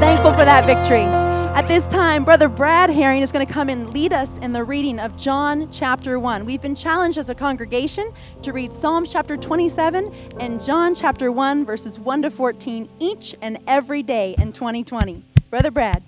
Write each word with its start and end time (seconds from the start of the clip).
thankful 0.00 0.32
for 0.32 0.46
that 0.46 0.64
victory. 0.64 1.02
At 1.02 1.68
this 1.68 1.86
time, 1.86 2.24
Brother 2.24 2.48
Brad 2.48 2.88
Herring 2.88 3.20
is 3.20 3.30
going 3.30 3.46
to 3.46 3.52
come 3.52 3.68
and 3.68 3.92
lead 3.92 4.14
us 4.14 4.38
in 4.38 4.52
the 4.52 4.64
reading 4.64 4.98
of 4.98 5.14
John 5.14 5.70
chapter 5.70 6.18
1. 6.18 6.46
We've 6.46 6.62
been 6.62 6.74
challenged 6.74 7.18
as 7.18 7.28
a 7.28 7.34
congregation 7.34 8.10
to 8.40 8.52
read 8.54 8.72
Psalms 8.72 9.12
chapter 9.12 9.36
27 9.36 10.10
and 10.40 10.64
John 10.64 10.94
chapter 10.94 11.30
1, 11.30 11.66
verses 11.66 12.00
1 12.00 12.22
to 12.22 12.30
14, 12.30 12.88
each 12.98 13.34
and 13.42 13.58
every 13.66 14.02
day 14.02 14.34
in 14.38 14.52
2020. 14.54 15.22
Brother 15.50 15.70
Brad. 15.70 16.02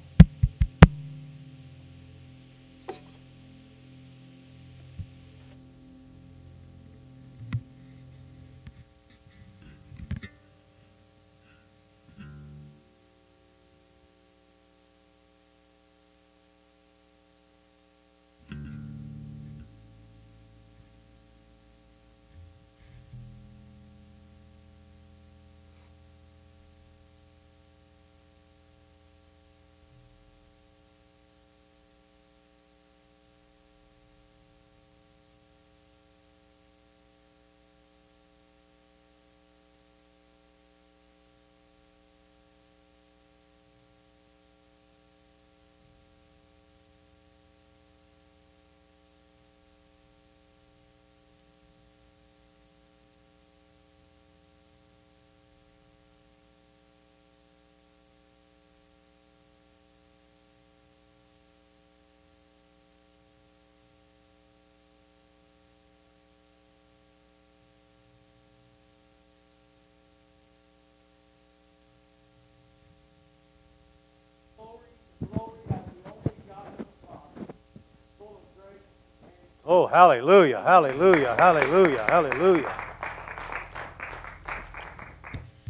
Oh, 79.74 79.86
hallelujah, 79.86 80.60
hallelujah, 80.60 81.34
hallelujah, 81.34 82.04
hallelujah. 82.06 82.74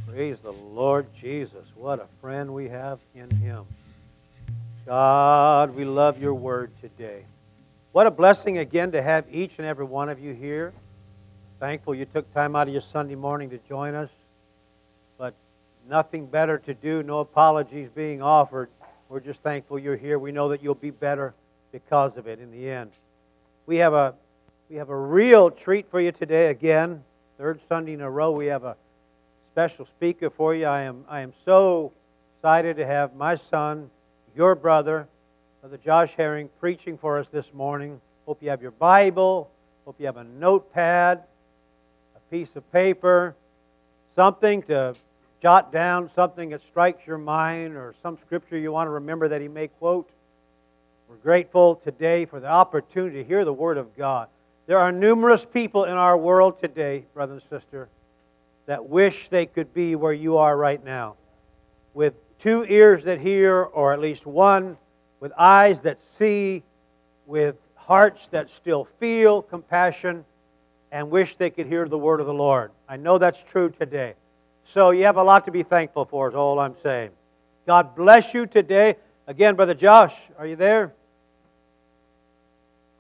Praise 0.09 0.41
the 0.41 0.53
Lord 0.53 1.07
Jesus. 1.15 1.65
What 1.77 2.01
a 2.01 2.09
friend 2.21 2.53
we 2.53 2.69
have 2.69 2.99
in 3.15 3.31
Him. 3.31 3.65
God, 4.87 5.77
we 5.77 5.85
love 5.85 6.21
your 6.21 6.35
word 6.35 6.73
today. 6.81 7.27
What 7.93 8.09
a 8.09 8.11
blessing 8.11 8.59
again 8.59 8.91
to 8.91 9.01
have 9.01 9.25
each 9.31 9.59
and 9.59 9.69
every 9.69 9.85
one 9.85 10.09
of 10.09 10.19
you 10.19 10.35
here. 10.35 10.73
Thankful 11.61 11.95
you 11.95 12.05
took 12.05 12.35
time 12.35 12.57
out 12.57 12.67
of 12.67 12.75
your 12.75 12.83
Sunday 12.83 13.15
morning 13.15 13.51
to 13.51 13.59
join 13.69 13.95
us. 13.95 14.11
But 15.17 15.33
nothing 15.89 16.27
better 16.27 16.59
to 16.59 16.75
do, 16.75 17.05
no 17.05 17.21
apologies 17.21 17.89
being 17.95 18.21
offered. 18.21 18.69
We're 19.09 19.21
just 19.21 19.45
thankful 19.45 19.79
you're 19.79 19.95
here. 19.95 20.19
We 20.19 20.33
know 20.33 20.49
that 20.49 20.61
you'll 20.61 20.75
be 20.75 20.91
better 20.91 21.35
because 21.71 22.17
of 22.17 22.27
it 22.27 22.41
in 22.41 22.51
the 22.51 22.69
end. 22.69 22.91
We 23.65 23.77
have 23.77 23.95
a 23.95 24.15
we 24.69 24.77
have 24.77 24.89
a 24.89 24.97
real 24.97 25.51
treat 25.51 25.89
for 25.89 26.01
you 26.01 26.11
today 26.11 26.51
again. 26.51 27.05
Third 27.39 27.61
Sunday 27.69 27.93
in 27.93 28.01
a 28.01 28.11
row 28.11 28.33
we 28.33 28.47
have 28.47 28.65
a 28.65 28.77
special 29.53 29.87
speaker 29.87 30.31
for 30.31 30.53
you. 30.53 30.67
I 30.67 30.83
am 30.83 31.05
I 31.09 31.21
am 31.21 31.33
so 31.45 31.93
excited 32.37 32.77
to 32.79 32.87
have 32.87 33.15
my 33.15 33.37
son, 33.37 33.91
your 34.35 34.57
brother, 34.57 35.07
Brother 35.61 35.77
Josh 35.77 36.15
Herring, 36.17 36.51
preaching 36.59 36.99
for 36.99 37.19
us 37.19 37.29
this 37.29 37.55
morning. 37.55 38.01
Hope 38.27 38.43
you 38.43 38.51
have 38.51 38.63
your 38.63 38.73
Bible. 38.73 39.49
Hope 39.85 39.95
you 40.01 40.07
have 40.07 40.17
a 40.17 40.25
notepad, 40.25 41.23
a 42.17 42.21
piece 42.33 42.57
of 42.57 42.73
paper, 42.73 43.37
something 44.17 44.63
to 44.63 44.97
jot 45.41 45.71
down, 45.71 46.11
something 46.11 46.49
that 46.49 46.63
strikes 46.63 47.07
your 47.07 47.19
mind, 47.19 47.77
or 47.77 47.95
some 48.03 48.19
scripture 48.19 48.59
you 48.59 48.73
want 48.73 48.89
to 48.89 48.93
remember 48.93 49.29
that 49.29 49.41
he 49.41 49.47
may 49.47 49.69
quote. 49.69 50.11
We're 51.13 51.19
grateful 51.19 51.75
today 51.77 52.25
for 52.25 52.41
the 52.41 52.47
opportunity 52.47 53.23
to 53.23 53.29
hear 53.29 53.45
the 53.45 53.53
Word 53.53 53.77
of 53.77 53.95
God. 53.95 54.29
There 54.67 54.79
are 54.79 54.91
numerous 54.91 55.45
people 55.45 55.85
in 55.85 55.93
our 55.93 56.17
world 56.17 56.59
today, 56.59 57.05
brother 57.13 57.35
and 57.35 57.43
sister, 57.43 57.91
that 58.65 58.89
wish 58.89 59.29
they 59.29 59.45
could 59.45 59.75
be 59.75 59.95
where 59.95 60.15
you 60.15 60.39
are 60.39 60.57
right 60.57 60.83
now. 60.83 61.17
With 61.93 62.15
two 62.39 62.65
ears 62.65 63.05
that 63.05 63.21
hear, 63.21 63.61
or 63.61 63.93
at 63.93 64.01
least 64.01 64.25
one, 64.25 64.79
with 65.21 65.33
eyes 65.37 65.81
that 65.81 66.01
see, 66.01 66.63
with 67.27 67.57
hearts 67.75 68.29
that 68.29 68.51
still 68.51 68.89
feel 68.99 69.43
compassion, 69.43 70.25
and 70.91 71.11
wish 71.11 71.37
they 71.37 71.51
could 71.51 71.67
hear 71.67 71.87
the 71.87 71.99
word 71.99 72.21
of 72.21 72.27
the 72.27 72.33
Lord. 72.33 72.71
I 72.89 72.97
know 72.97 73.19
that's 73.19 73.43
true 73.43 73.69
today. 73.69 74.15
So 74.65 74.93
you 74.93 75.05
have 75.05 75.19
a 75.19 75.23
lot 75.23 75.45
to 75.45 75.51
be 75.51 75.63
thankful 75.63 76.07
for, 76.07 76.31
is 76.31 76.35
all 76.35 76.59
I'm 76.59 76.77
saying. 76.83 77.11
God 77.67 77.95
bless 77.95 78.33
you 78.33 78.47
today. 78.47 78.97
Again, 79.27 79.57
Brother 79.57 79.75
Josh, 79.75 80.17
are 80.39 80.47
you 80.47 80.57
there? 80.57 80.95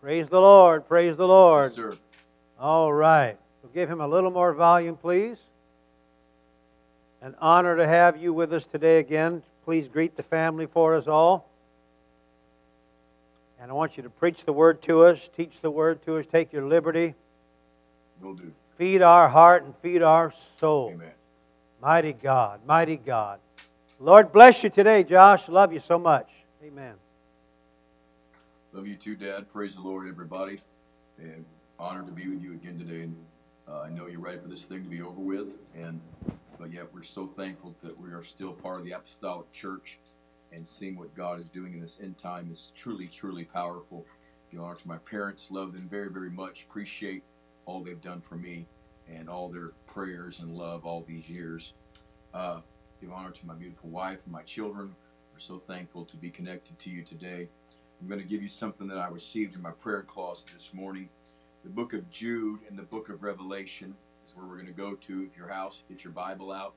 Praise 0.02 0.28
the 0.28 0.40
Lord. 0.40 0.88
Praise 0.88 1.16
the 1.16 1.28
Lord. 1.28 1.66
Yes, 1.66 1.74
sir. 1.74 1.96
All 2.58 2.92
right. 2.92 3.38
So 3.62 3.68
give 3.72 3.88
him 3.88 4.00
a 4.00 4.08
little 4.08 4.32
more 4.32 4.52
volume, 4.52 4.96
please. 4.96 5.38
An 7.20 7.36
honor 7.40 7.76
to 7.76 7.86
have 7.86 8.16
you 8.20 8.32
with 8.32 8.52
us 8.52 8.66
today 8.66 8.98
again. 8.98 9.44
Please 9.64 9.86
greet 9.86 10.16
the 10.16 10.24
family 10.24 10.66
for 10.66 10.96
us 10.96 11.06
all. 11.06 11.48
And 13.60 13.70
I 13.70 13.74
want 13.74 13.96
you 13.96 14.02
to 14.02 14.10
preach 14.10 14.44
the 14.44 14.52
word 14.52 14.82
to 14.82 15.04
us, 15.04 15.30
teach 15.36 15.60
the 15.60 15.70
word 15.70 16.04
to 16.06 16.16
us, 16.16 16.26
take 16.26 16.52
your 16.52 16.66
liberty, 16.66 17.14
Will 18.20 18.34
do. 18.34 18.52
feed 18.76 19.02
our 19.02 19.28
heart 19.28 19.62
and 19.62 19.72
feed 19.76 20.02
our 20.02 20.32
soul. 20.32 20.90
Amen. 20.94 21.12
Mighty 21.80 22.12
God, 22.12 22.58
mighty 22.66 22.96
God. 22.96 23.38
Lord 24.00 24.32
bless 24.32 24.64
you 24.64 24.70
today, 24.70 25.04
Josh. 25.04 25.48
Love 25.48 25.72
you 25.72 25.78
so 25.78 25.96
much. 25.96 26.28
Amen. 26.64 26.94
Love 28.74 28.86
you 28.86 28.96
too, 28.96 29.14
Dad. 29.14 29.52
Praise 29.52 29.74
the 29.74 29.82
Lord, 29.82 30.08
everybody. 30.08 30.58
And 31.18 31.44
honored 31.78 32.06
to 32.06 32.12
be 32.12 32.26
with 32.26 32.42
you 32.42 32.52
again 32.54 32.78
today. 32.78 33.02
And 33.02 33.16
uh, 33.68 33.82
I 33.82 33.90
know 33.90 34.06
you're 34.06 34.18
ready 34.18 34.38
for 34.38 34.48
this 34.48 34.64
thing 34.64 34.82
to 34.82 34.88
be 34.88 35.02
over 35.02 35.20
with. 35.20 35.56
And 35.76 36.00
but 36.58 36.72
yet 36.72 36.86
we're 36.90 37.02
so 37.02 37.26
thankful 37.26 37.76
that 37.82 38.00
we 38.00 38.12
are 38.12 38.22
still 38.22 38.52
part 38.52 38.78
of 38.78 38.86
the 38.86 38.92
apostolic 38.92 39.52
church 39.52 39.98
and 40.52 40.66
seeing 40.66 40.96
what 40.96 41.14
God 41.14 41.38
is 41.38 41.50
doing 41.50 41.74
in 41.74 41.80
this 41.80 41.98
end 42.02 42.16
time 42.16 42.48
is 42.50 42.72
truly, 42.74 43.08
truly 43.08 43.44
powerful. 43.44 44.06
Give 44.50 44.62
honor 44.62 44.76
to 44.76 44.88
my 44.88 44.98
parents, 44.98 45.50
love 45.50 45.74
them 45.74 45.86
very, 45.90 46.08
very 46.08 46.30
much. 46.30 46.62
Appreciate 46.62 47.24
all 47.66 47.82
they've 47.82 48.00
done 48.00 48.22
for 48.22 48.36
me 48.36 48.64
and 49.06 49.28
all 49.28 49.50
their 49.50 49.72
prayers 49.86 50.40
and 50.40 50.50
love 50.50 50.86
all 50.86 51.04
these 51.06 51.28
years. 51.28 51.74
Uh, 52.32 52.60
give 53.02 53.12
honor 53.12 53.32
to 53.32 53.46
my 53.46 53.54
beautiful 53.54 53.90
wife 53.90 54.20
and 54.24 54.32
my 54.32 54.42
children. 54.42 54.94
We're 55.34 55.40
so 55.40 55.58
thankful 55.58 56.06
to 56.06 56.16
be 56.16 56.30
connected 56.30 56.78
to 56.78 56.90
you 56.90 57.02
today. 57.02 57.48
I'm 58.02 58.08
going 58.08 58.20
to 58.20 58.26
give 58.26 58.42
you 58.42 58.48
something 58.48 58.88
that 58.88 58.98
I 58.98 59.06
received 59.06 59.54
in 59.54 59.62
my 59.62 59.70
prayer 59.70 60.02
closet 60.02 60.48
this 60.52 60.74
morning. 60.74 61.08
The 61.62 61.70
book 61.70 61.92
of 61.92 62.10
Jude 62.10 62.58
and 62.68 62.76
the 62.76 62.82
book 62.82 63.08
of 63.08 63.22
Revelation 63.22 63.94
is 64.26 64.34
where 64.34 64.44
we're 64.44 64.56
going 64.56 64.66
to 64.66 64.72
go 64.72 64.96
to. 64.96 65.22
If 65.22 65.36
your 65.36 65.46
house, 65.46 65.84
get 65.88 66.02
your 66.02 66.12
Bible 66.12 66.50
out. 66.50 66.74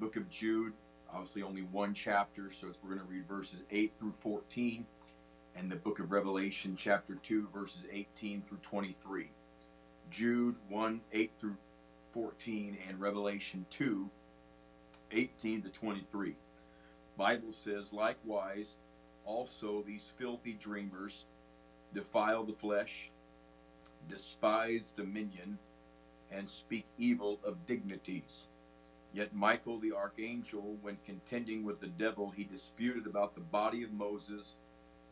Book 0.00 0.16
of 0.16 0.28
Jude, 0.30 0.72
obviously 1.12 1.42
only 1.42 1.62
one 1.62 1.94
chapter, 1.94 2.50
so 2.50 2.66
we're 2.82 2.96
going 2.96 3.06
to 3.06 3.12
read 3.12 3.28
verses 3.28 3.62
8 3.70 3.92
through 4.00 4.14
14, 4.18 4.84
and 5.54 5.70
the 5.70 5.76
book 5.76 6.00
of 6.00 6.10
Revelation, 6.10 6.74
chapter 6.76 7.14
2, 7.14 7.50
verses 7.54 7.84
18 7.92 8.42
through 8.42 8.58
23. 8.58 9.30
Jude 10.10 10.56
1, 10.70 11.00
8 11.12 11.30
through 11.38 11.56
14, 12.12 12.78
and 12.88 12.98
Revelation 12.98 13.64
2, 13.70 14.10
18 15.12 15.62
to 15.62 15.68
23. 15.68 16.34
Bible 17.16 17.52
says, 17.52 17.92
likewise, 17.92 18.74
also 19.24 19.82
these 19.86 20.12
filthy 20.18 20.52
dreamers 20.54 21.24
defile 21.94 22.44
the 22.44 22.52
flesh, 22.52 23.10
despise 24.08 24.90
dominion, 24.90 25.58
and 26.30 26.48
speak 26.48 26.84
evil 26.98 27.38
of 27.44 27.66
dignities. 27.66 28.48
Yet 29.12 29.34
Michael 29.34 29.78
the 29.78 29.92
archangel, 29.92 30.76
when 30.82 30.98
contending 31.06 31.62
with 31.64 31.80
the 31.80 31.86
devil, 31.86 32.30
he 32.30 32.44
disputed 32.44 33.06
about 33.06 33.34
the 33.34 33.40
body 33.40 33.84
of 33.84 33.92
Moses, 33.92 34.56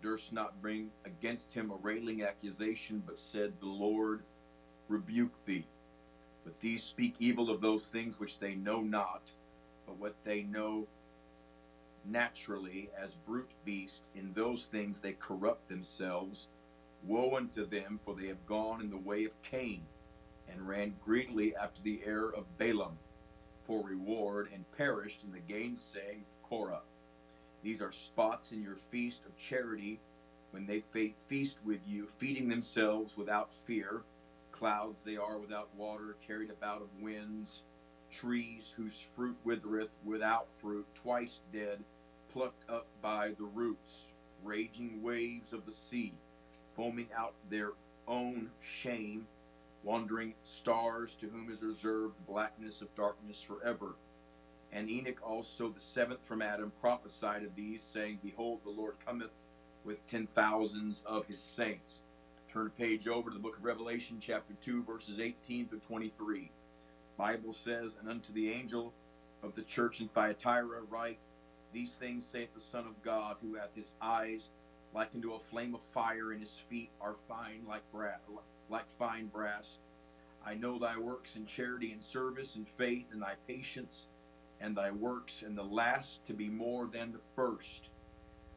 durst 0.03 0.33
not 0.33 0.61
bring 0.61 0.91
against 1.05 1.53
him 1.53 1.71
a 1.71 1.77
railing 1.77 2.25
accusation, 2.25 3.03
but 3.07 3.19
said, 3.19 3.53
The 3.61 3.67
Lord 3.67 4.23
rebuke 4.89 5.33
thee. 5.47 5.65
But 6.45 6.59
these 6.59 6.83
speak 6.83 7.15
evil 7.21 7.49
of 7.51 7.61
those 7.61 7.87
things 7.87 8.19
which 8.19 8.41
they 8.41 8.57
know 8.57 8.81
not, 8.81 9.23
but 9.87 9.97
what 9.99 10.17
they 10.25 10.43
know 10.43 10.89
naturally 12.13 12.91
as 12.97 13.15
brute 13.15 13.51
beasts. 13.65 14.09
In 14.15 14.33
those 14.35 14.67
things 14.67 15.01
they 15.01 15.15
corrupt 15.15 15.69
themselves. 15.69 16.49
Woe 17.05 17.35
unto 17.37 17.67
them, 17.67 17.99
for 18.05 18.15
they 18.15 18.29
have 18.29 18.47
gone 18.47 18.81
in 18.81 18.91
the 18.91 18.97
way 18.97 19.25
of 19.25 19.43
Cain, 19.43 19.83
and 20.49 20.69
ran 20.69 20.95
greedily 21.05 21.57
after 21.57 21.83
the 21.83 22.01
error 22.05 22.33
of 22.37 22.59
Balaam 22.59 22.97
for 23.63 23.83
reward, 23.83 24.51
and 24.53 24.71
perished 24.77 25.23
in 25.25 25.33
the 25.33 25.41
gainsaying 25.41 26.21
of 26.21 26.49
Korah. 26.49 26.83
These 27.63 27.81
are 27.81 27.93
spots 27.93 28.53
in 28.53 28.63
your 28.63 28.77
feast 28.77 29.25
of 29.25 29.37
charity, 29.37 30.01
when 30.51 30.67
they 30.67 30.81
fe- 30.81 31.15
feast 31.29 31.59
with 31.65 31.81
you, 31.87 32.07
feeding 32.07 32.49
themselves 32.49 33.17
without 33.17 33.53
fear. 33.53 34.03
Clouds 34.51 35.01
they 35.01 35.17
are 35.17 35.39
without 35.39 35.75
water, 35.77 36.17
carried 36.27 36.51
about 36.51 36.83
of 36.83 36.89
winds. 37.01 37.63
Trees 38.11 38.75
whose 38.77 39.07
fruit 39.15 39.37
withereth 39.45 39.97
without 40.05 40.49
fruit, 40.59 40.87
twice 40.95 41.41
dead, 41.53 41.83
plucked 42.33 42.69
up 42.71 42.87
by 43.01 43.33
the 43.39 43.45
roots. 43.45 44.09
Raging 44.45 45.03
waves 45.03 45.53
of 45.53 45.65
the 45.67 45.73
sea 45.73 46.13
foaming 46.75 47.09
out 47.17 47.35
their 47.51 47.73
own 48.09 48.51
shame, 48.61 49.27
wandering 49.83 50.35
stars 50.43 51.15
to 51.15 51.29
whom 51.29 51.51
is 51.51 51.63
reserved 51.63 52.17
the 52.17 52.33
blackness 52.33 52.83
of 52.83 52.95
darkness 52.95 53.43
forever. 53.43 53.95
And 54.73 54.89
Enoch 54.89 55.21
also, 55.23 55.69
the 55.69 55.81
seventh 55.81 56.25
from 56.25 56.41
Adam, 56.41 56.73
prophesied 56.81 57.43
of 57.43 57.55
these, 57.55 57.83
saying, 57.83 58.21
Behold, 58.23 58.61
the 58.65 58.71
Lord 58.71 58.95
cometh 59.05 59.33
with 59.85 60.05
ten 60.07 60.27
thousands 60.35 61.03
of 61.07 61.27
his 61.27 61.41
saints. 61.41 62.03
Turn 62.49 62.69
a 62.69 62.71
page 62.71 63.07
over 63.07 63.31
to 63.31 63.35
the 63.35 63.43
book 63.43 63.59
of 63.59 63.65
Revelation, 63.65 64.19
chapter 64.21 64.55
2, 64.63 64.85
verses 64.85 65.21
18 65.21 65.69
to 65.69 65.77
23. 65.77 66.51
Bible 67.19 67.53
says, 67.53 67.99
And 68.01 68.09
unto 68.09 68.33
the 68.33 68.51
angel 68.51 68.93
of 69.43 69.55
the 69.55 69.63
church 69.63 70.01
in 70.01 70.09
Thyatira 70.09 70.83
write, 70.89 71.19
These 71.73 71.95
things 71.95 72.27
saith 72.27 72.53
the 72.53 72.61
Son 72.61 72.87
of 72.87 73.03
God, 73.03 73.37
who 73.41 73.55
hath 73.55 73.75
his 73.75 73.93
eyes 74.01 74.51
like 74.95 75.09
unto 75.15 75.33
a 75.33 75.41
flame 75.41 75.75
of 75.75 75.81
fire, 75.81 76.33
and 76.33 76.41
his 76.41 76.59
feet 76.69 76.91
are 77.01 77.17
fine 77.27 77.63
like 77.67 77.83
brass, 77.91 78.21
like 78.69 78.89
fine 78.99 79.27
brass. 79.27 79.79
I 80.45 80.55
know 80.55 80.79
thy 80.79 80.99
works 80.99 81.37
in 81.37 81.47
charity 81.47 81.93
and 81.93 82.03
service 82.03 82.57
and 82.57 82.69
faith 82.69 83.07
and 83.13 83.23
thy 83.23 83.35
patience 83.49 84.09
and 84.61 84.77
thy 84.77 84.91
works, 84.91 85.43
and 85.43 85.57
the 85.57 85.65
last 85.65 86.25
to 86.27 86.35
be 86.35 86.49
more 86.49 86.87
than 86.87 87.13
the 87.13 87.21
first. 87.35 87.89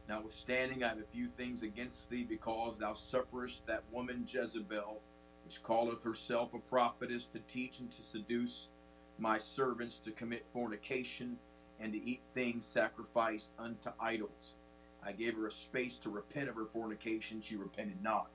Notwithstanding, 0.09 0.83
I 0.83 0.89
have 0.89 0.99
a 0.99 1.03
few 1.03 1.27
things 1.27 1.63
against 1.63 2.09
thee, 2.09 2.23
because 2.23 2.77
thou 2.77 2.93
sufferest 2.93 3.65
that 3.65 3.83
woman 3.91 4.25
Jezebel, 4.27 5.01
which 5.45 5.63
calleth 5.63 6.03
herself 6.03 6.53
a 6.53 6.59
prophetess, 6.59 7.25
to 7.27 7.39
teach 7.39 7.79
and 7.79 7.89
to 7.91 8.03
seduce 8.03 8.69
my 9.17 9.39
servants 9.39 9.97
to 9.99 10.11
commit 10.11 10.45
fornication 10.51 11.37
and 11.79 11.93
to 11.93 12.03
eat 12.03 12.21
things 12.33 12.65
sacrificed 12.65 13.51
unto 13.59 13.89
idols. 13.99 14.55
I 15.03 15.11
gave 15.11 15.35
her 15.35 15.47
a 15.47 15.51
space 15.51 15.97
to 15.99 16.09
repent 16.09 16.49
of 16.49 16.55
her 16.55 16.65
fornication. 16.65 17.41
She 17.41 17.55
repented 17.55 18.01
not. 18.01 18.29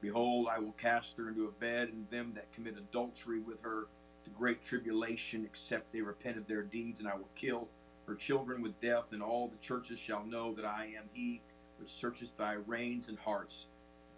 Behold, 0.00 0.48
I 0.50 0.58
will 0.58 0.72
cast 0.72 1.16
her 1.18 1.28
into 1.28 1.46
a 1.46 1.52
bed, 1.52 1.88
and 1.88 2.08
them 2.10 2.32
that 2.34 2.52
commit 2.52 2.78
adultery 2.78 3.40
with 3.40 3.60
her 3.60 3.86
to 4.24 4.30
great 4.30 4.62
tribulation, 4.62 5.44
except 5.44 5.92
they 5.92 6.00
repent 6.00 6.38
of 6.38 6.46
their 6.46 6.62
deeds, 6.62 7.00
and 7.00 7.08
I 7.08 7.14
will 7.14 7.28
kill 7.34 7.68
her 8.06 8.14
children 8.14 8.62
with 8.62 8.80
death, 8.80 9.12
and 9.12 9.22
all 9.22 9.48
the 9.48 9.58
churches 9.58 9.98
shall 9.98 10.24
know 10.24 10.54
that 10.54 10.64
I 10.64 10.86
am 10.96 11.04
he 11.12 11.42
which 11.78 11.90
searcheth 11.90 12.36
thy 12.36 12.54
reins 12.66 13.08
and 13.08 13.18
hearts. 13.18 13.66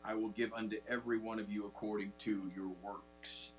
I 0.05 0.15
will 0.15 0.31
give 0.31 0.53
unto 0.53 0.79
every 0.89 1.19
one 1.19 1.39
of 1.39 1.51
you 1.51 1.67
according 1.67 2.13
to 2.21 2.51
your 2.57 2.73
works. 2.83 3.53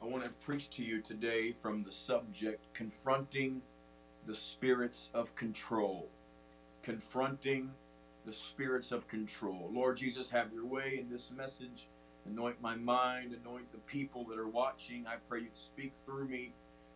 I 0.00 0.06
want 0.06 0.24
to 0.24 0.30
preach 0.30 0.70
to 0.70 0.84
you 0.84 1.00
today 1.00 1.54
from 1.60 1.82
the 1.82 1.92
subject 1.92 2.72
confronting 2.74 3.62
the 4.26 4.34
spirits 4.34 5.10
of 5.14 5.34
control 5.34 6.08
confronting 6.82 7.70
the 8.26 8.32
spirits 8.32 8.92
of 8.92 9.08
control. 9.08 9.70
Lord 9.72 9.96
Jesus, 9.96 10.30
have 10.30 10.52
your 10.52 10.66
way 10.66 10.98
in 11.00 11.10
this 11.10 11.30
message. 11.30 11.88
Anoint 12.26 12.60
my 12.60 12.76
mind, 12.76 13.36
anoint 13.44 13.70
the 13.72 13.78
people 13.78 14.24
that 14.26 14.38
are 14.38 14.48
watching. 14.48 15.06
I 15.06 15.16
pray 15.28 15.40
you'd 15.40 15.56
speak 15.56 15.92
through 16.04 16.28
me. 16.28 16.52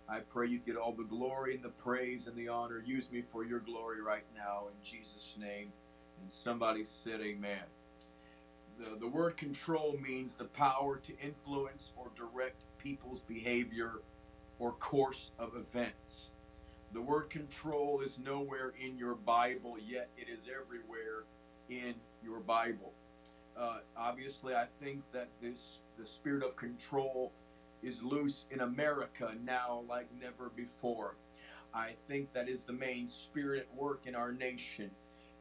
I 0.08 0.20
pray 0.20 0.46
you'd 0.48 0.64
get 0.64 0.76
all 0.76 0.92
the 0.92 1.04
glory 1.04 1.54
and 1.54 1.64
the 1.64 1.70
praise 1.70 2.28
and 2.28 2.36
the 2.36 2.48
honor. 2.48 2.82
Use 2.84 3.10
me 3.10 3.22
for 3.32 3.44
your 3.44 3.58
glory 3.58 4.00
right 4.02 4.24
now 4.36 4.68
in 4.68 4.84
Jesus' 4.84 5.34
name. 5.38 5.72
And 6.22 6.32
somebody 6.32 6.84
said, 6.84 7.20
Amen. 7.20 7.62
The, 8.78 8.96
the 9.00 9.08
word 9.08 9.36
control 9.36 9.98
means 10.00 10.34
the 10.34 10.44
power 10.44 10.96
to 10.98 11.18
influence 11.18 11.92
or 11.96 12.10
direct 12.16 12.62
people's 12.78 13.22
behavior 13.22 14.02
or 14.60 14.72
course 14.72 15.32
of 15.40 15.56
events. 15.56 16.30
The 16.92 17.00
word 17.00 17.30
control 17.30 18.00
is 18.00 18.18
nowhere 18.18 18.72
in 18.80 18.96
your 18.96 19.14
Bible, 19.14 19.76
yet 19.78 20.08
it 20.16 20.28
is 20.28 20.46
everywhere 20.48 21.24
in 21.68 21.94
your 22.24 22.40
Bible. 22.40 22.92
Uh, 23.56 23.78
obviously, 23.96 24.54
I 24.54 24.66
think 24.80 25.02
that 25.12 25.28
this 25.40 25.78
the 25.98 26.06
spirit 26.06 26.42
of 26.42 26.56
control 26.56 27.32
is 27.82 28.02
loose 28.02 28.46
in 28.50 28.60
America 28.60 29.32
now 29.44 29.82
like 29.88 30.08
never 30.20 30.50
before. 30.50 31.16
I 31.74 31.94
think 32.08 32.32
that 32.32 32.48
is 32.48 32.62
the 32.62 32.72
main 32.72 33.06
spirit 33.08 33.68
at 33.70 33.76
work 33.78 34.02
in 34.06 34.14
our 34.14 34.32
nation. 34.32 34.90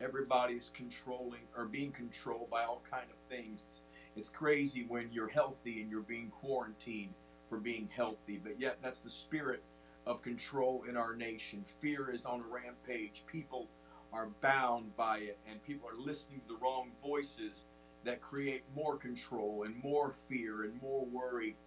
Everybody's 0.01 0.71
controlling 0.73 1.41
or 1.57 1.65
being 1.65 1.91
controlled 1.91 2.49
by 2.49 2.63
all 2.63 2.81
kind 2.89 3.05
of 3.09 3.17
things. 3.29 3.63
It's, 3.67 3.81
it's 4.15 4.29
crazy 4.29 4.85
when 4.87 5.09
you're 5.11 5.29
healthy 5.29 5.81
and 5.81 5.89
you're 5.89 6.01
being 6.01 6.29
quarantined 6.41 7.13
for 7.49 7.57
being 7.57 7.89
healthy, 7.95 8.39
but 8.43 8.59
yet 8.59 8.77
that's 8.81 8.99
the 8.99 9.09
spirit 9.09 9.63
of 10.05 10.21
control 10.21 10.83
in 10.87 10.97
our 10.97 11.15
nation. 11.15 11.63
Fear 11.79 12.11
is 12.11 12.25
on 12.25 12.41
a 12.41 12.47
rampage. 12.47 13.23
People 13.27 13.67
are 14.13 14.29
bound 14.41 14.95
by 14.95 15.19
it, 15.19 15.39
and 15.49 15.63
people 15.63 15.89
are 15.89 15.97
listening 15.97 16.41
to 16.41 16.47
the 16.53 16.59
wrong 16.59 16.91
voices 17.03 17.65
that 18.03 18.21
create 18.21 18.63
more 18.75 18.97
control 18.97 19.63
and 19.63 19.81
more 19.83 20.11
fear 20.29 20.63
and 20.63 20.79
more 20.81 21.05
worry 21.05 21.57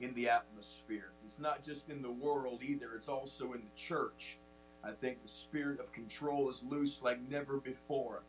in 0.00 0.14
the 0.14 0.28
atmosphere. 0.28 1.12
It's 1.24 1.40
not 1.40 1.64
just 1.64 1.90
in 1.90 2.02
the 2.02 2.10
world 2.10 2.62
either, 2.62 2.94
it's 2.94 3.08
also 3.08 3.52
in 3.52 3.60
the 3.60 3.80
church. 3.80 4.38
I 4.84 4.92
think 4.92 5.22
the 5.22 5.28
spirit 5.28 5.80
of 5.80 5.92
control 5.92 6.48
is 6.48 6.62
loose 6.62 7.02
like 7.02 7.18
never 7.28 7.58
before. 7.58 8.22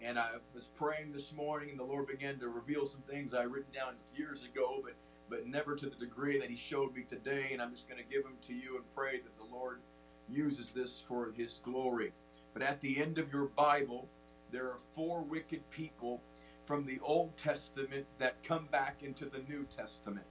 And 0.00 0.18
I 0.18 0.30
was 0.52 0.66
praying 0.66 1.12
this 1.12 1.32
morning, 1.32 1.70
and 1.70 1.78
the 1.78 1.84
Lord 1.84 2.08
began 2.08 2.40
to 2.40 2.48
reveal 2.48 2.84
some 2.84 3.02
things 3.02 3.34
I 3.34 3.44
written 3.44 3.72
down 3.72 3.94
years 4.16 4.42
ago, 4.44 4.80
but 4.82 4.94
but 5.32 5.46
never 5.46 5.74
to 5.74 5.86
the 5.88 5.96
degree 5.96 6.38
that 6.38 6.50
he 6.50 6.56
showed 6.56 6.94
me 6.94 7.04
today. 7.04 7.48
And 7.52 7.62
I'm 7.62 7.70
just 7.70 7.88
going 7.88 8.02
to 8.02 8.08
give 8.08 8.22
them 8.22 8.36
to 8.42 8.52
you 8.52 8.76
and 8.76 8.84
pray 8.94 9.18
that 9.18 9.38
the 9.38 9.56
Lord 9.56 9.80
uses 10.28 10.72
this 10.72 11.02
for 11.08 11.32
his 11.34 11.58
glory. 11.64 12.12
But 12.52 12.60
at 12.60 12.82
the 12.82 13.00
end 13.00 13.16
of 13.16 13.32
your 13.32 13.46
Bible, 13.46 14.10
there 14.50 14.66
are 14.66 14.78
four 14.94 15.22
wicked 15.22 15.68
people 15.70 16.20
from 16.66 16.84
the 16.84 17.00
Old 17.02 17.34
Testament 17.38 18.04
that 18.18 18.44
come 18.44 18.68
back 18.70 19.02
into 19.02 19.24
the 19.24 19.38
New 19.48 19.64
Testament. 19.74 20.26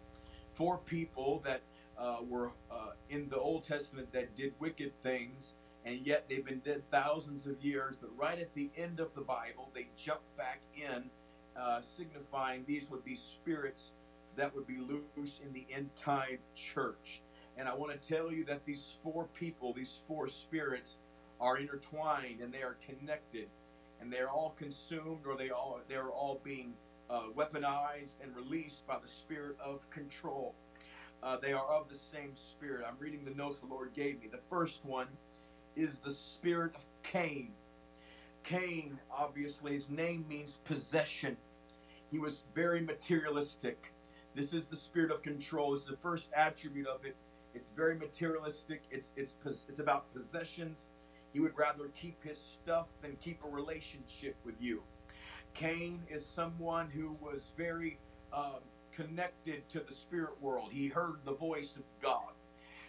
Four 0.53 0.77
people 0.77 1.41
that 1.46 1.62
uh, 1.98 2.17
were 2.29 2.51
uh, 2.70 2.91
in 3.10 3.27
the 3.27 3.39
Old 3.39 3.63
Testament 3.63 4.13
that 4.13 4.38
did 4.38 4.53
wicked 4.60 4.93
things, 5.01 5.55
and 5.84 6.05
yet 6.05 6.29
they've 6.29 6.46
been 6.46 6.60
dead 6.60 6.84
thousands 6.91 7.48
of 7.48 7.60
years. 7.63 7.96
But 8.00 8.15
right 8.15 8.38
at 8.38 8.53
the 8.53 8.70
end 8.77 9.00
of 9.00 9.15
the 9.15 9.22
Bible, 9.22 9.72
they 9.74 9.88
jump 9.98 10.22
back 10.38 10.62
in, 10.75 11.10
uh, 11.60 11.81
signifying 11.81 12.63
these 12.67 12.88
would 12.91 13.03
be 13.03 13.15
spirits 13.15 13.93
that 14.36 14.54
would 14.56 14.68
be 14.68 14.78
loose 14.78 15.40
in 15.46 15.54
the 15.54 15.66
end 15.74 15.90
time 15.96 16.40
church. 16.56 17.22
And 17.58 17.68
I 17.68 17.74
want 17.74 18.00
to 18.00 18.10
tell 18.10 18.32
you 18.32 18.46
that 18.46 18.66
these 18.66 18.98
four 19.04 19.28
people, 19.34 19.74
these 19.74 20.02
four 20.08 20.28
spirits, 20.28 21.00
are 21.40 21.58
intertwined 21.58 22.40
and 22.42 22.54
they 22.54 22.62
are 22.62 22.78
connected, 22.86 23.48
and 24.00 24.12
they're 24.12 24.30
all 24.30 24.52
consumed 24.58 25.26
or 25.26 25.36
they 25.36 25.50
all 25.50 25.80
they're 25.88 26.10
all 26.10 26.40
being 26.44 26.74
uh, 27.10 27.24
weaponized 27.36 28.22
and 28.24 28.36
released 28.36 28.88
by 28.88 28.98
the 29.02 29.08
spirit 29.08 29.58
of 29.64 29.90
control. 29.90 30.56
Uh, 31.24 31.38
they 31.38 31.54
are 31.54 31.68
of 31.68 31.90
the 31.90 31.96
same 31.96 32.36
spirit. 32.36 32.86
I'm 32.88 32.98
reading 33.00 33.26
the 33.26 33.36
notes 33.36 33.60
the 33.60 33.68
Lord 33.68 33.94
gave 33.94 34.20
me. 34.22 34.28
The 34.28 34.40
first 34.50 34.86
one 34.86 35.08
is 35.76 36.00
the 36.00 36.12
spirit 36.12 36.76
of 36.76 36.86
Cain. 37.04 37.52
Cain, 38.44 39.00
obviously, 39.12 39.74
his 39.74 39.90
name 39.90 40.26
means 40.28 40.58
possession. 40.66 41.38
He 42.12 42.18
was 42.20 42.46
very 42.56 42.82
materialistic. 42.82 43.90
This 44.34 44.54
is 44.54 44.68
the 44.68 44.78
spirit 44.78 45.12
of 45.12 45.22
control. 45.24 45.72
This 45.72 45.82
is 45.82 45.88
the 45.88 45.98
first 45.98 46.32
attribute 46.34 46.88
of 46.88 47.04
it. 47.06 47.18
It's 47.54 47.70
very 47.70 47.96
materialistic. 47.96 48.84
It's 48.90 49.12
it's 49.18 49.38
it's 49.68 49.80
about 49.80 50.14
possessions. 50.14 50.90
He 51.34 51.42
would 51.42 51.58
rather 51.58 51.90
keep 51.90 52.24
his 52.24 52.40
stuff 52.40 52.88
than 53.02 53.18
keep 53.18 53.44
a 53.44 53.50
relationship 53.50 54.36
with 54.46 54.56
you. 54.62 54.84
Cain 55.54 56.02
is 56.10 56.26
someone 56.26 56.90
who 56.90 57.18
was 57.22 57.54
very 57.58 58.00
um, 58.32 58.60
connected 58.94 59.68
to 59.70 59.82
the 59.82 59.94
spirit 59.94 60.42
world. 60.42 60.72
He 60.72 60.88
heard 60.88 61.18
the 61.26 61.34
voice 61.34 61.76
of 61.76 61.84
God. 62.02 62.34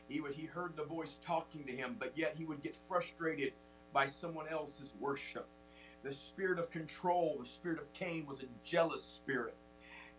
He 0.08 0.20
would 0.20 0.34
he 0.34 0.46
heard 0.46 0.76
the 0.76 0.84
voice 0.84 1.18
talking 1.24 1.64
to 1.66 1.72
him, 1.72 1.96
but 1.98 2.16
yet 2.16 2.36
he 2.36 2.44
would 2.44 2.62
get 2.62 2.76
frustrated 2.88 3.52
by 3.92 4.06
someone 4.06 4.46
else's 4.48 4.94
worship. 5.00 5.48
The 6.04 6.12
spirit 6.12 6.60
of 6.60 6.70
control, 6.70 7.38
the 7.40 7.46
spirit 7.46 7.80
of 7.80 7.92
Cain, 7.94 8.26
was 8.26 8.40
a 8.40 8.46
jealous 8.64 9.02
spirit 9.04 9.56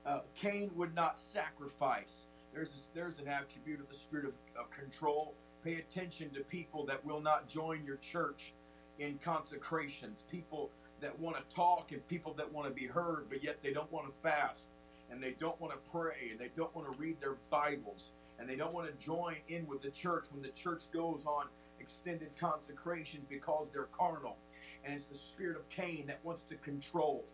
uh, 0.05 0.19
Cain 0.35 0.71
would 0.75 0.93
not 0.95 1.17
sacrifice. 1.17 2.25
There's 2.53 2.71
a, 2.71 2.95
there's 2.95 3.19
an 3.19 3.27
attribute 3.27 3.79
of 3.79 3.89
the 3.89 3.95
spirit 3.95 4.25
of, 4.25 4.33
of 4.59 4.69
control. 4.71 5.33
Pay 5.63 5.75
attention 5.75 6.29
to 6.31 6.41
people 6.41 6.85
that 6.85 7.03
will 7.05 7.21
not 7.21 7.47
join 7.47 7.85
your 7.85 7.97
church 7.97 8.53
in 8.99 9.17
consecrations, 9.23 10.25
people 10.29 10.69
that 11.01 11.17
want 11.19 11.37
to 11.37 11.55
talk 11.55 11.91
and 11.91 12.05
people 12.07 12.33
that 12.33 12.51
want 12.51 12.67
to 12.67 12.73
be 12.73 12.85
heard, 12.85 13.25
but 13.29 13.43
yet 13.43 13.57
they 13.63 13.73
don't 13.73 13.91
want 13.91 14.05
to 14.05 14.13
fast 14.21 14.69
and 15.09 15.21
they 15.21 15.31
don't 15.31 15.59
want 15.59 15.73
to 15.73 15.91
pray 15.91 16.29
and 16.31 16.39
they 16.39 16.49
don't 16.55 16.73
want 16.75 16.91
to 16.91 16.97
read 16.97 17.19
their 17.19 17.35
Bibles 17.49 18.11
and 18.39 18.49
they 18.49 18.55
don't 18.55 18.73
want 18.73 18.87
to 18.87 19.05
join 19.05 19.35
in 19.47 19.67
with 19.67 19.81
the 19.81 19.89
church 19.91 20.25
when 20.31 20.41
the 20.41 20.49
church 20.49 20.83
goes 20.91 21.25
on 21.25 21.47
extended 21.79 22.29
consecration 22.39 23.21
because 23.29 23.71
they're 23.71 23.89
carnal. 23.91 24.37
And 24.83 24.93
it's 24.93 25.05
the 25.05 25.15
spirit 25.15 25.57
of 25.57 25.67
Cain 25.69 26.05
that 26.07 26.19
wants 26.23 26.43
to 26.43 26.55
control. 26.55 27.25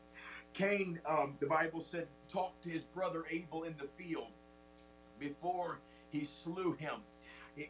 Cain, 0.54 1.02
um, 1.06 1.38
the 1.40 1.48
Bible 1.48 1.82
said, 1.82 2.08
talked 2.28 2.64
to 2.64 2.70
his 2.70 2.86
brother 2.86 3.26
Abel 3.30 3.64
in 3.64 3.78
the 3.78 3.88
field 3.88 4.34
before 5.20 5.82
he 6.12 6.24
slew 6.26 6.74
him. 6.74 7.02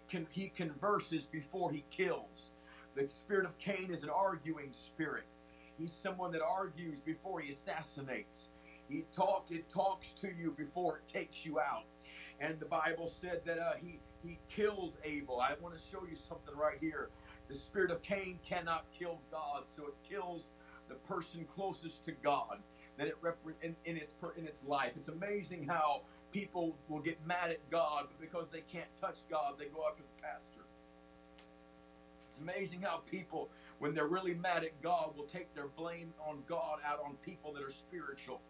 Can, 0.07 0.27
he 0.31 0.49
converses 0.49 1.25
before 1.25 1.71
he 1.71 1.85
kills. 1.89 2.51
The 2.95 3.09
spirit 3.09 3.45
of 3.45 3.57
Cain 3.57 3.91
is 3.91 4.03
an 4.03 4.09
arguing 4.09 4.73
spirit. 4.73 5.25
He's 5.77 5.93
someone 5.93 6.31
that 6.33 6.41
argues 6.41 7.01
before 7.01 7.39
he 7.41 7.51
assassinates. 7.51 8.51
He 8.89 9.03
talk 9.11 9.51
it 9.51 9.69
talks 9.69 10.13
to 10.13 10.31
you 10.33 10.51
before 10.51 10.97
it 10.97 11.07
takes 11.07 11.45
you 11.45 11.59
out. 11.59 11.85
And 12.39 12.59
the 12.59 12.65
Bible 12.65 13.07
said 13.07 13.45
that 13.45 13.59
uh, 13.59 13.75
he 13.75 14.01
he 14.23 14.39
killed 14.49 14.97
Abel. 15.03 15.39
I 15.39 15.55
want 15.55 15.77
to 15.77 15.83
show 15.83 16.05
you 16.05 16.15
something 16.15 16.55
right 16.55 16.79
here. 16.79 17.11
The 17.47 17.55
spirit 17.55 17.91
of 17.91 18.01
Cain 18.01 18.39
cannot 18.43 18.91
kill 18.91 19.21
God, 19.31 19.67
so 19.67 19.87
it 19.87 19.95
kills 20.03 20.49
the 20.89 20.95
person 20.95 21.45
closest 21.45 22.05
to 22.05 22.11
God 22.11 22.59
that 22.97 23.07
it 23.07 23.17
rep- 23.21 23.37
in, 23.61 23.75
in 23.85 23.97
its 23.97 24.13
in 24.37 24.45
its 24.45 24.65
life. 24.65 24.93
It's 24.97 25.07
amazing 25.07 25.67
how 25.67 26.03
people 26.31 26.75
will 26.89 26.99
get 26.99 27.25
mad 27.25 27.51
at 27.51 27.69
God, 27.71 28.07
but 28.09 28.19
because 28.19 28.49
they 28.49 28.61
can't 28.61 28.95
touch 28.97 29.19
God, 29.29 29.55
they 29.57 29.67
go 29.67 29.87
after 29.87 30.03
the 30.03 30.21
pastor. 30.21 30.61
It's 32.29 32.39
amazing 32.39 32.81
how 32.81 32.97
people, 32.97 33.49
when 33.79 33.93
they're 33.93 34.07
really 34.07 34.33
mad 34.35 34.63
at 34.63 34.81
God, 34.81 35.15
will 35.17 35.25
take 35.25 35.53
their 35.55 35.67
blame 35.67 36.13
on 36.25 36.43
God 36.47 36.79
out 36.85 36.99
on 37.05 37.15
people 37.17 37.53
that 37.53 37.63
are 37.63 37.71
spiritual. 37.71 38.41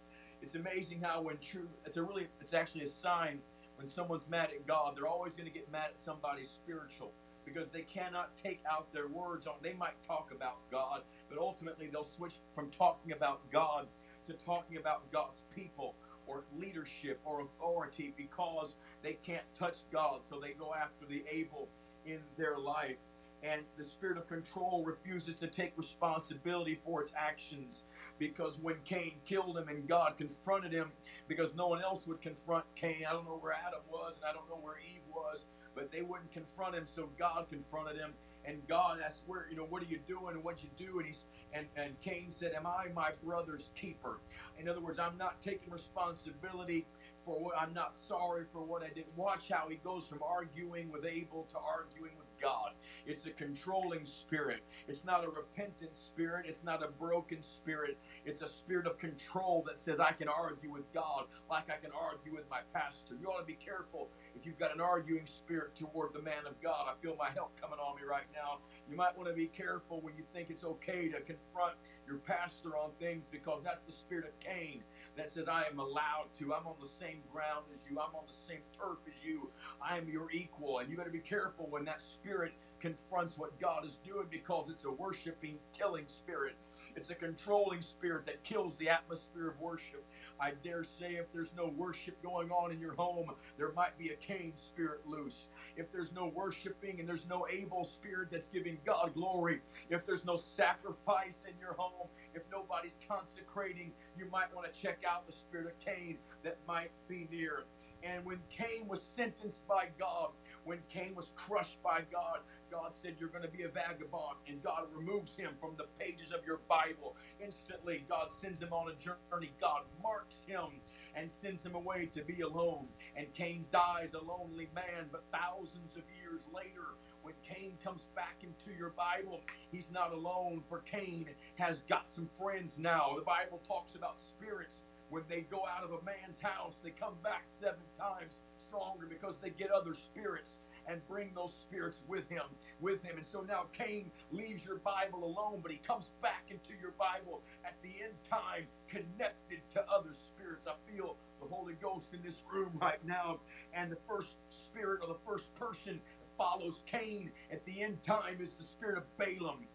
It's 0.42 0.56
amazing 0.56 1.02
how 1.02 1.22
when 1.22 1.38
true, 1.38 1.70
it's 1.86 1.98
a 1.98 2.04
really, 2.04 2.28
it's 2.42 2.54
actually 2.54 2.84
a 2.84 2.88
sign 2.88 3.42
when 3.78 3.88
someone's 3.88 4.28
mad 4.28 4.52
at 4.52 4.68
God, 4.68 4.96
they're 4.98 5.08
always 5.08 5.36
going 5.36 5.48
to 5.48 5.54
get 5.54 5.72
mad 5.72 5.92
at 5.92 5.98
somebody 5.98 6.44
spiritual 6.44 7.14
because 7.46 7.70
they 7.70 7.82
cannot 7.84 8.36
take 8.36 8.62
out 8.70 8.92
their 8.94 9.08
words 9.08 9.48
on. 9.48 9.56
They 9.62 9.74
might 9.74 10.02
talk 10.04 10.32
about 10.32 10.58
God, 10.70 11.04
but 11.30 11.38
ultimately 11.38 11.88
they'll 11.88 12.04
switch 12.04 12.36
from 12.56 12.70
talking 12.70 13.12
about 13.12 13.42
God 13.52 13.88
to 14.28 14.34
talking 14.34 14.78
about 14.78 15.12
God's 15.12 15.44
people 15.56 15.96
or 16.28 16.44
leadership 16.58 17.20
or 17.26 17.42
authority 17.42 18.14
because 18.16 18.76
they 19.02 19.18
can't 19.26 19.44
touch 19.58 19.78
God. 19.92 20.24
So 20.24 20.40
they 20.40 20.52
go 20.52 20.74
after 20.76 21.06
the 21.06 21.24
Abel 21.32 21.68
in 22.06 22.20
their 22.38 22.58
life. 22.58 22.98
And 23.42 23.62
the 23.78 23.86
spirit 23.86 24.18
of 24.18 24.28
control 24.28 24.84
refuses 24.86 25.38
to 25.38 25.48
take 25.48 25.72
responsibility 25.78 26.78
for 26.84 27.02
its 27.02 27.14
actions 27.16 27.84
because 28.20 28.60
when 28.60 28.76
Cain 28.84 29.14
killed 29.26 29.58
him 29.58 29.70
and 29.70 29.88
God 29.88 30.18
confronted 30.18 30.74
him 30.74 30.92
because 31.28 31.56
no 31.56 31.68
one 31.68 31.82
else 31.82 32.06
would 32.06 32.22
confront 32.22 32.66
Cain. 32.76 33.06
I 33.08 33.14
don't 33.14 33.26
know 33.26 33.38
where 33.40 33.54
Adam 33.54 33.80
was 33.90 34.18
and 34.18 34.26
I 34.26 34.34
don't 34.34 34.50
know 34.50 34.60
where 34.62 34.76
Eve 34.80 35.04
was, 35.10 35.46
but 35.74 35.90
they 35.90 36.02
wouldn't 36.02 36.34
confront 36.34 36.76
him, 36.76 36.86
so 36.86 37.10
God 37.18 37.48
confronted 37.50 37.96
him. 37.96 38.12
And 38.46 38.66
God 38.68 39.00
asked, 39.02 39.24
"Where 39.26 39.48
you 39.50 39.56
know 39.58 39.66
what 39.66 39.84
are 39.84 39.88
you 39.88 40.00
doing 40.08 40.36
and 40.36 40.44
what 40.44 40.64
you 40.64 40.70
do?" 40.78 41.00
And 41.00 41.08
he's 41.08 41.28
and 41.54 41.68
and 41.76 42.00
Cain 42.02 42.32
said, 42.32 42.54
"Am 42.54 42.66
I 42.68 42.88
my 42.94 43.12
brother's 43.24 43.72
keeper?" 43.76 44.20
In 44.58 44.68
other 44.70 44.82
words, 44.82 45.00
I'm 45.00 45.18
not 45.18 45.42
taking 45.42 45.70
responsibility 45.72 46.88
for 47.26 47.40
what 47.40 47.58
I'm 47.58 47.74
not 47.74 47.96
sorry 47.96 48.46
for 48.52 48.64
what 48.64 48.84
I 48.84 48.90
did. 48.90 49.06
Watch 49.16 49.50
how 49.50 49.70
he 49.70 49.78
goes 49.78 50.08
from 50.08 50.24
arguing 50.24 50.92
with 50.92 51.06
Abel 51.06 51.46
to 51.52 51.60
arguing 51.60 52.18
with 52.18 52.28
God. 52.42 52.74
It's 53.10 53.26
a 53.26 53.32
controlling 53.32 54.06
spirit. 54.06 54.64
It's 54.88 55.04
not 55.04 55.26
a 55.26 55.30
repentant 55.30 55.96
spirit. 55.96 56.46
It's 56.48 56.64
not 56.64 56.84
a 56.84 56.90
broken 56.90 57.42
spirit. 57.42 57.98
It's 58.24 58.42
a 58.42 58.48
spirit 58.48 58.86
of 58.86 59.00
control 59.00 59.64
that 59.68 59.80
says, 59.80 60.00
I 60.00 60.12
can 60.12 60.28
argue 60.28 60.72
with 60.72 60.94
God 60.94 61.26
like 61.50 61.72
I 61.72 61.78
can 61.78 61.92
argue 61.92 62.36
with 62.36 62.48
my 62.52 62.60
pastor. 62.72 63.16
You 63.20 63.28
ought 63.28 63.40
to 63.40 63.46
be 63.46 63.56
careful 63.56 64.10
if 64.36 64.46
you've 64.46 64.60
got 64.60 64.76
an 64.76 64.80
arguing 64.80 65.26
spirit 65.26 65.76
toward 65.76 66.14
the 66.14 66.22
man 66.22 66.46
of 66.48 66.62
God. 66.62 66.88
I 66.88 66.94
feel 67.02 67.16
my 67.18 67.32
help 67.32 67.60
coming 67.60 67.80
on 67.80 67.96
me 67.96 68.04
right 68.08 68.28
now. 68.32 68.60
You 68.88 68.96
might 68.96 69.18
want 69.18 69.28
to 69.28 69.36
be 69.36 69.48
careful 69.48 70.02
when 70.02 70.16
you 70.16 70.24
think 70.32 70.52
it's 70.52 70.64
okay 70.64 71.10
to 71.10 71.20
confront 71.22 71.76
your 72.08 72.18
pastor 72.20 72.78
on 72.78 72.92
things 73.00 73.26
because 73.32 73.64
that's 73.64 73.82
the 73.82 73.92
spirit 73.92 74.26
of 74.26 74.40
Cain 74.40 74.84
that 75.18 75.32
says, 75.32 75.48
I 75.48 75.64
am 75.72 75.80
allowed 75.80 76.28
to. 76.40 76.54
I'm 76.54 76.68
on 76.68 76.76
the 76.82 76.90
same 76.90 77.22
ground 77.32 77.66
as 77.74 77.82
you. 77.90 78.00
I'm 78.00 78.16
on 78.16 78.26
the 78.28 78.38
same 78.48 78.62
turf 78.78 79.00
as 79.08 79.24
you. 79.24 79.50
I 79.82 79.98
am 79.98 80.08
your 80.08 80.32
equal. 80.32 80.80
And 80.80 80.90
you 80.90 80.98
better 80.98 81.10
be 81.10 81.20
careful 81.20 81.68
when 81.70 81.86
that 81.86 82.02
spirit 82.02 82.54
confronts 82.80 83.38
what 83.38 83.60
God 83.60 83.86
is 83.86 83.98
doing 83.98 84.28
because 84.30 84.70
it's 84.70 84.86
a 84.86 84.92
worshiping, 84.92 85.60
killing 85.74 86.08
spirit. 86.08 86.56
It's 86.96 87.10
a 87.12 87.16
controlling 87.16 87.82
spirit 87.82 88.26
that 88.28 88.44
kills 88.44 88.78
the 88.78 88.90
atmosphere 88.90 89.50
of 89.50 89.60
worship. 89.60 90.06
I 90.40 90.52
dare 90.64 90.84
say 90.84 91.16
if 91.16 91.32
there's 91.34 91.54
no 91.56 91.68
worship 91.68 92.22
going 92.24 92.52
on 92.52 92.72
in 92.72 92.80
your 92.80 92.96
home, 92.96 93.32
there 93.58 93.72
might 93.74 93.98
be 93.98 94.10
a 94.10 94.16
Cain 94.18 94.54
spirit 94.58 95.06
loose. 95.06 95.48
If 95.78 95.92
there's 95.92 96.12
no 96.12 96.28
worshiping 96.28 97.00
and 97.00 97.08
there's 97.08 97.28
no 97.28 97.48
Abel 97.52 97.86
spirit 97.86 98.30
that's 98.32 98.50
giving 98.50 98.80
God 98.86 99.14
glory, 99.14 99.62
if 99.90 100.06
there's 100.06 100.26
no 100.26 100.36
sacrifice 100.36 101.46
in 101.50 101.58
your 101.60 101.74
home, 101.74 102.10
if 102.34 102.44
nobody's 102.52 102.98
consecrating, 103.08 103.94
you 104.18 104.28
might 104.30 104.54
want 104.54 104.72
to 104.72 104.80
check 104.80 105.04
out 105.08 105.26
the 105.28 105.34
spirit 105.34 105.68
of 105.68 105.80
Cain 105.80 106.20
that 106.44 106.58
might 106.68 106.92
be 107.08 107.28
near. 107.32 107.66
And 108.04 108.26
when 108.26 108.42
Cain 108.50 108.88
was 108.88 109.02
sentenced 109.02 109.68
by 109.68 109.90
God, 110.00 110.32
when 110.64 110.80
Cain 110.90 111.16
was 111.16 111.32
crushed 111.36 111.82
by 111.84 112.02
God, 112.12 112.42
God 112.72 112.92
said, 112.94 113.16
You're 113.20 113.30
going 113.30 113.44
to 113.44 113.50
be 113.50 113.64
a 113.64 113.70
vagabond. 113.70 114.38
And 114.48 114.62
God 114.64 114.86
removes 114.94 115.36
him 115.36 115.52
from 115.60 115.76
the 115.78 115.86
pages 116.00 116.32
of 116.32 116.46
your 116.46 116.60
Bible. 116.70 117.16
Instantly, 117.44 118.06
God 118.10 118.30
sends 118.30 118.62
him 118.62 118.74
on 118.74 118.90
a 118.90 118.96
journey. 118.96 119.52
God 119.60 119.84
marks 120.02 120.38
him 120.46 120.82
and 121.16 121.32
sends 121.32 121.66
him 121.66 121.76
away 121.76 122.10
to 122.14 122.22
be 122.24 122.42
alone. 122.42 122.88
And 123.16 123.34
Cain 123.34 123.66
dies 123.72 124.14
a 124.14 124.24
lonely 124.24 124.70
man. 124.76 125.10
But 125.12 125.24
thousands 125.32 125.96
of 125.96 126.04
years 126.22 126.42
later, 126.54 126.96
when 127.22 127.34
Cain 127.48 127.74
comes 127.84 128.06
back 128.16 128.38
into 128.44 128.78
your 128.78 128.92
Bible, 128.92 129.42
he's 129.72 129.92
not 129.92 130.14
alone, 130.14 130.64
for 130.70 130.80
Cain 130.80 131.28
has 131.56 131.80
got 131.90 132.10
some 132.10 132.30
friends 132.38 132.78
now. 132.78 133.14
The 133.18 133.26
Bible 133.26 133.62
talks 133.68 133.96
about 133.96 134.20
spirits. 134.20 134.82
When 135.10 135.24
they 135.28 135.42
go 135.42 135.64
out 135.66 135.84
of 135.84 135.92
a 135.92 136.04
man's 136.04 136.40
house, 136.40 136.76
they 136.84 136.92
come 136.92 137.16
back 137.24 137.46
seven 137.60 137.82
times 137.98 138.34
stronger 138.68 139.08
because 139.10 139.38
they 139.38 139.50
get 139.50 139.72
other 139.72 139.96
spirits 139.96 140.58
and 140.90 141.06
bring 141.08 141.32
those 141.36 141.54
spirits 141.54 142.04
with 142.08 142.28
him 142.30 142.44
with 142.80 143.04
him. 143.04 143.18
And 143.18 143.26
so 143.26 143.42
now 143.42 143.66
cain 143.74 144.12
leaves 144.32 144.66
your 144.66 144.78
bible 144.78 145.24
alone 145.24 145.60
but 145.62 145.72
he 145.72 145.78
comes 145.78 146.12
back 146.22 146.46
into 146.50 146.74
your 146.82 146.92
bible 146.92 147.44
at 147.64 147.76
the 147.82 147.90
end 148.04 148.14
time 148.30 148.68
connected 148.88 149.62
to 149.74 149.86
other 149.90 150.14
spirits. 150.14 150.68
I 150.68 150.74
feel 150.92 151.18
the 151.42 151.48
holy 151.48 151.76
ghost 151.76 152.14
in 152.14 152.22
this 152.24 152.42
room 152.52 152.72
right 152.82 153.04
now 153.06 153.40
and 153.74 153.92
the 153.92 153.98
first 154.08 154.38
spirit 154.48 155.02
or 155.02 155.08
the 155.08 155.20
first 155.26 155.54
person 155.56 156.02
that 156.20 156.38
follows 156.38 156.82
cain 156.86 157.32
at 157.52 157.64
the 157.66 157.82
end 157.82 158.02
time 158.04 158.42
is 158.42 158.54
the 158.54 158.64
spirit 158.64 158.98
of 158.98 159.04
balaam. 159.18 159.68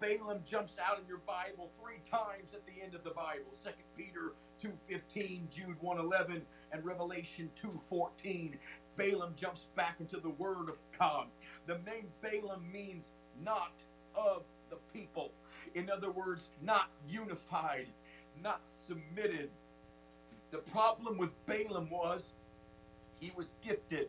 Balaam 0.00 0.40
jumps 0.44 0.76
out 0.84 1.00
in 1.00 1.06
your 1.08 1.18
bible 1.26 1.72
three 1.80 2.00
times 2.10 2.54
at 2.54 2.64
the 2.66 2.82
end 2.82 2.94
of 2.94 3.02
the 3.04 3.10
bible. 3.10 3.52
Second 3.52 3.84
peter 3.96 4.34
2.15 4.62 5.50
jude 5.50 5.76
1.11 5.82 6.42
and 6.72 6.84
revelation 6.84 7.50
2.14 7.62 8.54
Balaam 8.96 9.32
jumps 9.36 9.66
back 9.76 9.96
into 10.00 10.18
the 10.18 10.30
word 10.30 10.68
of 10.68 10.76
God. 10.98 11.28
The 11.66 11.78
name 11.86 12.08
Balaam 12.20 12.70
means 12.70 13.12
not 13.42 13.72
of 14.14 14.42
the 14.70 14.76
people. 14.92 15.30
In 15.74 15.88
other 15.88 16.10
words, 16.10 16.48
not 16.60 16.90
unified, 17.08 17.86
not 18.42 18.60
submitted. 18.66 19.50
The 20.50 20.58
problem 20.58 21.16
with 21.16 21.30
Balaam 21.46 21.88
was 21.90 22.32
he 23.20 23.32
was 23.36 23.54
gifted. 23.62 24.08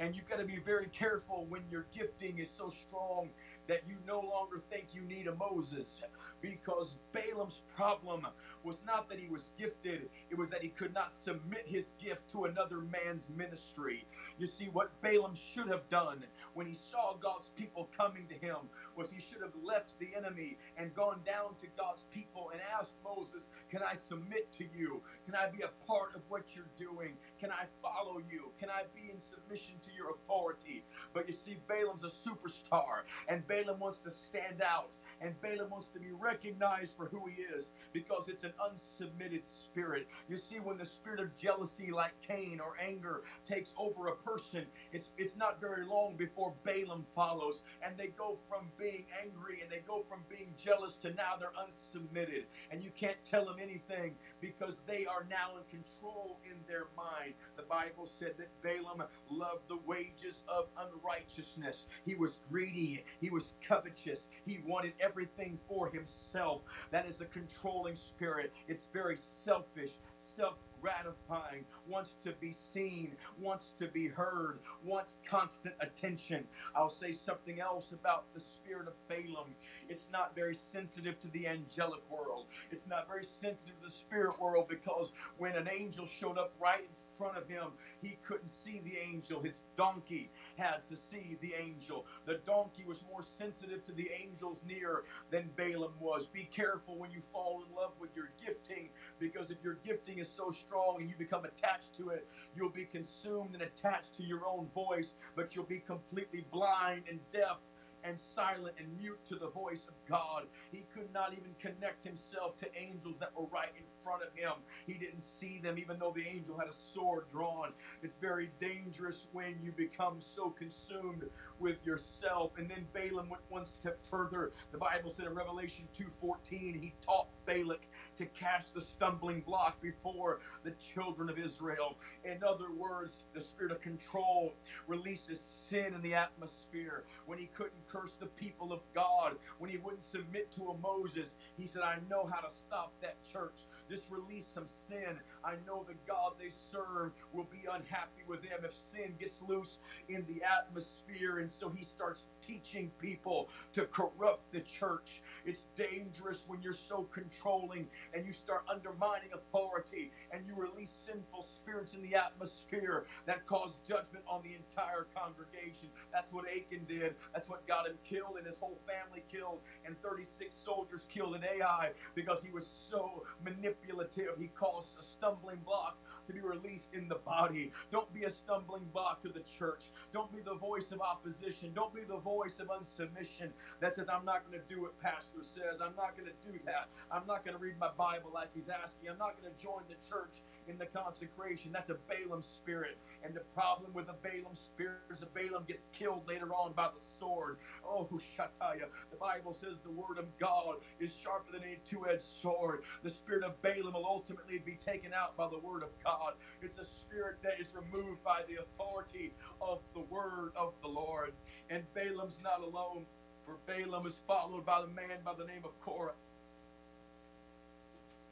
And 0.00 0.14
you've 0.14 0.28
got 0.28 0.38
to 0.38 0.44
be 0.44 0.58
very 0.58 0.86
careful 0.86 1.46
when 1.48 1.62
your 1.70 1.86
gifting 1.92 2.38
is 2.38 2.50
so 2.50 2.70
strong 2.70 3.30
that 3.68 3.88
you 3.88 3.98
no 4.06 4.20
longer 4.20 4.62
think 4.70 4.88
you 4.92 5.02
need 5.04 5.28
a 5.28 5.36
Moses 5.36 6.02
because 6.42 6.98
Balaam's 7.12 7.62
problem 7.74 8.26
was 8.64 8.84
not 8.84 9.08
that 9.10 9.18
he 9.20 9.28
was 9.28 9.52
gifted, 9.58 10.10
it 10.30 10.38
was 10.38 10.50
that 10.50 10.62
he 10.62 10.70
could 10.70 10.94
not 10.94 11.14
submit 11.14 11.66
his 11.66 11.92
gift 12.00 12.28
to 12.30 12.44
another 12.46 12.80
man's 12.80 13.30
ministry. 13.30 14.06
You 14.38 14.46
see, 14.46 14.66
what 14.68 15.00
Balaam 15.02 15.34
should 15.34 15.68
have 15.68 15.88
done 15.90 16.24
when 16.54 16.66
he 16.66 16.74
saw 16.74 17.16
God's 17.16 17.50
people 17.50 17.90
coming 17.96 18.28
to 18.28 18.34
him 18.34 18.70
was 18.98 19.10
he 19.12 19.20
should 19.22 19.42
have 19.42 19.56
left 19.56 19.98
the 20.00 20.14
enemy 20.16 20.58
and 20.76 20.94
gone 20.94 21.22
down 21.24 21.56
to 21.56 21.68
God's 21.68 22.04
people 22.10 22.50
and 22.52 22.60
asked 22.62 22.96
Moses, 23.04 23.50
Can 23.70 23.82
I 23.82 23.94
submit 23.94 24.52
to 24.54 24.66
you? 24.66 25.04
Can 25.24 25.36
I 25.36 25.48
be 25.50 25.62
a 25.62 25.70
part 25.86 26.16
of 26.16 26.22
what 26.28 26.56
you're 26.56 26.70
doing? 26.76 27.18
Can 27.40 27.52
I 27.52 27.66
follow 27.82 28.18
you? 28.18 28.52
Can 28.58 28.70
I 28.70 28.84
be 28.94 29.10
in 29.10 29.18
submission 29.18 29.80
to 29.82 29.92
your 29.92 30.10
authority? 30.10 30.84
But 31.14 31.28
you 31.28 31.34
see, 31.34 31.58
Balaam's 31.68 32.04
a 32.04 32.08
superstar, 32.08 33.04
and 33.28 33.46
Balaam 33.46 33.80
wants 33.80 34.00
to 34.00 34.10
stand 34.10 34.62
out, 34.62 34.96
and 35.20 35.40
Balaam 35.40 35.70
wants 35.70 35.88
to 35.90 36.00
be 36.00 36.12
recognized 36.12 36.96
for 36.96 37.06
who 37.08 37.26
he 37.26 37.42
is 37.42 37.70
because 37.92 38.28
it's 38.28 38.44
an 38.44 38.52
unsubmitted 38.60 39.46
spirit. 39.46 40.08
You 40.28 40.38
see, 40.38 40.60
when 40.60 40.78
the 40.78 40.86
spirit 40.86 41.20
of 41.20 41.36
jealousy, 41.36 41.90
like 41.90 42.20
Cain 42.22 42.60
or 42.60 42.74
anger, 42.80 43.22
takes 43.44 43.72
over 43.76 44.08
a 44.08 44.16
person, 44.16 44.66
it's 44.92 45.10
it's 45.18 45.36
not 45.36 45.60
very 45.60 45.84
long 45.86 46.16
before 46.16 46.54
Balaam 46.64 47.06
follows, 47.14 47.62
and 47.82 47.96
they 47.98 48.08
go 48.08 48.38
from 48.48 48.72
being 48.78 49.06
angry 49.22 49.60
and 49.62 49.70
they 49.70 49.80
go 49.80 50.02
from 50.08 50.24
being 50.28 50.54
jealous 50.56 50.96
to 50.98 51.12
now 51.14 51.36
they're 51.36 51.52
unsubmitted. 51.58 52.46
And 52.70 52.82
you 52.82 52.90
can't 52.90 53.24
tell 53.24 53.46
them 53.46 53.58
anything 53.60 54.16
because 54.40 54.82
they 54.86 55.06
are 55.06 55.26
now 55.30 55.56
in 55.56 55.64
control 55.64 56.40
in 56.44 56.58
their 56.66 56.86
mind. 56.96 57.34
The 57.56 57.62
Bible 57.64 58.06
said 58.06 58.34
that 58.38 58.50
Balaam 58.62 59.02
loved 59.30 59.68
the 59.68 59.78
wages 59.86 60.42
of 60.48 60.68
unrighteousness. 60.76 61.86
He 62.04 62.14
was 62.14 62.40
greedy, 62.50 63.04
he 63.20 63.30
was 63.30 63.54
covetous, 63.62 64.28
he 64.46 64.60
wanted 64.64 64.94
everything 65.00 65.58
for 65.68 65.90
himself. 65.90 66.62
That 66.90 67.06
is 67.06 67.20
a 67.20 67.26
controlling 67.26 67.96
spirit. 67.96 68.52
It's 68.68 68.86
very 68.92 69.16
selfish, 69.16 69.92
self 70.14 70.58
gratifying, 70.80 71.64
wants 71.86 72.16
to 72.22 72.32
be 72.40 72.52
seen, 72.52 73.16
wants 73.38 73.72
to 73.72 73.88
be 73.88 74.06
heard, 74.08 74.60
wants 74.84 75.20
constant 75.28 75.74
attention. 75.80 76.46
I'll 76.74 76.88
say 76.88 77.12
something 77.12 77.60
else 77.60 77.92
about 77.92 78.32
the 78.34 78.40
spirit 78.40 78.88
of 78.88 78.94
Balaam. 79.08 79.56
It's 79.88 80.08
not 80.12 80.34
very 80.34 80.54
sensitive 80.54 81.18
to 81.20 81.28
the 81.30 81.46
angelic 81.46 82.00
world. 82.10 82.46
It's 82.70 82.86
not 82.86 83.08
very 83.08 83.24
sensitive 83.24 83.76
to 83.76 83.84
the 83.84 83.90
spirit 83.90 84.38
world 84.40 84.68
because 84.68 85.12
when 85.38 85.56
an 85.56 85.68
angel 85.68 86.06
showed 86.06 86.38
up 86.38 86.52
right 86.60 86.80
in 86.80 86.88
front 87.16 87.36
of 87.36 87.48
him, 87.48 87.68
he 88.00 88.16
couldn't 88.22 88.48
see 88.48 88.80
the 88.84 88.96
angel. 88.96 89.42
His 89.42 89.62
donkey 89.76 90.30
had 90.56 90.86
to 90.88 90.96
see 90.96 91.36
the 91.40 91.52
angel. 91.54 92.06
The 92.26 92.40
donkey 92.46 92.84
was 92.86 93.02
more 93.10 93.22
sensitive 93.22 93.84
to 93.84 93.92
the 93.92 94.08
angels 94.22 94.64
near 94.66 95.04
than 95.30 95.50
Balaam 95.56 95.94
was. 95.98 96.26
Be 96.26 96.44
careful 96.44 96.96
when 96.96 97.10
you 97.10 97.20
fall 97.32 97.64
in 97.66 97.74
love 97.74 97.92
with 98.00 98.14
your 98.14 98.30
gifting 98.44 98.90
because 99.18 99.50
if 99.50 99.58
your 99.64 99.78
gifting 99.84 100.18
is 100.18 100.28
so 100.30 100.50
strong 100.50 100.98
and 101.00 101.10
you 101.10 101.16
become 101.18 101.44
attached 101.44 101.96
to 101.96 102.10
it, 102.10 102.28
you'll 102.54 102.70
be 102.70 102.84
consumed 102.84 103.54
and 103.54 103.62
attached 103.62 104.14
to 104.16 104.22
your 104.22 104.46
own 104.46 104.68
voice, 104.74 105.14
but 105.34 105.56
you'll 105.56 105.64
be 105.64 105.80
completely 105.80 106.46
blind 106.52 107.02
and 107.10 107.18
deaf 107.32 107.58
and 108.04 108.18
silent 108.18 108.74
and 108.78 108.96
mute 108.96 109.18
to 109.26 109.36
the 109.36 109.48
voice 109.48 109.86
of 109.86 109.94
God. 110.08 110.46
He 110.70 110.84
could 110.94 111.12
not 111.12 111.32
even 111.32 111.54
connect 111.60 112.04
himself 112.04 112.56
to 112.58 112.66
angels 112.76 113.18
that 113.18 113.34
were 113.34 113.46
right 113.46 113.72
in 113.76 113.84
front 114.02 114.22
of 114.22 114.32
him. 114.34 114.52
He 114.86 114.94
didn't 114.94 115.20
see 115.20 115.58
them, 115.58 115.78
even 115.78 115.98
though 115.98 116.12
the 116.14 116.26
angel 116.26 116.58
had 116.58 116.68
a 116.68 116.72
sword 116.72 117.24
drawn. 117.30 117.72
It's 118.02 118.16
very 118.16 118.50
dangerous 118.58 119.26
when 119.32 119.58
you 119.62 119.72
become 119.72 120.20
so 120.20 120.50
consumed 120.50 121.24
with 121.58 121.84
yourself. 121.84 122.52
And 122.56 122.68
then 122.68 122.86
Balaam 122.92 123.28
went 123.28 123.42
one 123.48 123.66
step 123.66 123.98
further. 124.10 124.52
The 124.72 124.78
Bible 124.78 125.10
said 125.10 125.26
in 125.26 125.34
Revelation 125.34 125.88
2:14, 125.92 126.80
he 126.80 126.94
taught 127.00 127.28
Balak 127.46 127.86
to 128.18 128.26
cast 128.26 128.74
the 128.74 128.80
stumbling 128.80 129.40
block 129.40 129.80
before 129.80 130.40
the 130.64 130.72
children 130.72 131.30
of 131.30 131.38
Israel. 131.38 131.98
In 132.24 132.42
other 132.44 132.72
words, 132.72 133.24
the 133.34 133.40
spirit 133.40 133.72
of 133.72 133.80
control 133.80 134.54
releases 134.86 135.40
sin 135.40 135.94
in 135.94 136.02
the 136.02 136.14
atmosphere. 136.14 137.04
When 137.26 137.38
he 137.38 137.46
couldn't 137.46 137.88
curse 137.88 138.16
the 138.16 138.26
people 138.26 138.72
of 138.72 138.80
God, 138.94 139.36
when 139.58 139.70
he 139.70 139.78
wouldn't 139.78 140.04
submit 140.04 140.50
to 140.52 140.68
a 140.70 140.78
Moses, 140.78 141.36
he 141.56 141.66
said, 141.66 141.82
I 141.82 141.98
know 142.10 142.26
how 142.26 142.40
to 142.40 142.52
stop 142.52 142.92
that 143.00 143.16
church. 143.32 143.66
Just 143.88 144.04
release 144.10 144.46
some 144.46 144.68
sin. 144.68 145.18
I 145.44 145.56
know 145.66 145.84
the 145.84 145.94
God 146.06 146.34
they 146.38 146.50
serve 146.50 147.12
will 147.32 147.44
be 147.44 147.66
unhappy 147.70 148.24
with 148.26 148.42
them 148.42 148.60
if 148.64 148.72
sin 148.74 149.16
gets 149.18 149.42
loose 149.42 149.78
in 150.08 150.26
the 150.26 150.42
atmosphere. 150.44 151.38
And 151.38 151.50
so 151.50 151.70
he 151.70 151.84
starts 151.84 152.28
teaching 152.40 152.90
people 152.98 153.50
to 153.72 153.86
corrupt 153.86 154.52
the 154.52 154.60
church. 154.60 155.22
It's 155.44 155.68
dangerous 155.76 156.44
when 156.46 156.62
you're 156.62 156.72
so 156.72 157.04
controlling 157.04 157.88
and 158.14 158.26
you 158.26 158.32
start 158.32 158.64
undermining 158.68 159.32
authority 159.32 160.12
and 160.32 160.46
you 160.46 160.54
release 160.56 160.90
sinful 160.90 161.42
spirits 161.42 161.94
in 161.94 162.02
the 162.02 162.14
atmosphere 162.14 163.06
that 163.26 163.46
cause 163.46 163.78
judgment 163.86 164.24
on 164.28 164.42
the 164.42 164.54
entire 164.54 165.06
congregation. 165.14 165.90
That's 166.12 166.32
what 166.32 166.46
Achan 166.50 166.86
did. 166.86 167.16
That's 167.32 167.48
what 167.48 167.66
got 167.66 167.86
him 167.88 167.98
killed 168.04 168.36
and 168.38 168.46
his 168.46 168.58
whole 168.58 168.80
family 168.86 169.24
killed 169.30 169.62
and 169.84 170.00
36 170.02 170.54
soldiers 170.54 171.06
killed 171.08 171.36
in 171.36 171.44
Ai 171.44 171.92
because 172.14 172.42
he 172.42 172.50
was 172.50 172.66
so 172.66 173.24
manipulative. 173.44 174.38
He 174.38 174.48
caused 174.48 174.98
a 174.98 175.02
stumbling 175.28 175.58
block 175.64 175.98
to 176.26 176.32
be 176.32 176.40
released 176.40 176.94
in 176.94 177.08
the 177.08 177.16
body. 177.16 177.70
Don't 177.92 178.12
be 178.14 178.24
a 178.24 178.30
stumbling 178.30 178.84
block 178.92 179.20
to 179.22 179.28
the 179.28 179.40
church. 179.40 179.92
Don't 180.12 180.32
be 180.32 180.40
the 180.40 180.54
voice 180.54 180.90
of 180.90 181.00
opposition. 181.00 181.72
Don't 181.74 181.94
be 181.94 182.02
the 182.02 182.16
voice 182.16 182.58
of 182.60 182.68
unsubmission 182.68 183.52
that 183.80 183.94
says, 183.94 184.06
I'm 184.10 184.24
not 184.24 184.48
going 184.48 184.58
to 184.60 184.74
do 184.74 184.82
what 184.82 184.98
Pastor 184.98 185.42
says. 185.42 185.80
I'm 185.82 185.94
not 185.96 186.16
going 186.16 186.30
to 186.30 186.50
do 186.52 186.58
that. 186.64 186.88
I'm 187.10 187.26
not 187.26 187.44
going 187.44 187.56
to 187.56 187.62
read 187.62 187.78
my 187.78 187.90
Bible 187.96 188.30
like 188.32 188.48
he's 188.54 188.68
asking. 188.68 189.10
I'm 189.10 189.18
not 189.18 189.40
going 189.40 189.52
to 189.54 189.62
join 189.62 189.82
the 189.88 189.96
church 190.08 190.40
in 190.68 190.78
the 190.78 190.86
consecration. 190.86 191.72
That's 191.72 191.90
a 191.90 191.96
Balaam 192.08 192.42
spirit. 192.42 192.98
And 193.24 193.34
the 193.34 193.40
problem 193.40 193.92
with 193.94 194.06
the 194.06 194.14
Balaam 194.22 194.54
spirit 194.54 194.98
is 195.10 195.24
Balaam 195.34 195.64
gets 195.66 195.86
killed 195.92 196.28
later 196.28 196.52
on 196.52 196.72
by 196.72 196.88
the 196.94 197.00
sword. 197.00 197.58
Oh, 197.84 198.08
Shataya. 198.12 198.86
The 199.10 199.16
Bible 199.18 199.52
says 199.52 199.80
the 199.82 199.90
word 199.90 200.18
of 200.18 200.26
God 200.38 200.76
is 201.00 201.12
sharper 201.14 201.52
than 201.52 201.62
any 201.62 201.78
two 201.84 202.06
edged 202.06 202.22
sword. 202.22 202.82
The 203.02 203.10
spirit 203.10 203.44
of 203.44 203.60
Balaam 203.62 203.94
will 203.94 204.06
ultimately 204.06 204.58
be 204.58 204.76
taken 204.76 205.12
out 205.12 205.36
by 205.36 205.48
the 205.48 205.58
word 205.58 205.82
of 205.82 205.90
God. 206.04 206.34
It's 206.62 206.78
a 206.78 206.84
spirit 206.84 207.38
that 207.42 207.60
is 207.60 207.74
removed 207.74 208.22
by 208.22 208.42
the 208.48 208.62
authority 208.62 209.34
of 209.60 209.80
the 209.94 210.00
word 210.00 210.52
of 210.56 210.74
the 210.82 210.88
Lord. 210.88 211.32
And 211.70 211.84
Balaam's 211.94 212.38
not 212.42 212.60
alone, 212.60 213.06
for 213.44 213.56
Balaam 213.66 214.06
is 214.06 214.20
followed 214.26 214.66
by 214.66 214.80
the 214.82 214.88
man 214.88 215.18
by 215.24 215.32
the 215.38 215.44
name 215.44 215.62
of 215.64 215.78
Korah. 215.80 216.14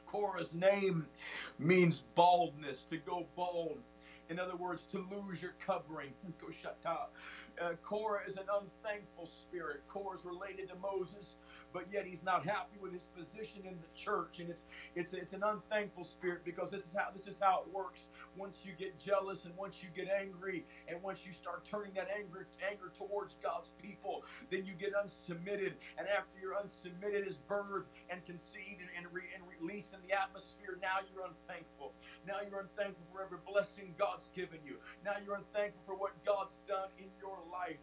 Korah's 0.07 0.53
name 0.53 1.05
means 1.59 2.03
baldness, 2.15 2.83
to 2.89 2.97
go 2.97 3.27
bald. 3.35 3.79
In 4.29 4.39
other 4.39 4.55
words, 4.55 4.83
to 4.91 5.05
lose 5.11 5.41
your 5.41 5.55
covering. 5.65 6.11
Uh, 7.59 7.71
Korah 7.81 8.21
is 8.27 8.37
an 8.37 8.45
unthankful 8.53 9.25
spirit. 9.25 9.81
Korah 9.87 10.15
is 10.15 10.23
related 10.23 10.69
to 10.69 10.75
Moses 10.75 11.37
but 11.73 11.85
yet 11.91 12.05
he's 12.05 12.23
not 12.23 12.45
happy 12.45 12.77
with 12.81 12.93
his 12.93 13.07
position 13.15 13.61
in 13.65 13.77
the 13.81 13.99
church 13.99 14.39
and 14.39 14.49
it's 14.49 14.63
it's 14.95 15.13
it's 15.13 15.33
an 15.33 15.43
unthankful 15.43 16.03
spirit 16.03 16.43
because 16.45 16.71
this 16.71 16.83
is 16.83 16.91
how 16.95 17.09
this 17.11 17.27
is 17.27 17.37
how 17.39 17.63
it 17.65 17.73
works 17.73 18.01
once 18.37 18.59
you 18.63 18.73
get 18.77 18.97
jealous 18.99 19.45
and 19.45 19.55
once 19.57 19.83
you 19.83 19.89
get 19.95 20.11
angry 20.11 20.65
and 20.87 21.01
once 21.01 21.25
you 21.25 21.31
start 21.31 21.65
turning 21.65 21.93
that 21.93 22.07
anger 22.15 22.47
anger 22.69 22.91
towards 22.93 23.35
God's 23.41 23.71
people 23.81 24.23
then 24.49 24.65
you 24.65 24.73
get 24.73 24.93
unsubmitted. 24.93 25.73
And 25.97 26.07
after 26.07 26.39
you're 26.41 26.55
unsubmitted 26.55 27.27
is 27.27 27.37
birthed 27.49 27.89
and 28.09 28.23
conceived 28.25 28.81
and, 28.81 28.89
and, 28.97 29.07
re, 29.13 29.23
and 29.35 29.43
released 29.59 29.93
in 29.93 29.99
the 30.07 30.13
atmosphere 30.13 30.77
now 30.81 30.99
you're 31.13 31.25
unthankful. 31.25 31.93
Now 32.27 32.39
you're 32.49 32.61
unthankful 32.61 33.05
for 33.11 33.23
every 33.23 33.39
blessing 33.45 33.93
God's 33.97 34.29
given 34.35 34.59
you. 34.65 34.77
Now 35.03 35.13
you're 35.25 35.35
unthankful 35.35 35.81
for 35.85 35.95
what 35.95 36.13
God's 36.25 36.57
done 36.67 36.89
in 36.97 37.09
your 37.19 37.39
life. 37.51 37.81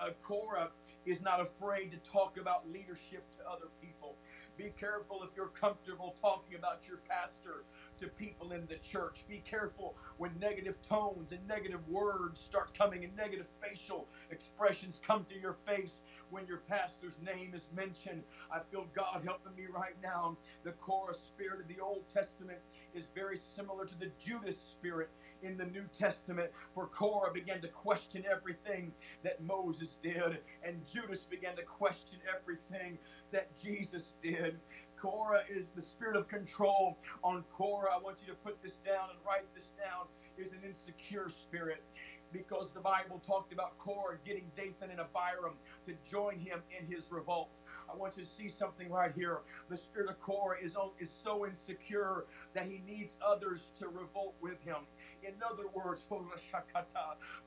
Uh, 0.00 0.10
Korah 0.22 0.70
is 1.06 1.22
not 1.22 1.40
afraid 1.40 1.90
to 1.92 1.98
talk 2.10 2.36
about 2.36 2.68
leadership 2.70 3.24
to 3.36 3.38
other 3.48 3.68
people. 3.80 4.16
Be 4.56 4.72
careful 4.78 5.22
if 5.22 5.30
you're 5.36 5.48
comfortable 5.48 6.14
talking 6.20 6.56
about 6.56 6.86
your 6.86 6.98
pastor 7.08 7.64
to 8.00 8.08
people 8.08 8.52
in 8.52 8.66
the 8.66 8.76
church. 8.76 9.24
Be 9.28 9.38
careful 9.38 9.96
when 10.16 10.38
negative 10.40 10.76
tones 10.82 11.32
and 11.32 11.46
negative 11.46 11.86
words 11.88 12.40
start 12.40 12.76
coming 12.76 13.04
and 13.04 13.14
negative 13.16 13.46
facial 13.62 14.08
expressions 14.30 15.00
come 15.06 15.24
to 15.26 15.38
your 15.38 15.56
face 15.66 16.00
when 16.30 16.46
your 16.46 16.58
pastor's 16.68 17.16
name 17.24 17.52
is 17.54 17.66
mentioned. 17.74 18.22
I 18.52 18.60
feel 18.70 18.86
God 18.94 19.22
helping 19.24 19.54
me 19.54 19.66
right 19.72 19.96
now. 20.02 20.36
The 20.64 20.72
Korah 20.72 21.14
spirit 21.14 21.60
of 21.60 21.68
the 21.68 21.80
Old 21.80 22.04
Testament 22.12 22.58
is 22.94 23.04
very 23.14 23.36
similar 23.36 23.84
to 23.84 23.98
the 23.98 24.10
Judas 24.18 24.60
spirit 24.60 25.10
in 25.42 25.56
the 25.56 25.66
New 25.66 25.84
Testament, 25.96 26.50
for 26.74 26.86
Korah 26.86 27.32
began 27.32 27.60
to 27.62 27.68
question 27.68 28.24
everything 28.30 28.92
that 29.22 29.42
Moses 29.42 29.96
did, 30.02 30.38
and 30.62 30.86
Judas 30.86 31.20
began 31.20 31.56
to 31.56 31.62
question 31.62 32.18
everything 32.34 32.98
that 33.32 33.56
Jesus 33.56 34.14
did. 34.22 34.58
Korah 35.00 35.44
is 35.48 35.70
the 35.70 35.82
spirit 35.82 36.16
of 36.16 36.28
control 36.28 36.98
on 37.24 37.44
Korah. 37.44 37.94
I 37.94 37.98
want 37.98 38.20
you 38.22 38.28
to 38.28 38.36
put 38.36 38.62
this 38.62 38.78
down 38.78 39.10
and 39.10 39.20
write 39.26 39.54
this 39.54 39.70
down. 39.78 40.08
Is 40.38 40.52
an 40.52 40.64
insecure 40.64 41.28
spirit 41.30 41.84
because 42.32 42.72
the 42.72 42.80
Bible 42.80 43.20
talked 43.20 43.52
about 43.52 43.78
Korah 43.78 44.18
getting 44.24 44.50
Dathan 44.56 44.90
and 44.90 45.00
Abiram 45.00 45.60
to 45.86 45.94
join 45.96 46.38
him 46.40 46.64
in 46.70 46.86
his 46.86 47.12
revolt. 47.12 47.62
I 47.88 47.96
want 47.96 48.16
you 48.18 48.24
to 48.24 48.30
see 48.30 48.48
something 48.50 48.90
right 48.90 49.14
here. 49.14 49.42
The 49.68 49.76
spirit 49.76 50.10
of 50.10 50.20
Korah 50.20 50.58
is, 50.60 50.76
is 50.98 51.12
so 51.12 51.46
insecure 51.46 52.26
that 52.54 52.66
he 52.66 52.80
needs 52.80 53.16
others 53.22 53.72
to 53.76 53.88
revolt 53.88 54.36
with 54.40 54.62
him. 54.62 54.88
In 55.22 55.42
other 55.42 55.68
words, 55.68 56.04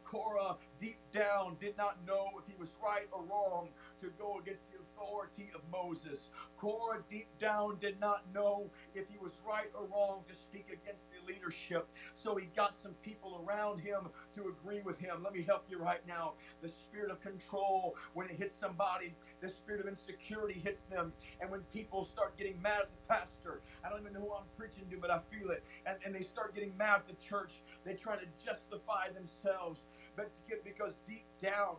Korah 0.04 0.58
deep 0.80 1.00
down 1.12 1.58
did 1.58 1.78
not 1.78 2.04
know 2.06 2.32
if 2.40 2.48
he 2.48 2.56
was 2.56 2.76
right 2.82 3.08
or 3.12 3.26
wrong 3.26 3.74
to 4.00 4.12
go 4.12 4.40
against 4.40 4.73
authority 5.04 5.52
of 5.56 5.62
Moses. 5.72 6.30
Korah 6.58 7.04
deep 7.10 7.28
down 7.40 7.78
did 7.80 8.00
not 8.00 8.24
know 8.34 8.70
if 8.96 9.08
he 9.10 9.18
was 9.18 9.34
right 9.48 9.70
or 9.74 9.86
wrong 9.86 10.22
to 10.30 10.36
speak 10.36 10.68
against 10.68 11.06
the 11.12 11.32
leadership. 11.32 11.88
So 12.16 12.36
he 12.36 12.48
got 12.56 12.78
some 12.78 12.94
people 13.04 13.44
around 13.46 13.80
him 13.80 14.10
to 14.36 14.48
agree 14.48 14.82
with 14.82 15.00
him. 15.00 15.24
Let 15.24 15.34
me 15.34 15.44
help 15.44 15.66
you 15.70 15.78
right 15.78 16.06
now. 16.08 16.34
The 16.62 16.70
spirit 16.70 17.12
of 17.12 17.20
control, 17.22 17.96
when 18.14 18.30
it 18.30 18.36
hits 18.38 18.54
somebody, 18.54 19.14
the 19.42 19.50
spirit 19.50 19.82
of 19.82 19.88
insecurity 19.88 20.60
hits 20.60 20.82
them. 20.82 21.14
And 21.42 21.50
when 21.50 21.62
people 21.74 22.06
start 22.06 22.38
getting 22.38 22.62
mad 22.62 22.82
at 22.82 22.90
the 22.92 23.14
pastor, 23.14 23.62
I 23.86 23.90
don't 23.90 24.02
even 24.02 24.14
know 24.14 24.22
who 24.22 24.34
I'm 24.34 24.48
preaching 24.58 24.86
to, 24.92 24.98
but 24.98 25.12
I 25.12 25.20
feel 25.32 25.52
it. 25.52 25.64
And, 25.86 25.98
and 26.06 26.16
they 26.16 26.22
start 26.22 26.56
getting 26.56 26.76
mad 26.78 27.02
at 27.02 27.08
the 27.08 27.26
church, 27.26 27.62
they 27.86 27.94
try 27.94 28.16
to 28.16 28.26
justify 28.44 29.10
themselves. 29.14 29.82
But 30.16 30.30
because 30.64 30.96
deep 31.08 31.26
down, 31.42 31.78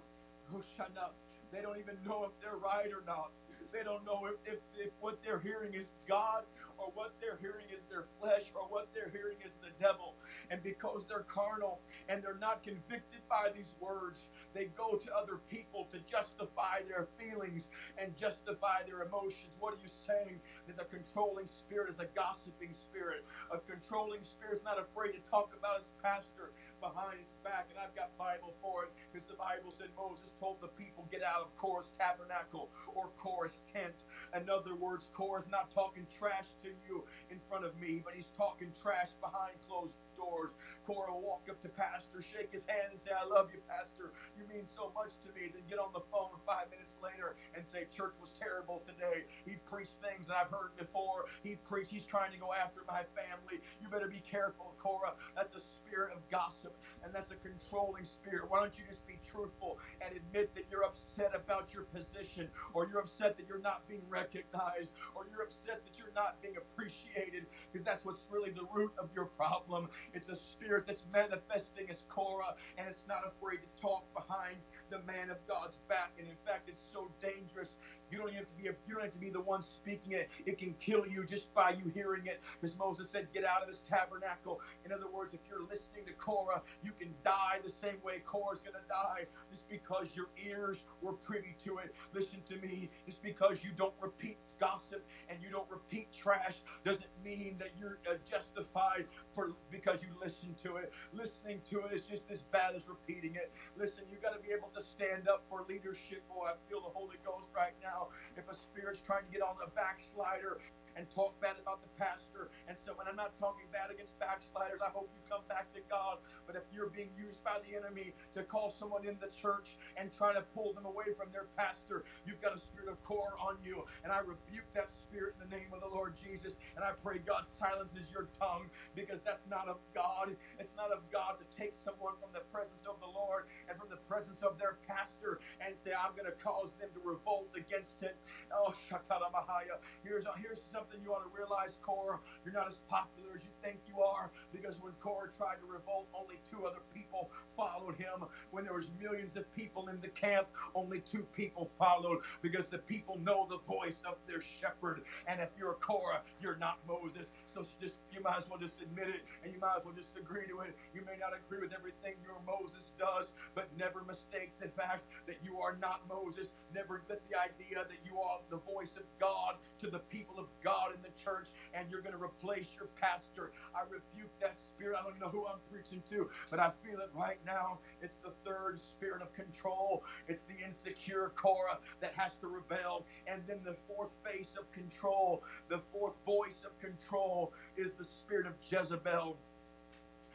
Hoshana, 0.52 1.10
They 1.54 1.62
don't 1.62 1.78
even 1.78 1.96
know 2.04 2.24
if 2.24 2.32
they're 2.42 2.58
right 2.58 2.90
or 2.90 3.04
not. 3.06 3.30
They 3.72 3.84
don't 3.84 4.04
know 4.04 4.26
if, 4.26 4.34
if, 4.44 4.58
if 4.76 4.90
what 5.00 5.22
they're 5.22 5.38
hearing 5.38 5.74
is 5.74 5.88
God 6.06 6.44
or 6.78 6.90
what 6.94 7.14
they're 7.20 7.38
hearing 7.40 7.66
is 7.72 7.82
their 7.90 8.06
flesh 8.20 8.50
or 8.54 8.66
what 8.68 8.88
they're 8.92 9.10
hearing 9.10 9.38
is 9.44 9.58
the 9.58 9.70
devil. 9.80 10.16
And 10.50 10.62
because 10.62 11.06
they're 11.06 11.26
carnal 11.26 11.80
and 12.08 12.22
they're 12.22 12.38
not 12.38 12.62
convicted 12.62 13.22
by 13.28 13.50
these 13.54 13.74
words, 13.80 14.30
they 14.52 14.66
go 14.66 14.96
to 14.96 15.14
other 15.14 15.38
people 15.48 15.88
to 15.92 15.98
justify 16.10 16.82
their 16.88 17.06
feelings 17.18 17.68
and 17.98 18.16
justify 18.16 18.82
their 18.86 19.02
emotions. 19.02 19.56
What 19.58 19.74
are 19.74 19.82
you 19.82 19.90
saying? 19.90 20.40
That 20.66 20.76
the 20.76 20.84
controlling 20.84 21.46
spirit 21.46 21.90
is 21.90 21.98
a 22.00 22.06
gossiping 22.14 22.72
spirit. 22.72 23.24
A 23.52 23.58
controlling 23.58 24.22
spirit 24.22 24.54
is 24.54 24.64
not 24.64 24.78
afraid 24.78 25.12
to 25.12 25.20
talk 25.30 25.50
about 25.56 25.80
its 25.80 25.90
pastor 26.02 26.50
behind 26.84 27.16
its 27.16 27.40
back. 27.40 27.72
And 27.72 27.80
I've 27.80 27.96
got 27.96 28.12
Bible 28.20 28.52
for 28.60 28.84
it 28.84 28.92
because 29.08 29.24
the 29.24 29.40
Bible 29.40 29.72
said 29.72 29.88
Moses 29.96 30.28
told 30.36 30.60
the 30.60 30.68
people, 30.76 31.08
get 31.08 31.24
out 31.24 31.40
of 31.40 31.56
Korah's 31.56 31.88
tabernacle 31.96 32.68
or 32.92 33.08
Korah's 33.16 33.56
tent. 33.72 34.04
In 34.36 34.52
other 34.52 34.76
words, 34.76 35.08
Korah's 35.16 35.48
not 35.48 35.72
talking 35.72 36.04
trash 36.12 36.52
to 36.60 36.68
you 36.84 37.08
in 37.30 37.40
front 37.48 37.64
of 37.64 37.72
me, 37.80 38.04
but 38.04 38.12
he's 38.12 38.28
talking 38.36 38.68
trash 38.76 39.16
behind 39.24 39.56
closed 39.64 39.96
doors. 40.16 40.52
Korah 40.84 41.12
will 41.12 41.24
walk 41.24 41.48
up 41.48 41.60
to 41.62 41.68
Pastor, 41.72 42.20
shake 42.20 42.52
his 42.52 42.66
hand, 42.68 42.92
and 42.92 43.00
say, 43.00 43.10
I 43.16 43.24
love 43.24 43.48
you, 43.48 43.60
Pastor. 43.64 44.12
You 44.36 44.44
mean 44.44 44.68
so 44.68 44.92
much 44.92 45.16
to 45.24 45.32
me. 45.32 45.48
Then 45.48 45.64
get 45.68 45.78
on 45.78 45.92
the 45.96 46.04
phone 46.12 46.36
five 46.44 46.68
minutes 46.68 46.92
later 47.00 47.36
and 47.56 47.64
say, 47.64 47.88
Church 47.88 48.14
was 48.20 48.36
terrible 48.36 48.84
today. 48.84 49.24
He 49.48 49.56
preached 49.64 49.96
things 50.04 50.28
that 50.28 50.36
I've 50.36 50.52
heard 50.52 50.76
before. 50.76 51.24
He 51.42 51.56
preached, 51.56 51.90
he's 51.90 52.04
trying 52.04 52.32
to 52.32 52.38
go 52.38 52.52
after 52.52 52.84
my 52.84 53.08
family. 53.16 53.64
You 53.80 53.88
better 53.88 54.08
be 54.08 54.20
careful, 54.20 54.74
Korah. 54.76 55.14
That's 55.34 55.54
a 55.54 55.62
spirit 55.94 56.12
of 56.12 56.28
gossip, 56.28 56.76
and 57.04 57.14
that's 57.14 57.30
a 57.30 57.36
controlling 57.36 58.02
spirit. 58.02 58.50
Why 58.50 58.58
don't 58.58 58.76
you 58.76 58.84
just 58.84 59.06
be 59.06 59.20
truthful 59.24 59.78
and 60.00 60.16
admit 60.16 60.52
that 60.56 60.64
you're 60.68 60.82
upset 60.82 61.30
about 61.36 61.72
your 61.72 61.84
position, 61.84 62.50
or 62.72 62.88
you're 62.88 62.98
upset 62.98 63.36
that 63.36 63.46
you're 63.46 63.60
not 63.60 63.86
being 63.86 64.02
recognized, 64.08 64.94
or 65.14 65.28
you're 65.30 65.42
upset 65.42 65.84
that 65.84 65.96
you're 65.96 66.12
not 66.12 66.42
being 66.42 66.56
appreciated, 66.56 67.46
because 67.70 67.84
that's 67.84 68.04
what's 68.04 68.26
really 68.28 68.50
the 68.50 68.66
root 68.72 68.92
of 68.98 69.08
your 69.14 69.26
problem. 69.26 69.88
It's 70.12 70.28
a 70.28 70.34
spirit 70.34 70.84
that's 70.84 71.04
manifesting 71.12 71.88
as 71.88 72.02
Korah, 72.08 72.56
and 72.76 72.88
it's 72.88 73.04
not 73.06 73.20
afraid 73.24 73.58
to 73.58 73.80
talk 73.80 74.12
behind 74.12 74.56
the 74.90 74.98
man 75.02 75.30
of 75.30 75.38
God's 75.46 75.78
back. 75.88 76.10
And 76.18 76.26
in 76.26 76.36
fact, 76.44 76.68
it's 76.68 76.82
so 76.82 77.12
dangerous. 77.22 77.76
You 78.14 78.20
don't 78.20 78.32
have 78.34 78.46
to 78.46 78.54
be 78.54 78.68
a, 78.68 78.74
you 78.86 78.94
don't 78.94 79.02
have 79.02 79.12
to 79.12 79.18
be 79.18 79.30
the 79.30 79.40
one 79.40 79.60
speaking 79.60 80.12
it. 80.12 80.30
It 80.46 80.56
can 80.56 80.74
kill 80.78 81.04
you 81.04 81.24
just 81.24 81.52
by 81.52 81.70
you 81.70 81.90
hearing 81.92 82.26
it. 82.26 82.40
Because 82.60 82.78
Moses 82.78 83.10
said, 83.10 83.26
"Get 83.34 83.44
out 83.44 83.60
of 83.60 83.66
this 83.66 83.80
tabernacle." 83.80 84.60
In 84.84 84.92
other 84.92 85.08
words, 85.12 85.34
if 85.34 85.40
you're 85.48 85.66
listening 85.66 86.04
to 86.06 86.12
Korah, 86.12 86.62
you 86.84 86.92
can 86.92 87.12
die 87.24 87.58
the 87.64 87.70
same 87.70 87.96
way 88.04 88.20
Korah's 88.24 88.60
going 88.60 88.74
to 88.74 88.88
die, 88.88 89.26
just 89.50 89.68
because 89.68 90.14
your 90.14 90.28
ears 90.46 90.84
were 91.02 91.14
privy 91.14 91.56
to 91.64 91.78
it. 91.78 91.92
Listen 92.12 92.40
to 92.48 92.56
me. 92.58 92.88
Just 93.04 93.20
because 93.20 93.64
you 93.64 93.70
don't 93.74 93.94
repeat 94.00 94.38
gossip 94.60 95.04
and 95.28 95.42
you 95.42 95.50
don't 95.50 95.68
repeat 95.68 96.12
trash 96.12 96.58
doesn't 96.84 97.10
mean 97.24 97.56
that 97.58 97.70
you're 97.76 97.98
uh, 98.08 98.14
justified 98.30 99.06
for 99.34 99.52
because 99.70 100.02
you 100.02 100.08
listen 100.20 100.54
to 100.62 100.76
it. 100.76 100.92
Listening 101.12 101.60
to 101.70 101.80
it 101.86 101.92
is 101.92 102.02
just 102.02 102.30
as 102.30 102.42
bad 102.42 102.74
as 102.74 102.88
repeating 102.88 103.34
it. 103.34 103.52
Listen, 103.76 104.04
you 104.10 104.18
got 104.22 104.32
to 104.34 104.40
be 104.40 104.52
able 104.54 104.68
to 104.74 104.82
stand 104.82 105.28
up 105.28 105.44
for 105.48 105.64
leadership. 105.68 106.22
Boy, 106.28 106.46
I 106.48 106.54
feel 106.68 106.80
the 106.80 106.94
Holy 106.94 107.16
Ghost 107.24 107.50
right 107.54 107.74
now. 107.82 108.08
If 108.36 108.48
a 108.48 108.54
spirit's 108.54 109.00
trying 109.00 109.26
to 109.26 109.32
get 109.32 109.42
on 109.42 109.56
the 109.58 109.70
backslider 109.74 110.60
and 110.96 111.10
talk 111.10 111.40
bad 111.40 111.58
about 111.58 111.82
the 111.82 111.88
pastor. 111.88 112.50
And 112.66 112.78
so 112.78 112.94
when 112.94 113.08
I'm 113.08 113.16
not 113.16 113.36
talking 113.36 113.70
bad 113.70 113.90
against 113.90 114.18
backsliders, 114.18 114.80
I 114.82 114.90
hope 114.90 115.12
you 115.14 115.22
come 115.22 115.46
back 115.46 115.72
to 115.72 115.80
God. 115.82 116.22
But 116.46 116.56
if 116.56 116.72
you're 116.72 116.90
being 116.90 117.14
used 117.16 117.42
by 117.44 117.60
the 117.60 117.74
enemy 117.76 118.14
to 118.32 118.44
call 118.44 118.70
someone 118.70 119.06
in 119.06 119.18
the 119.18 119.30
church 119.30 119.78
and 119.96 120.12
try 120.12 120.32
to 120.34 120.42
pull 120.42 120.74
them 120.74 120.86
away 120.86 121.14
from 121.14 121.32
their 121.32 121.46
pastor, 121.46 122.04
you've 122.24 122.40
got 122.40 122.54
a 122.54 122.58
spirit 122.58 122.88
of 122.88 123.02
Korah 123.02 123.38
on 123.38 123.62
you. 123.62 123.86
And 124.02 124.12
I 124.12 124.18
rebuke 124.20 124.72
that 124.74 124.92
spirit 124.92 125.34
in 125.34 125.40
the 125.40 125.46
name 125.56 125.72
of 125.72 125.80
the 125.80 125.88
Lord 125.88 126.16
Jesus. 126.16 126.56
And 126.76 126.84
I 126.84 126.92
pray 126.94 127.18
God 127.18 127.48
silences 127.48 128.10
your 128.10 128.26
tongue 128.26 128.70
because 128.94 129.22
that's 129.22 129.46
not 129.46 129.68
of 129.68 129.82
God. 129.92 130.38
It's 130.58 130.74
not 130.74 130.92
of 130.92 131.10
God 131.10 131.38
to 131.38 131.44
take 131.44 131.74
someone 131.74 132.18
from 132.18 132.32
the 132.32 132.40
presence 132.42 132.84
of 132.86 133.00
the 133.00 133.06
Lord 133.06 133.48
and 133.68 133.78
from 133.78 133.90
the 133.90 133.98
presence 133.98 134.42
of 134.42 134.58
their 134.58 134.74
pastor 134.74 135.40
and 135.60 135.76
say, 135.76 135.92
I'm 135.94 136.12
going 136.16 136.26
to 136.26 136.32
cause 136.36 136.76
them 136.76 136.92
to 136.94 137.00
revolt 137.00 137.56
against 137.56 138.02
it. 138.02 138.18
Oh, 138.50 138.70
Shatara 138.70 139.32
Mahaya. 139.32 139.82
Here's, 140.02 140.26
here's 140.36 140.62
something 140.84 141.00
you 141.02 141.12
ought 141.12 141.24
to 141.24 141.34
realize, 141.34 141.78
Korah. 141.80 142.18
You're 142.44 142.52
not 142.52 142.68
as 142.68 142.76
popular 142.88 143.30
as 143.36 143.42
you 143.42 143.50
think 143.62 143.78
you 143.88 144.00
are 144.00 144.30
because 144.52 144.76
when 144.80 144.92
Korah 145.00 145.30
tried 145.36 145.56
to 145.60 145.66
revolt, 145.66 146.08
only 146.14 146.36
two 146.50 146.66
other 146.66 146.80
people 146.92 147.30
followed 147.56 147.96
him. 147.96 148.24
When 148.50 148.64
there 148.64 148.74
was 148.74 148.88
millions 149.00 149.36
of 149.36 149.50
people 149.56 149.88
in 149.88 150.00
the 150.00 150.08
camp, 150.08 150.48
only 150.74 151.00
two 151.00 151.26
people 151.34 151.70
followed 151.78 152.20
because 152.42 152.66
the 152.66 152.78
people 152.78 153.18
know 153.20 153.46
the 153.48 153.58
voice 153.58 154.02
of 154.06 154.16
their 154.26 154.42
shepherd. 154.42 155.02
And 155.26 155.40
if 155.40 155.48
you're 155.58 155.72
a 155.72 155.76
Korah, 155.76 156.20
you're 156.40 156.56
not 156.56 156.78
Moses. 156.86 157.26
So 157.54 157.64
just 157.80 157.94
you 158.10 158.20
might 158.20 158.36
as 158.36 158.48
well 158.48 158.58
just 158.58 158.82
admit 158.82 159.08
it 159.08 159.22
and 159.44 159.52
you 159.52 159.60
might 159.60 159.76
as 159.78 159.84
well 159.84 159.94
just 159.94 160.16
agree 160.16 160.46
to 160.48 160.60
it. 160.60 160.76
You 160.92 161.02
may 161.04 161.16
not 161.20 161.30
agree 161.38 161.60
with 161.60 161.72
everything 161.72 162.14
your 162.22 162.40
Moses 162.44 162.90
does, 162.98 163.32
but 163.54 163.68
never 163.78 164.02
mistake 164.02 164.50
the 164.60 164.68
fact 164.68 165.06
that 165.26 165.36
you 165.44 165.60
are 165.60 165.76
not 165.80 166.00
Moses. 166.08 166.48
Never 166.74 167.02
let 167.08 167.20
the 167.30 167.38
idea 167.38 167.84
that 167.88 167.98
you 168.04 168.18
are 168.18 168.40
the 168.50 168.58
voice 168.58 168.96
of 168.96 169.04
God 169.20 169.56
to 169.78 169.88
the 169.88 170.00
people 170.00 170.38
of 170.38 170.48
God 170.64 170.94
in 170.94 171.02
the 171.02 171.10
church 171.22 171.48
and 171.74 171.88
you're 171.90 172.02
going 172.02 172.16
to 172.16 172.22
replace 172.22 172.68
your 172.74 172.88
pastor. 173.00 173.52
I 173.74 173.82
rebuke 173.82 174.32
that 174.40 174.58
spirit. 174.58 174.96
I 174.98 175.04
don't 175.04 175.20
know 175.20 175.28
who 175.28 175.46
I'm 175.46 175.60
preaching 175.70 176.02
to, 176.10 176.28
but 176.50 176.58
I 176.58 176.72
feel 176.84 176.98
it 176.98 177.10
right 177.14 177.38
now. 177.46 177.78
It's 178.02 178.16
the 178.16 178.32
third 178.44 178.80
spirit 178.80 179.22
of 179.22 179.32
control. 179.32 180.04
It's 180.26 180.42
the 180.42 180.56
insecure 180.64 181.30
Korah 181.36 181.78
that 182.00 182.14
has 182.14 182.36
to 182.38 182.48
rebel. 182.48 183.06
And 183.26 183.42
then 183.46 183.60
the 183.64 183.76
fourth 183.86 184.10
face 184.24 184.56
of 184.58 184.70
control, 184.72 185.42
the 185.68 185.80
fourth 185.92 186.14
voice 186.26 186.64
of 186.64 186.78
control 186.80 187.43
is 187.76 187.94
the 187.94 188.04
spirit 188.04 188.46
of 188.46 188.54
Jezebel. 188.62 189.36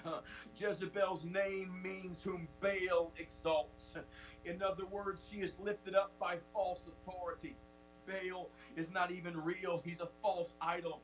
Uh, 0.05 0.21
Jezebel's 0.55 1.25
name 1.25 1.81
means 1.81 2.21
whom 2.21 2.47
Baal 2.61 3.11
exalts. 3.17 3.95
In 4.45 4.61
other 4.61 4.85
words, 4.85 5.27
she 5.29 5.37
is 5.41 5.59
lifted 5.59 5.95
up 5.95 6.17
by 6.19 6.37
false 6.53 6.85
authority. 6.87 7.55
Baal 8.07 8.49
is 8.75 8.91
not 8.91 9.11
even 9.11 9.37
real. 9.37 9.81
He's 9.83 9.99
a 10.01 10.09
false 10.21 10.55
idol. 10.61 11.01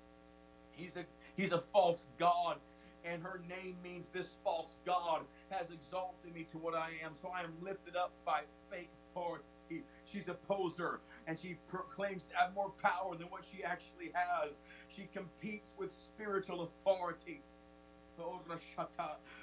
He's 0.72 0.98
a 0.98 1.06
he's 1.36 1.52
a 1.52 1.60
false 1.74 2.08
god. 2.18 2.60
And 3.04 3.22
her 3.24 3.42
name 3.48 3.78
means 3.84 4.10
this 4.10 4.38
false 4.44 4.80
God 4.86 5.26
has 5.50 5.70
exalted 5.72 6.34
me 6.34 6.44
to 6.52 6.58
what 6.58 6.74
I 6.76 6.92
am. 7.04 7.16
So 7.16 7.30
I 7.30 7.42
am 7.44 7.54
lifted 7.62 7.96
up 7.96 8.12
by 8.26 8.42
fake 8.72 8.90
authority. 9.12 9.44
She's 10.06 10.28
a 10.28 10.34
poser 10.34 11.02
and 11.28 11.38
she 11.38 11.56
proclaims 11.68 12.28
to 12.28 12.38
have 12.38 12.54
more 12.54 12.72
power 12.82 13.16
than 13.16 13.28
what 13.30 13.46
she 13.46 13.64
actually 13.64 14.12
has. 14.14 14.52
She 14.96 15.08
competes 15.08 15.76
with 15.78 15.94
spiritual 15.94 16.64
authority. 16.64 17.44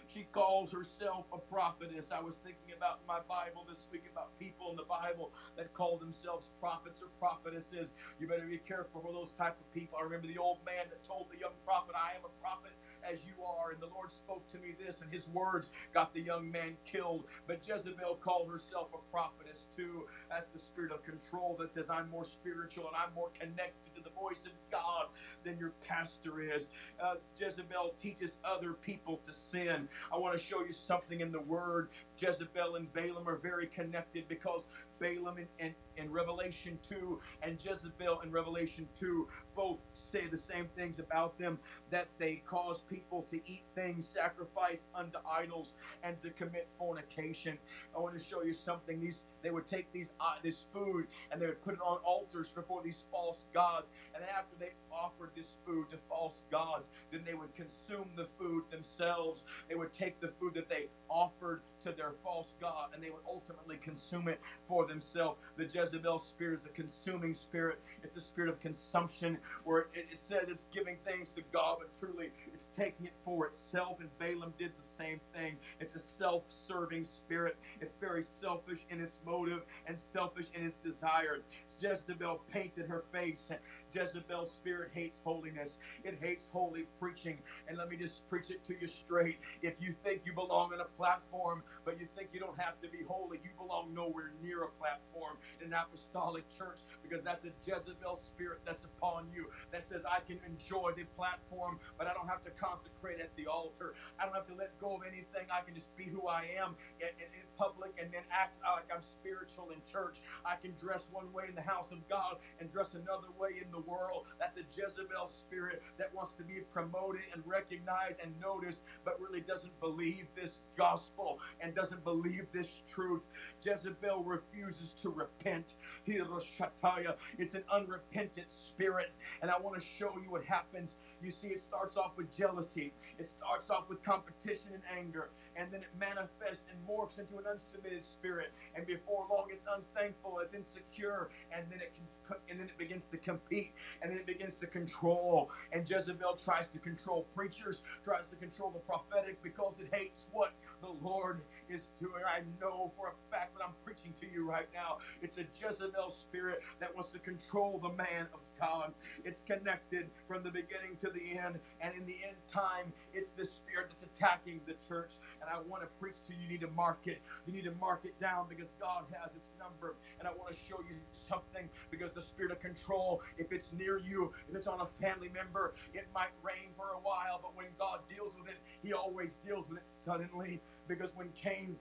She 0.08 0.24
calls 0.24 0.72
herself 0.72 1.26
a 1.32 1.38
prophetess. 1.38 2.12
I 2.12 2.20
was 2.20 2.38
thinking 2.38 2.72
about 2.72 3.06
my 3.06 3.20
Bible 3.20 3.64
this 3.64 3.86
week 3.90 4.04
about 4.10 4.38
people 4.38 4.70
in 4.70 4.76
the 4.76 4.84
Bible 4.84 5.34
that 5.56 5.74
call 5.74 5.98
themselves 5.98 6.50
prophets 6.60 7.02
or 7.02 7.08
prophetesses. 7.20 7.94
You 8.20 8.28
better 8.28 8.46
be 8.46 8.58
careful 8.58 9.02
for 9.02 9.12
those 9.12 9.34
type 9.34 9.60
of 9.60 9.72
people. 9.72 9.98
I 9.98 10.02
remember 10.02 10.28
the 10.28 10.38
old 10.38 10.64
man 10.64 10.90
that 10.90 11.04
told 11.04 11.30
the 11.30 11.38
young 11.38 11.54
prophet, 11.64 11.96
I 11.96 12.14
am 12.14 12.24
a 12.24 12.30
prophet 12.30 12.72
as 13.02 13.26
you 13.26 13.44
are. 13.44 13.72
And 13.72 13.82
the 13.82 13.88
Lord 13.88 14.10
spoke 14.12 14.48
to 14.50 14.58
me 14.58 14.72
this, 14.72 15.02
and 15.02 15.12
his 15.12 15.28
words 15.28 15.72
got 15.92 16.14
the 16.14 16.22
young 16.22 16.50
man 16.50 16.78
killed. 16.84 17.28
But 17.46 17.66
Jezebel 17.66 18.16
called 18.18 18.50
herself 18.50 18.94
a 18.94 18.98
prophetess 19.10 19.66
too. 19.76 20.08
That's 20.30 20.48
the 20.48 20.60
spirit 20.60 20.92
of 20.92 21.02
control 21.04 21.56
that 21.58 21.72
says, 21.72 21.90
I'm 21.90 22.10
more 22.10 22.24
spiritual 22.24 22.88
and 22.88 22.96
I'm 22.96 23.14
more 23.14 23.30
connected 23.30 23.94
to 23.96 24.02
the 24.02 24.10
voice 24.10 24.46
of 24.46 24.52
God 24.70 25.10
than 25.44 25.58
your 25.58 25.72
pastor 25.82 26.40
is. 26.40 26.68
Uh, 27.02 27.16
Jezebel 27.36 27.94
teaches 28.00 28.36
other 28.44 28.74
people 28.74 29.18
to 29.18 29.32
sin. 29.32 29.88
I 30.12 30.18
want 30.18 30.38
to 30.38 30.42
show 30.42 30.60
you 30.64 30.72
something 30.72 31.20
in 31.20 31.32
the 31.32 31.40
word. 31.40 31.90
Jezebel 32.18 32.76
and 32.76 32.92
Balaam 32.92 33.28
are 33.28 33.36
very 33.36 33.66
connected 33.66 34.28
because 34.28 34.68
Balaam 35.00 35.38
in, 35.58 35.74
in, 35.96 36.10
Revelation 36.12 36.78
2 36.88 37.20
and 37.42 37.62
Jezebel 37.62 38.20
in 38.20 38.30
Revelation 38.30 38.88
2 38.98 39.28
both 39.56 39.78
say 39.92 40.26
the 40.28 40.36
same 40.36 40.68
things 40.76 40.98
about 40.98 41.38
them 41.38 41.58
that 41.90 42.06
they 42.18 42.36
cause 42.46 42.82
people 42.88 43.22
to 43.30 43.36
eat 43.50 43.64
things 43.74 44.06
sacrificed 44.06 44.84
unto 44.94 45.18
idols 45.28 45.74
and 46.02 46.20
to 46.22 46.30
commit 46.30 46.68
fornication. 46.78 47.58
I 47.96 48.00
want 48.00 48.16
to 48.18 48.24
show 48.24 48.42
you 48.42 48.52
something. 48.52 49.00
These 49.00 49.24
they 49.42 49.50
would 49.50 49.66
take 49.66 49.92
these 49.92 50.10
uh, 50.20 50.36
this 50.42 50.66
food 50.72 51.08
and 51.30 51.42
they 51.42 51.46
would 51.46 51.62
put 51.64 51.74
it 51.74 51.80
on 51.84 51.98
altars 52.04 52.48
before 52.48 52.82
these 52.82 53.04
false 53.10 53.46
gods. 53.52 53.88
And 54.14 54.22
after 54.24 54.54
they 54.58 54.70
offered 54.92 55.30
this 55.34 55.56
food 55.66 55.90
to 55.90 55.96
false 56.08 56.42
gods, 56.50 56.88
then 57.10 57.22
they 57.26 57.34
would 57.34 57.54
consume 57.54 58.08
the 58.16 58.28
food 58.38 58.64
themselves. 58.70 59.44
They 59.68 59.74
would 59.74 59.92
take 59.92 60.20
the 60.20 60.28
food 60.38 60.54
that 60.54 60.68
they 60.68 60.88
offered 61.08 61.62
to 61.82 61.92
their 61.92 62.12
false 62.22 62.54
God 62.60 62.90
and 62.94 63.02
they 63.02 63.10
would 63.10 63.22
ultimately 63.26 63.78
consume 63.78 64.28
it 64.28 64.40
for 64.66 64.86
themselves. 64.86 65.40
The 65.56 65.64
Jezebel 65.64 66.18
spirit 66.18 66.60
is 66.60 66.66
a 66.66 66.70
consuming 66.70 67.34
spirit, 67.34 67.80
it's 68.02 68.16
a 68.16 68.20
spirit 68.20 68.50
of 68.50 68.60
consumption 68.60 69.38
where 69.64 69.88
it, 69.92 70.08
it 70.12 70.20
says 70.20 70.48
it's 70.48 70.66
giving 70.66 70.98
things 71.04 71.32
to 71.32 71.42
God, 71.42 71.78
but 71.80 71.98
truly 71.98 72.32
it's 72.52 72.66
taking 72.66 73.06
it 73.06 73.14
for 73.24 73.46
itself. 73.46 74.00
And 74.00 74.16
Balaam 74.18 74.54
did 74.58 74.76
the 74.76 74.82
same 74.82 75.20
thing. 75.32 75.58
It's 75.80 75.94
a 75.94 76.00
self 76.00 76.50
serving 76.50 77.04
spirit, 77.04 77.58
it's 77.80 77.94
very 77.94 78.22
selfish 78.22 78.86
in 78.90 79.00
its 79.00 79.20
motive 79.24 79.64
and 79.86 79.98
selfish 79.98 80.50
in 80.54 80.64
its 80.64 80.78
desire. 80.78 81.38
Jezebel 81.80 82.38
painted 82.48 82.88
her 82.88 83.04
face. 83.12 83.50
Jezebel's 83.94 84.52
spirit 84.52 84.90
hates 84.94 85.20
holiness. 85.24 85.78
It 86.04 86.18
hates 86.20 86.48
holy 86.48 86.86
preaching. 86.98 87.42
And 87.68 87.78
let 87.78 87.88
me 87.88 87.96
just 87.96 88.28
preach 88.28 88.50
it 88.50 88.64
to 88.64 88.74
you 88.80 88.88
straight. 88.88 89.38
If 89.62 89.74
you 89.80 89.92
think 89.92 90.22
you 90.24 90.34
belong 90.34 90.72
on 90.72 90.80
a 90.80 90.84
platform, 90.84 91.62
but 91.84 92.00
you 92.00 92.08
think 92.16 92.30
you 92.32 92.40
don't 92.40 92.60
have 92.60 92.80
to 92.82 92.88
be 92.88 93.02
holy, 93.06 93.40
you 93.44 93.50
belong 93.58 93.94
nowhere 93.94 94.32
near 94.42 94.64
a 94.64 94.68
platform 94.68 95.38
in 95.60 95.68
an 95.68 95.74
apostolic 95.74 96.44
church 96.56 96.80
because 97.02 97.24
that's 97.24 97.44
a 97.44 97.52
Jezebel 97.66 98.16
spirit 98.16 98.60
that's 98.64 98.84
upon 98.84 99.28
you 99.34 99.50
that 99.72 99.86
says, 99.86 100.02
I 100.08 100.20
can 100.20 100.40
enjoy 100.46 100.92
the 100.96 101.04
platform, 101.16 101.80
but 101.98 102.06
I 102.06 102.14
don't 102.14 102.28
have 102.28 102.42
to 102.44 102.50
consecrate 102.50 103.20
at 103.20 103.34
the 103.36 103.46
altar. 103.46 103.94
I 104.18 104.24
don't 104.24 104.34
have 104.34 104.46
to 104.48 104.54
let 104.54 104.78
go 104.78 104.96
of 104.96 105.02
anything. 105.06 105.46
I 105.52 105.60
can 105.62 105.74
just 105.74 105.94
be 105.96 106.04
who 106.04 106.26
I 106.28 106.48
am 106.58 106.76
in, 107.00 107.08
in, 107.18 107.28
in 107.34 107.46
public 107.62 107.92
and 108.00 108.12
then 108.12 108.22
act 108.30 108.56
like 108.62 108.86
I'm 108.92 109.02
spiritual 109.02 109.70
in 109.70 109.80
church. 109.90 110.20
I 110.44 110.56
can 110.56 110.74
dress 110.74 111.06
one 111.10 111.32
way 111.32 111.44
in 111.48 111.54
the 111.54 111.62
house 111.62 111.92
of 111.92 112.08
God 112.08 112.38
and 112.58 112.70
dress 112.70 112.94
another 112.94 113.28
way 113.38 113.60
in 113.64 113.70
the 113.70 113.78
world. 113.78 114.26
That's 114.40 114.56
a 114.56 114.64
Jezebel 114.74 115.26
spirit 115.26 115.82
that 115.98 116.12
wants 116.12 116.34
to 116.34 116.44
be 116.44 116.60
promoted 116.72 117.22
and 117.32 117.42
recognized 117.46 118.20
and 118.20 118.38
noticed, 118.40 118.82
but 119.04 119.20
really 119.20 119.40
doesn't 119.40 119.78
believe 119.80 120.26
this 120.34 120.62
gospel 120.76 121.38
and 121.60 121.74
doesn't 121.74 122.02
believe 122.04 122.46
this 122.52 122.82
truth. 122.88 123.22
Jezebel 123.64 124.24
refuses 124.24 124.92
to 124.94 125.10
repent. 125.10 125.74
It's 126.06 127.54
an 127.54 127.64
unrepentant 127.70 128.50
spirit. 128.50 129.12
And 129.40 129.50
I 129.50 129.58
want 129.58 129.80
to 129.80 129.86
show 129.86 130.18
you 130.18 130.30
what 130.30 130.44
happens. 130.44 130.96
You 131.20 131.30
see, 131.30 131.48
it 131.48 131.60
starts 131.60 131.96
off 131.96 132.16
with 132.16 132.34
jealousy, 132.36 132.94
it 133.18 133.26
starts 133.26 133.70
off 133.70 133.88
with 133.88 134.02
competition 134.02 134.74
and 134.74 134.82
anger 134.90 135.30
and 135.56 135.72
then 135.72 135.82
it 135.82 135.94
manifests 135.96 136.66
and 136.70 136.86
morphs 136.86 137.18
into 137.18 137.38
an 137.38 137.44
unsubmitted 137.44 138.02
spirit. 138.02 138.52
And 138.74 138.86
before 138.86 139.26
long, 139.30 139.48
it's 139.50 139.66
unthankful, 139.70 140.40
it's 140.40 140.54
insecure, 140.54 141.30
and 141.50 141.70
then 141.70 141.80
it 141.80 141.94
can, 141.94 142.08
and 142.48 142.60
then 142.60 142.68
it 142.68 142.78
begins 142.78 143.06
to 143.08 143.18
compete, 143.18 143.74
and 144.02 144.10
then 144.10 144.18
it 144.18 144.26
begins 144.26 144.56
to 144.56 144.66
control. 144.66 145.52
And 145.72 145.88
Jezebel 145.88 146.36
tries 146.36 146.68
to 146.70 146.80
control 146.80 147.24
preachers, 147.24 147.82
tries 148.02 148.28
to 148.30 148.36
control 148.36 148.70
the 148.72 148.80
prophetic 148.80 149.42
because 149.42 149.80
it 149.80 149.94
hates 149.94 150.26
what 150.32 150.54
the 150.80 150.90
Lord 150.90 151.46
is 151.68 151.88
doing. 151.98 152.24
I 152.26 152.44
know 152.60 152.92
for 152.96 153.10
a 153.10 153.14
fact 153.30 153.54
that 153.56 153.64
I'm 153.64 153.74
preaching 153.84 154.14
to 154.14 154.26
you 154.26 154.48
right 154.48 154.68
now. 154.74 155.00
It's 155.22 155.38
a 155.38 155.44
Jezebel 155.44 156.10
spirit 156.10 156.62
that 156.80 156.94
wants 156.94 157.10
to 157.10 157.20
control 157.20 157.78
the 157.80 157.90
man 157.90 158.28
of 158.34 158.40
God. 158.60 158.94
It's 159.24 159.42
connected 159.42 160.12
from 160.28 160.44
the 160.44 160.50
beginning 160.52 160.96
to 160.98 161.10
the 161.10 161.38
end. 161.38 161.60
And 161.80 161.94
in 161.96 162.06
the 162.06 162.24
end 162.24 162.38
time, 162.48 162.94
it's 163.12 163.32
the 163.32 163.46
spirit 163.46 163.91
attacking 164.22 164.60
the 164.66 164.74
church. 164.86 165.12
And 165.40 165.50
I 165.50 165.60
want 165.60 165.82
to 165.82 165.88
preach 166.00 166.14
to 166.26 166.34
you. 166.34 166.42
You 166.42 166.48
need 166.48 166.60
to 166.60 166.68
mark 166.68 167.06
it. 167.06 167.22
You 167.46 167.52
need 167.52 167.64
to 167.64 167.72
mark 167.72 168.04
it 168.04 168.18
down 168.20 168.48
because 168.48 168.70
God 168.80 169.04
has 169.12 169.34
its 169.34 169.50
number. 169.58 169.96
And 170.18 170.28
I 170.28 170.32
want 170.32 170.52
to 170.52 170.58
show 170.58 170.80
you 170.88 170.96
something 171.10 171.68
because 171.90 172.12
the 172.12 172.22
spirit 172.22 172.52
of 172.52 172.60
control, 172.60 173.22
if 173.38 173.52
it's 173.52 173.72
near 173.72 173.98
you, 173.98 174.32
if 174.48 174.54
it's 174.56 174.66
on 174.66 174.80
a 174.80 174.86
family 174.86 175.28
member, 175.28 175.74
it 175.94 176.08
might 176.14 176.30
reign 176.42 176.70
for 176.76 176.90
a 176.90 176.98
while. 177.00 177.40
But 177.42 177.56
when 177.56 177.68
God 177.78 178.00
deals 178.08 178.34
with 178.38 178.48
it, 178.48 178.58
He 178.82 178.92
always 178.92 179.34
deals 179.44 179.68
with 179.68 179.78
it 179.78 179.88
suddenly. 180.04 180.60
Because 180.88 181.14
when 181.14 181.30
Cain 181.32 181.78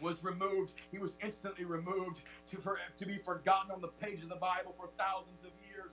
was 0.00 0.22
removed, 0.22 0.74
he 0.90 0.98
was 0.98 1.16
instantly 1.22 1.64
removed 1.64 2.22
to, 2.48 2.58
for, 2.58 2.78
to 2.98 3.06
be 3.06 3.18
forgotten 3.18 3.70
on 3.70 3.80
the 3.80 3.88
page 3.88 4.22
of 4.22 4.28
the 4.28 4.36
Bible 4.36 4.74
for 4.76 4.90
thousands 4.98 5.44
of 5.44 5.52
years 5.68 5.92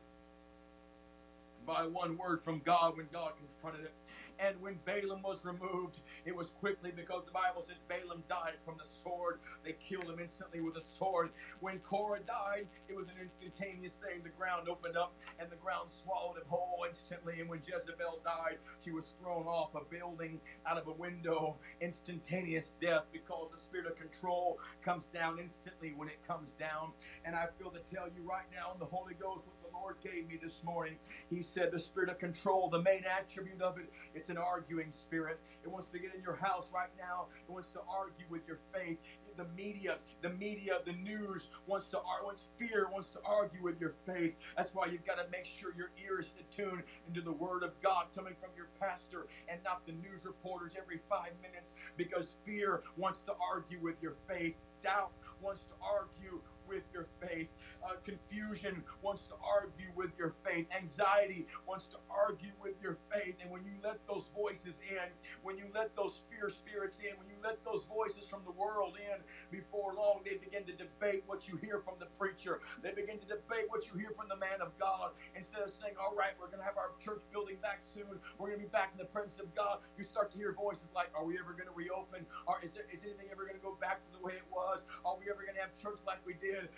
by 1.65 1.85
one 1.85 2.17
word 2.17 2.43
from 2.43 2.59
God 2.59 2.97
when 2.97 3.07
God 3.13 3.33
confronted 3.37 3.85
it. 3.85 3.93
And 4.39 4.61
when 4.61 4.79
Balaam 4.85 5.21
was 5.23 5.45
removed, 5.45 6.01
it 6.25 6.35
was 6.35 6.49
quickly 6.49 6.91
because 6.91 7.25
the 7.25 7.31
Bible 7.31 7.61
says 7.61 7.77
Balaam 7.87 8.23
died 8.29 8.57
from 8.65 8.77
the 8.77 8.85
sword. 8.85 9.39
They 9.63 9.73
killed 9.73 10.09
him 10.09 10.19
instantly 10.19 10.61
with 10.61 10.77
a 10.77 10.81
sword. 10.81 11.31
When 11.59 11.79
Korah 11.79 12.21
died, 12.21 12.67
it 12.87 12.95
was 12.95 13.09
an 13.09 13.17
instantaneous 13.21 13.93
thing. 13.93 14.23
The 14.23 14.29
ground 14.29 14.69
opened 14.69 14.97
up 14.97 15.15
and 15.39 15.49
the 15.51 15.55
ground 15.57 15.89
swallowed 15.89 16.37
him 16.37 16.45
whole 16.47 16.85
instantly. 16.87 17.39
And 17.41 17.49
when 17.49 17.61
Jezebel 17.65 18.21
died, 18.23 18.59
she 18.79 18.91
was 18.91 19.15
thrown 19.19 19.47
off 19.47 19.75
a 19.75 19.83
building 19.85 20.41
out 20.65 20.77
of 20.77 20.87
a 20.87 20.93
window. 20.93 21.59
Instantaneous 21.81 22.73
death 22.81 23.05
because 23.11 23.49
the 23.51 23.57
spirit 23.57 23.87
of 23.87 23.95
control 23.95 24.59
comes 24.81 25.05
down 25.05 25.39
instantly 25.39 25.93
when 25.93 26.09
it 26.09 26.23
comes 26.27 26.53
down. 26.53 26.93
And 27.25 27.35
I 27.35 27.47
feel 27.57 27.71
to 27.71 27.79
tell 27.79 28.09
you 28.09 28.23
right 28.23 28.47
now 28.51 28.73
in 28.73 28.79
the 28.79 28.85
Holy 28.85 29.13
Ghost 29.15 29.45
Lord 29.83 29.97
gave 30.01 30.27
me 30.29 30.37
this 30.37 30.63
morning. 30.63 30.97
He 31.29 31.41
said 31.41 31.71
the 31.71 31.79
spirit 31.79 32.09
of 32.09 32.17
control, 32.17 32.69
the 32.69 32.81
main 32.81 33.03
attribute 33.05 33.61
of 33.61 33.77
it, 33.77 33.91
it's 34.15 34.29
an 34.29 34.37
arguing 34.37 34.91
spirit. 34.91 35.41
It 35.61 35.67
wants 35.67 35.89
to 35.89 35.99
get 35.99 36.15
in 36.15 36.21
your 36.21 36.37
house 36.37 36.71
right 36.73 36.89
now. 36.97 37.27
It 37.47 37.51
wants 37.51 37.71
to 37.71 37.81
argue 37.81 38.25
with 38.29 38.47
your 38.47 38.59
faith. 38.73 38.99
The 39.35 39.45
media, 39.49 39.99
the 40.21 40.29
media, 40.29 40.79
the 40.85 40.93
news 40.93 41.49
wants 41.67 41.89
to 41.89 41.97
wants 42.23 42.47
fear 42.57 42.87
wants 42.91 43.09
to 43.13 43.19
argue 43.25 43.61
with 43.61 43.81
your 43.81 43.95
faith. 44.05 44.37
That's 44.55 44.73
why 44.73 44.85
you've 44.87 45.05
got 45.05 45.15
to 45.15 45.27
make 45.29 45.45
sure 45.45 45.75
your 45.75 45.91
ear 46.01 46.21
is 46.21 46.33
attuned 46.39 46.83
into 47.07 47.21
the 47.21 47.33
word 47.33 47.63
of 47.63 47.73
God 47.81 48.07
coming 48.15 48.35
from 48.39 48.51
your 48.55 48.69
pastor 48.79 49.27
and 49.49 49.61
not 49.63 49.85
the 49.85 49.93
news 49.93 50.25
reporters 50.25 50.75
every 50.77 51.01
five 51.09 51.33
minutes 51.41 51.73
because 51.97 52.37
fear 52.45 52.83
wants 52.95 53.23
to 53.23 53.33
argue 53.51 53.81
with 53.81 54.01
your 54.01 54.15
faith. 54.29 54.55
Doubt 54.81 55.11
wants 55.41 55.63
to 55.65 55.73
argue 55.81 56.41
with 56.67 56.83
your 56.93 57.07
faith. 57.21 57.49
Uh, 57.83 57.99
confusion 58.05 58.81
wants 59.01 59.27
to 59.27 59.35
argue 59.43 59.91
with 59.95 60.11
your 60.17 60.33
faith. 60.45 60.67
Anxiety 60.71 61.45
wants 61.67 61.87
to 61.87 61.97
argue 62.09 62.51
with 62.61 62.75
your 62.81 62.97
faith. 63.11 63.35
And 63.41 63.51
when 63.51 63.65
you 63.65 63.75
let 63.83 63.99
those 64.07 64.29
voices 64.33 64.79
in, 64.87 65.11
when 65.43 65.57
you 65.57 65.65
let 65.75 65.93
those 65.95 66.21
fear 66.31 66.49
spirits 66.49 66.99
in, 66.99 67.11
when 67.19 67.27
you 67.27 67.35
let 67.43 67.59
those 67.65 67.83
voices 67.85 68.27
from 68.29 68.41
the 68.45 68.51
world 68.55 68.95
in, 68.95 69.19
before 69.51 69.93
long 69.95 70.23
they 70.23 70.39
begin 70.39 70.63
to 70.63 70.71
debate 70.73 71.23
what 71.27 71.47
you 71.47 71.59
hear 71.59 71.83
from 71.83 71.95
the 71.99 72.07
preacher. 72.17 72.61
They 72.81 72.95
begin 72.95 73.19
to 73.19 73.27
debate 73.27 73.67
what 73.67 73.83
you 73.91 73.99
hear 73.99 74.15
from 74.15 74.31
the 74.31 74.39
man 74.39 74.63
of 74.63 74.71
God. 74.79 75.11
Instead 75.35 75.61
of 75.61 75.69
saying, 75.69 75.99
all 75.99 76.15
right, 76.15 76.31
we're 76.39 76.47
going 76.47 76.63
to 76.63 76.67
have 76.67 76.79
our 76.79 76.95
church 77.03 77.21
building 77.35 77.57
back 77.61 77.83
soon. 77.83 78.15
We're 78.39 78.55
going 78.55 78.63
to 78.63 78.65
be 78.65 78.71
back 78.71 78.95
in 78.95 78.97
the 78.97 79.11
presence 79.11 79.39
of 79.43 79.51
God. 79.55 79.83
You 79.99 80.03
start 80.07 80.31
to 80.31 80.37
hear 80.37 80.55
voices 80.55 80.87
like, 80.95 81.11
are 81.11 81.25
we 81.25 81.35
ever 81.35 81.51
going 81.51 81.67
to 81.67 81.75
reopen? 81.75 82.25
Or 82.47 82.63
is, 82.63 82.71
there, 82.71 82.87
is 82.87 83.03
anything 83.03 83.27
ever 83.27 83.43
going 83.43 83.59
to 83.59 83.65
go 83.65 83.75
back 83.83 83.99
to 84.07 84.09
the 84.15 84.23
way 84.23 84.39
it 84.39 84.47
was? 84.47 84.87
Are 85.03 85.19
we 85.19 85.27
ever 85.27 85.43
going 85.43 85.59
to 85.59 85.63
have 85.67 85.75
church 85.75 85.99
like 86.07 86.23
we 86.23 86.39
did? 86.39 86.71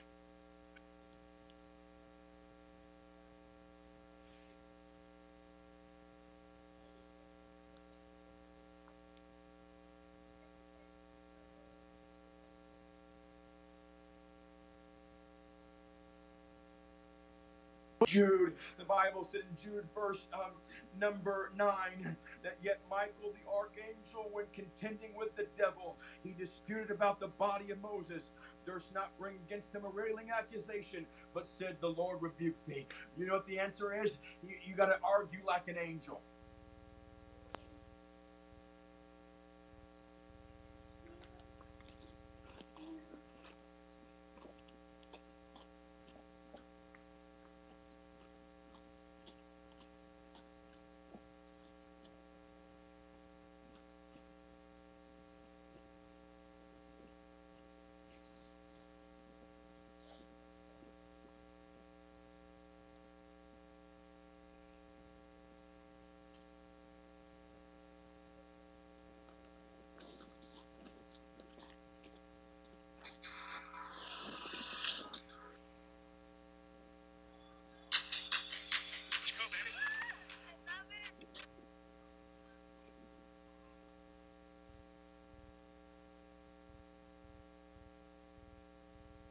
Jude, 18.05 18.53
the 18.77 18.85
Bible 18.85 19.23
said 19.23 19.41
in 19.49 19.57
Jude, 19.57 19.85
verse 19.95 20.27
um, 20.33 20.51
number 20.99 21.51
9, 21.57 22.17
that 22.43 22.57
yet 22.63 22.79
Michael 22.89 23.33
the 23.33 23.49
archangel, 23.51 24.29
when 24.31 24.45
contending 24.53 25.15
with 25.17 25.35
the 25.35 25.47
devil, 25.57 25.97
he 26.23 26.33
disputed 26.37 26.91
about 26.91 27.19
the 27.19 27.27
body 27.27 27.71
of 27.71 27.81
Moses, 27.81 28.31
durst 28.65 28.93
not 28.93 29.17
bring 29.19 29.35
against 29.47 29.73
him 29.73 29.85
a 29.85 29.89
railing 29.89 30.29
accusation, 30.31 31.05
but 31.33 31.47
said, 31.47 31.77
The 31.81 31.89
Lord 31.89 32.21
rebuke 32.21 32.63
thee. 32.65 32.87
You 33.17 33.27
know 33.27 33.33
what 33.33 33.47
the 33.47 33.59
answer 33.59 33.93
is? 34.01 34.17
You, 34.43 34.55
you 34.63 34.75
got 34.75 34.87
to 34.87 34.97
argue 35.03 35.39
like 35.45 35.67
an 35.67 35.77
angel. 35.77 36.21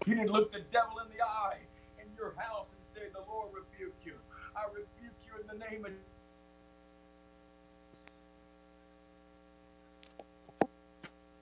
You 0.07 0.17
to 0.17 0.33
look 0.33 0.53
the 0.53 0.61
devil 0.73 0.99
in 1.01 1.09
the 1.17 1.23
eye 1.25 1.61
in 2.01 2.09
your 2.19 2.35
house 2.37 2.69
and 2.75 2.83
say, 2.93 3.09
The 3.15 3.25
Lord 3.31 3.53
rebuke 3.55 3.97
you. 4.05 4.17
I 4.57 4.67
rebuke 4.69 5.17
you 5.25 5.33
in 5.41 5.47
the 5.47 5.59
name 5.71 5.85
of 5.87 5.93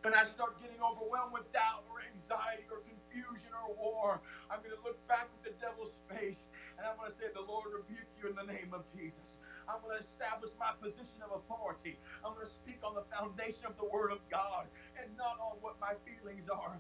when 0.03 0.15
I 0.15 0.25
start 0.25 0.61
getting 0.63 0.79
overwhelmed 0.83 1.33
with 1.33 1.51
doubt 1.53 1.85
or 1.91 2.03
anxiety 2.07 2.67
or 2.71 2.83
confusion 2.87 3.51
or 3.55 3.75
war, 3.75 4.21
I'm 4.51 4.59
going 4.63 4.75
to 4.75 4.83
look 4.85 4.99
back 5.09 5.31
at 5.31 5.43
the 5.43 5.55
devil's 5.59 5.95
face 6.11 6.47
and 6.79 6.87
I'm 6.87 6.97
going 6.99 7.11
to 7.11 7.17
say, 7.17 7.35
The 7.35 7.43
Lord 7.43 7.75
rebuke 7.75 8.11
you 8.23 8.31
in 8.31 8.37
the 8.39 8.47
name 8.47 8.71
of 8.75 8.87
Jesus. 8.95 9.41
I'm 9.69 9.83
going 9.83 9.99
to 9.99 10.03
establish 10.03 10.51
my 10.59 10.71
position 10.79 11.19
of 11.27 11.35
authority. 11.43 11.99
I'm 12.25 12.35
going 12.35 12.47
to 12.47 12.53
speak 12.53 12.79
on 12.87 12.95
the 12.95 13.07
foundation 13.11 13.67
of 13.67 13.75
the 13.79 13.87
Word 13.91 14.13
of 14.15 14.23
God 14.31 14.71
and 14.99 15.11
not 15.19 15.39
on 15.43 15.59
what 15.61 15.81
my 15.83 15.99
feelings 16.07 16.49
are 16.49 16.72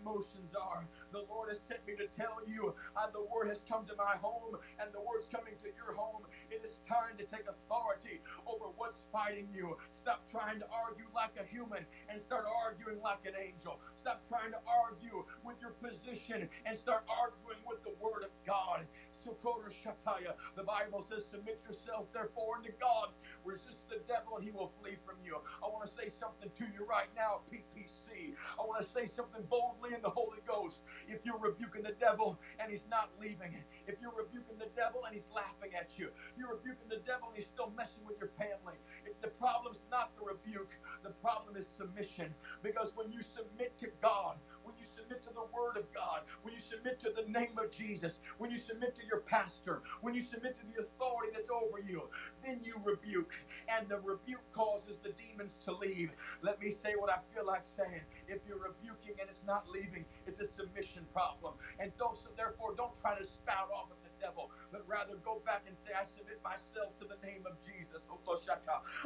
emotions 0.00 0.54
are. 0.54 0.88
The 1.12 1.24
Lord 1.28 1.48
has 1.50 1.60
sent 1.60 1.86
me 1.86 1.94
to 1.96 2.06
tell 2.08 2.38
you 2.46 2.74
uh, 2.96 3.10
the 3.12 3.22
Word 3.22 3.48
has 3.48 3.64
come 3.68 3.86
to 3.86 3.96
my 3.96 4.16
home 4.20 4.56
and 4.80 4.92
the 4.92 5.00
Word's 5.00 5.26
coming 5.26 5.54
to 5.62 5.68
your 5.76 5.94
home. 5.94 6.26
It 6.50 6.62
is 6.64 6.78
time 6.88 7.16
to 7.18 7.24
take 7.24 7.46
authority 7.48 8.20
over 8.46 8.66
what's 8.76 9.04
fighting 9.12 9.48
you. 9.54 9.76
Stop 9.90 10.24
trying 10.30 10.60
to 10.60 10.66
argue 10.70 11.06
like 11.14 11.36
a 11.40 11.44
human 11.44 11.86
and 12.08 12.20
start 12.20 12.46
arguing 12.64 13.00
like 13.02 13.26
an 13.26 13.34
angel. 13.40 13.80
Stop 13.96 14.22
trying 14.28 14.52
to 14.52 14.60
argue 14.66 15.24
with 15.44 15.60
your 15.60 15.72
position 15.72 16.48
and 16.66 16.78
start 16.78 17.04
arguing 17.08 17.58
with 17.66 17.82
the 17.84 17.94
Word 18.00 18.24
of 18.24 18.30
God. 18.46 18.86
The 20.56 20.62
Bible 20.64 21.02
says, 21.02 21.24
Submit 21.26 21.62
yourself, 21.66 22.06
therefore, 22.12 22.56
unto 22.58 22.72
God. 22.80 23.10
Resist 23.44 23.88
the 23.88 24.00
devil, 24.08 24.36
and 24.36 24.44
he 24.44 24.50
will 24.50 24.72
flee 24.80 24.96
from 25.04 25.16
you. 25.24 25.38
I 25.62 25.66
want 25.68 25.86
to 25.86 25.92
say 25.92 26.08
something 26.08 26.50
to 26.58 26.64
you 26.64 26.84
right 26.84 27.08
now, 27.16 27.40
PPC. 27.52 28.34
I 28.58 28.62
want 28.62 28.82
to 28.82 28.88
say 28.88 29.06
something 29.06 29.42
boldly 29.48 29.94
in 29.94 30.02
the 30.02 30.10
Holy 30.10 30.40
Ghost. 30.46 30.80
If 31.08 31.24
you're 31.24 31.38
rebuking 31.38 31.82
the 31.82 31.92
devil 31.92 32.38
and 32.58 32.70
he's 32.70 32.86
not 32.90 33.10
leaving, 33.20 33.56
if 33.86 34.00
you're 34.00 34.14
rebuking 34.14 34.58
the 34.58 34.70
devil 34.76 35.04
and 35.04 35.14
he's 35.14 35.28
laughing 35.34 35.74
at 35.74 35.98
you, 35.98 36.10
you're 36.36 36.54
rebuking 36.54 36.88
the 36.88 36.98
devil 37.06 37.28
and 37.28 37.36
he's 37.36 37.46
still 37.46 37.70
messing 37.76 38.04
with 38.04 38.18
your 38.18 38.30
family. 38.38 38.76
If 39.06 39.20
the 39.20 39.28
problem's 39.28 39.84
not 39.90 40.16
the 40.16 40.22
rebuke, 40.24 40.70
the 41.02 41.10
problem 41.10 41.56
is 41.56 41.66
submission. 41.66 42.34
Because 42.62 42.92
when 42.94 43.10
you 43.12 43.22
submit 43.22 43.78
to 43.78 43.88
God, 44.02 44.38
submit 45.10 45.22
to 45.24 45.34
the 45.34 45.44
Word 45.54 45.76
of 45.76 45.92
God, 45.92 46.24
when 46.42 46.54
you 46.54 46.60
submit 46.60 47.00
to 47.00 47.10
the 47.12 47.24
name 47.24 47.58
of 47.58 47.70
Jesus, 47.70 48.20
when 48.38 48.50
you 48.50 48.56
submit 48.56 48.94
to 48.96 49.06
your 49.06 49.20
pastor, 49.20 49.82
when 50.00 50.14
you 50.14 50.20
submit 50.20 50.54
to 50.56 50.66
the 50.66 50.80
authority 50.82 51.32
that's 51.34 51.50
over 51.50 51.80
you, 51.80 52.10
then 52.42 52.62
you 52.62 52.74
rebuke. 52.84 53.34
And 53.68 53.88
the 53.88 53.98
rebuke 54.00 54.50
causes 54.52 54.98
the 54.98 55.10
demons 55.12 55.58
to 55.64 55.72
leave. 55.72 56.16
Let 56.42 56.60
me 56.60 56.70
say 56.70 56.94
what 56.96 57.10
I 57.10 57.18
feel 57.34 57.46
like 57.46 57.64
saying. 57.64 58.02
If 58.28 58.46
you're 58.46 58.58
rebuking 58.60 59.16
and 59.20 59.30
it's 59.30 59.44
not 59.44 59.68
leaving, 59.68 60.06
it's 60.26 60.40
a 60.40 60.44
submission 60.44 61.06
problem. 61.12 61.56
And 61.78 61.92
don't, 61.96 62.16
so 62.16 62.30
therefore, 62.36 62.74
don't 62.76 62.94
try 63.00 63.18
to 63.18 63.24
spout 63.24 63.70
off 63.72 63.90
at 63.90 64.02
the 64.02 64.10
devil, 64.20 64.52
but 64.70 64.86
rather 64.88 65.16
go 65.16 65.40
back 65.44 65.64
and 65.66 65.76
say, 65.76 65.92
I 65.98 66.04
submit 66.04 66.42
myself 66.44 66.96
to 66.98 67.06
the 67.06 67.16
name 67.26 67.46
of 67.46 67.58
Jesus. 67.64 68.08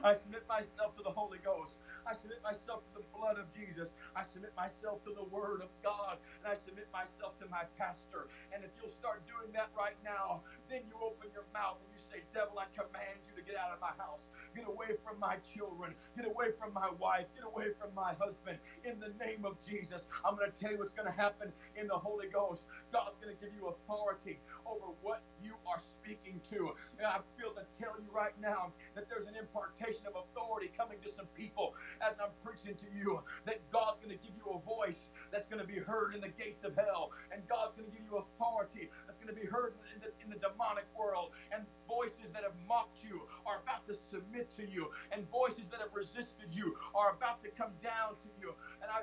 I 0.02 0.12
submit 0.14 0.46
myself 0.48 0.96
to 0.96 1.02
the 1.02 1.10
Holy 1.12 1.38
Ghost. 1.38 1.76
I 2.06 2.12
submit 2.12 2.42
myself 2.42 2.84
to 2.92 3.00
the 3.00 3.06
blood 3.16 3.38
of 3.38 3.48
Jesus. 3.54 3.92
I 4.16 4.22
submit 4.22 4.52
myself 4.56 5.04
to 5.04 5.12
the 5.14 5.24
Word 5.24 5.62
of 5.62 5.70
God. 5.82 6.18
And 6.42 6.52
I 6.52 6.54
submit 6.54 6.88
myself 6.92 7.38
to 7.40 7.46
my 7.48 7.64
pastor. 7.78 8.28
And 8.52 8.64
if 8.64 8.70
you'll 8.78 8.92
start 8.92 9.24
doing 9.26 9.52
that 9.54 9.70
right 9.76 9.96
now, 10.04 10.42
then 10.68 10.82
you 10.88 10.96
open 11.00 11.28
your 11.32 11.48
mouth 11.52 11.80
and 11.84 11.90
you 11.92 12.02
say, 12.04 12.22
Devil, 12.34 12.58
I 12.60 12.68
command 12.76 13.24
you 13.26 13.34
to 13.36 13.42
get 13.42 13.56
out 13.56 13.72
of 13.72 13.80
my 13.80 13.92
house. 13.96 14.28
Get 14.54 14.68
away 14.68 14.96
from 15.02 15.18
my 15.18 15.36
children. 15.54 15.94
Get 16.16 16.26
away 16.26 16.52
from 16.58 16.72
my 16.72 16.90
wife. 16.98 17.26
Get 17.34 17.44
away 17.44 17.72
from 17.80 17.94
my 17.94 18.14
husband. 18.20 18.58
In 18.84 19.00
the 19.00 19.12
name 19.18 19.44
of 19.44 19.56
Jesus, 19.64 20.06
I'm 20.24 20.36
going 20.36 20.50
to 20.50 20.56
tell 20.56 20.72
you 20.72 20.78
what's 20.78 20.94
going 20.94 21.10
to 21.10 21.16
happen 21.16 21.52
in 21.76 21.88
the 21.88 21.98
Holy 21.98 22.28
Ghost. 22.28 22.62
God's 22.92 23.18
going 23.18 23.34
to 23.34 23.40
give 23.40 23.54
you 23.56 23.68
authority 23.68 24.38
over 24.66 24.92
what 25.02 25.22
you 25.42 25.54
are 25.66 25.80
speaking 26.04 26.40
to. 26.50 26.76
And 26.98 27.06
I 27.06 27.18
feel 27.40 27.56
to 27.56 27.64
tell 27.80 27.96
you 27.96 28.12
right 28.12 28.36
now 28.40 28.72
that 28.94 29.08
there's 29.08 29.24
an 29.24 29.36
impartation 29.40 30.04
of 30.04 30.12
authority 30.20 30.70
coming 30.76 30.98
to 31.00 31.08
some 31.08 31.26
people 31.32 31.74
as 32.04 32.20
I'm 32.20 32.36
preaching 32.44 32.76
to 32.76 32.88
you 32.92 33.24
that 33.46 33.64
God's 33.72 33.98
going 34.04 34.12
to 34.12 34.20
give 34.20 34.36
you 34.36 34.52
a 34.52 34.60
voice 34.60 35.08
that's 35.32 35.48
going 35.48 35.60
to 35.60 35.66
be 35.66 35.80
heard 35.80 36.14
in 36.14 36.20
the 36.20 36.28
gates 36.28 36.62
of 36.62 36.76
hell, 36.76 37.10
and 37.32 37.40
God's 37.48 37.74
going 37.74 37.88
to 37.88 37.94
give 37.96 38.04
you 38.04 38.20
authority 38.20 38.90
that's 39.06 39.18
going 39.18 39.32
to 39.32 39.38
be 39.38 39.48
heard 39.48 39.74
in 39.96 40.04
the, 40.04 40.12
in 40.20 40.28
the 40.28 40.36
demonic 40.36 40.84
world, 40.92 41.32
and 41.50 41.64
voices 41.88 42.32
that 42.32 42.44
have 42.44 42.54
mocked 42.68 43.00
you 43.00 43.24
are 43.48 43.64
about 43.64 43.88
to 43.88 43.94
submit 43.94 44.52
to 44.60 44.68
you, 44.68 44.92
and 45.12 45.24
voices 45.30 45.72
that 45.72 45.80
have 45.80 45.92
resisted 45.96 46.52
you 46.52 46.76
are 46.94 47.16
about 47.16 47.42
to 47.42 47.48
come 47.56 47.72
down 47.82 48.12
to 48.20 48.28
you. 48.36 48.52
And 48.84 48.92
I 48.92 49.02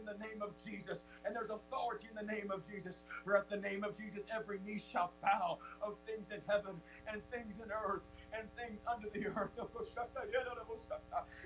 in 0.00 0.06
the 0.06 0.18
name 0.18 0.42
of 0.42 0.52
Jesus, 0.64 1.00
and 1.24 1.36
there's 1.36 1.50
authority 1.50 2.08
in 2.10 2.16
the 2.16 2.32
name 2.32 2.50
of 2.50 2.66
Jesus. 2.68 3.04
For 3.24 3.36
at 3.36 3.48
the 3.48 3.58
name 3.58 3.84
of 3.84 3.96
Jesus, 3.96 4.24
every 4.34 4.60
knee 4.66 4.80
shall 4.80 5.12
bow 5.22 5.58
of 5.82 5.96
things 6.06 6.30
in 6.32 6.40
heaven 6.48 6.80
and 7.06 7.22
things 7.30 7.60
in 7.62 7.70
earth 7.70 8.02
and 8.32 8.48
things 8.56 8.80
under 8.90 9.08
the 9.12 9.26
earth. 9.36 9.50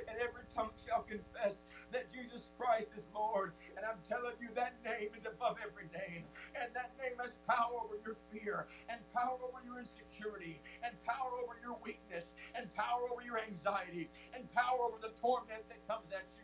And 0.09 0.19
every 0.19 0.45
tongue 0.55 0.71
shall 0.87 1.03
confess 1.03 1.65
that 1.93 2.13
Jesus 2.13 2.51
Christ 2.59 2.91
is 2.97 3.05
Lord. 3.15 3.53
And 3.77 3.85
I'm 3.85 3.99
telling 4.09 4.35
you, 4.41 4.49
that 4.55 4.75
name 4.85 5.11
is 5.17 5.27
above 5.27 5.57
every 5.63 5.87
name. 5.93 6.25
And 6.55 6.71
that 6.75 6.93
name 6.99 7.19
has 7.21 7.33
power 7.49 7.75
over 7.83 7.97
your 8.05 8.17
fear, 8.31 8.67
and 8.89 9.01
power 9.15 9.39
over 9.43 9.63
your 9.65 9.79
insecurity, 9.81 10.61
and 10.83 10.95
power 11.05 11.33
over 11.43 11.59
your 11.63 11.77
weakness, 11.83 12.33
and 12.55 12.73
power 12.75 13.03
over 13.11 13.23
your 13.23 13.39
anxiety, 13.41 14.11
and 14.35 14.51
power 14.53 14.79
over 14.85 14.99
the 15.01 15.13
torment 15.21 15.63
that 15.69 15.87
comes 15.89 16.13
at 16.13 16.27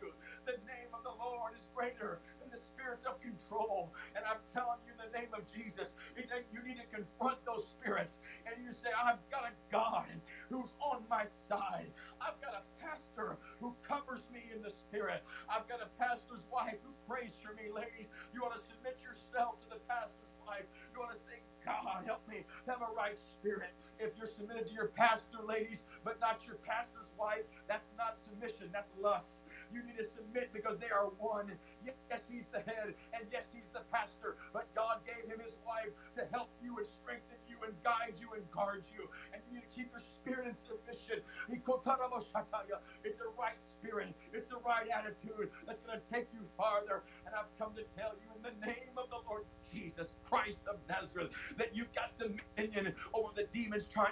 Control. 3.51 3.91
And 4.15 4.23
I'm 4.25 4.39
telling 4.53 4.79
you, 4.87 4.93
in 4.95 5.11
the 5.11 5.17
name 5.17 5.29
of 5.35 5.43
Jesus, 5.51 5.90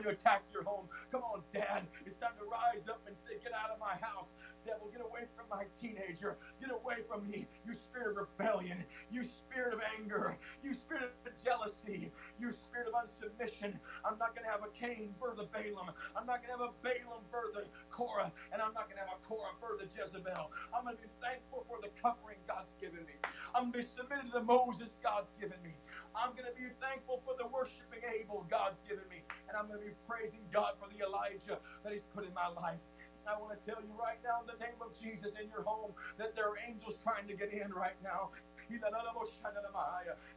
trying 0.01 0.15
to 0.15 0.19
attack 0.19 0.43
your 0.53 0.63
home. 0.63 0.88
Come 1.12 1.21
on, 1.23 1.41
Dad. 1.53 1.88
It's 2.05 2.17
time 2.17 2.31
to 2.39 2.45
rise 2.45 2.88
up 2.88 3.01
and 3.07 3.15
say, 3.15 3.39
Get 3.43 3.53
out 3.53 3.71
of 3.71 3.79
my 3.79 3.95
house 4.01 4.27
devil, 4.65 4.89
get 4.91 5.01
away 5.01 5.25
from 5.35 5.47
my 5.49 5.65
teenager. 5.81 6.38
Get 6.59 6.69
away 6.69 7.01
from 7.07 7.29
me, 7.29 7.47
you 7.65 7.73
spirit 7.73 8.17
of 8.17 8.27
rebellion, 8.38 8.83
you 9.09 9.23
spirit 9.23 9.73
of 9.73 9.81
anger, 9.97 10.38
you 10.62 10.73
spirit 10.73 11.15
of 11.25 11.31
jealousy, 11.43 12.12
you 12.39 12.51
spirit 12.51 12.88
of 12.88 12.93
unsubmission. 12.93 13.73
I'm 14.05 14.19
not 14.19 14.35
going 14.35 14.45
to 14.45 14.51
have 14.51 14.62
a 14.62 14.71
Cain 14.75 15.15
birth 15.19 15.39
a 15.39 15.47
Balaam. 15.47 15.95
I'm 16.15 16.27
not 16.27 16.43
going 16.43 16.53
to 16.53 16.59
have 16.59 16.69
a 16.69 16.73
Balaam 16.83 17.23
birth 17.31 17.55
a 17.57 17.65
Korah, 17.89 18.31
and 18.51 18.62
I'm 18.62 18.73
not 18.73 18.91
going 18.91 18.99
to 19.01 19.05
have 19.07 19.15
a 19.15 19.21
Korah 19.25 19.55
birth 19.62 19.81
a 19.81 19.88
Jezebel. 19.97 20.51
I'm 20.75 20.83
going 20.83 20.97
to 20.97 21.01
be 21.01 21.09
thankful 21.23 21.65
for 21.67 21.79
the 21.81 21.89
covering 22.03 22.39
God's 22.45 22.75
given 22.79 23.01
me. 23.07 23.15
I'm 23.55 23.71
going 23.71 23.73
to 23.73 23.77
be 23.79 23.85
submitted 23.88 24.27
to 24.27 24.43
the 24.43 24.45
Moses 24.45 24.91
God's 25.01 25.31
given 25.39 25.57
me. 25.63 25.78
I'm 26.19 26.36
going 26.36 26.51
to 26.51 26.58
be 26.60 26.67
thankful 26.84 27.23
for 27.23 27.32
the 27.39 27.47
worshiping 27.47 28.03
Abel 28.03 28.43
God's 28.51 28.79
given 28.84 29.08
me. 29.08 29.23
And 29.47 29.55
I'm 29.55 29.71
going 29.71 29.79
to 29.79 29.86
be 29.88 29.95
praising 30.03 30.43
God 30.51 30.75
for 30.75 30.91
the 30.91 30.99
Elijah 30.99 31.63
that 31.84 31.93
He's 31.95 32.03
put 32.03 32.27
in 32.27 32.34
my 32.36 32.51
life. 32.51 32.84
I 33.29 33.38
want 33.38 33.53
to 33.53 33.62
tell 33.62 33.77
you 33.79 33.93
right 33.93 34.17
now 34.25 34.41
in 34.41 34.49
the 34.49 34.58
name 34.58 34.82
of 34.82 34.89
Jesus 34.99 35.38
in 35.38 35.47
your 35.53 35.62
home 35.62 35.93
that 36.17 36.36
there 36.36 36.49
are 36.49 36.57
angels 36.65 36.97
trying 36.97 37.28
to 37.30 37.38
get 37.38 37.53
in 37.53 37.72
right 37.72 37.95
now. 38.03 38.32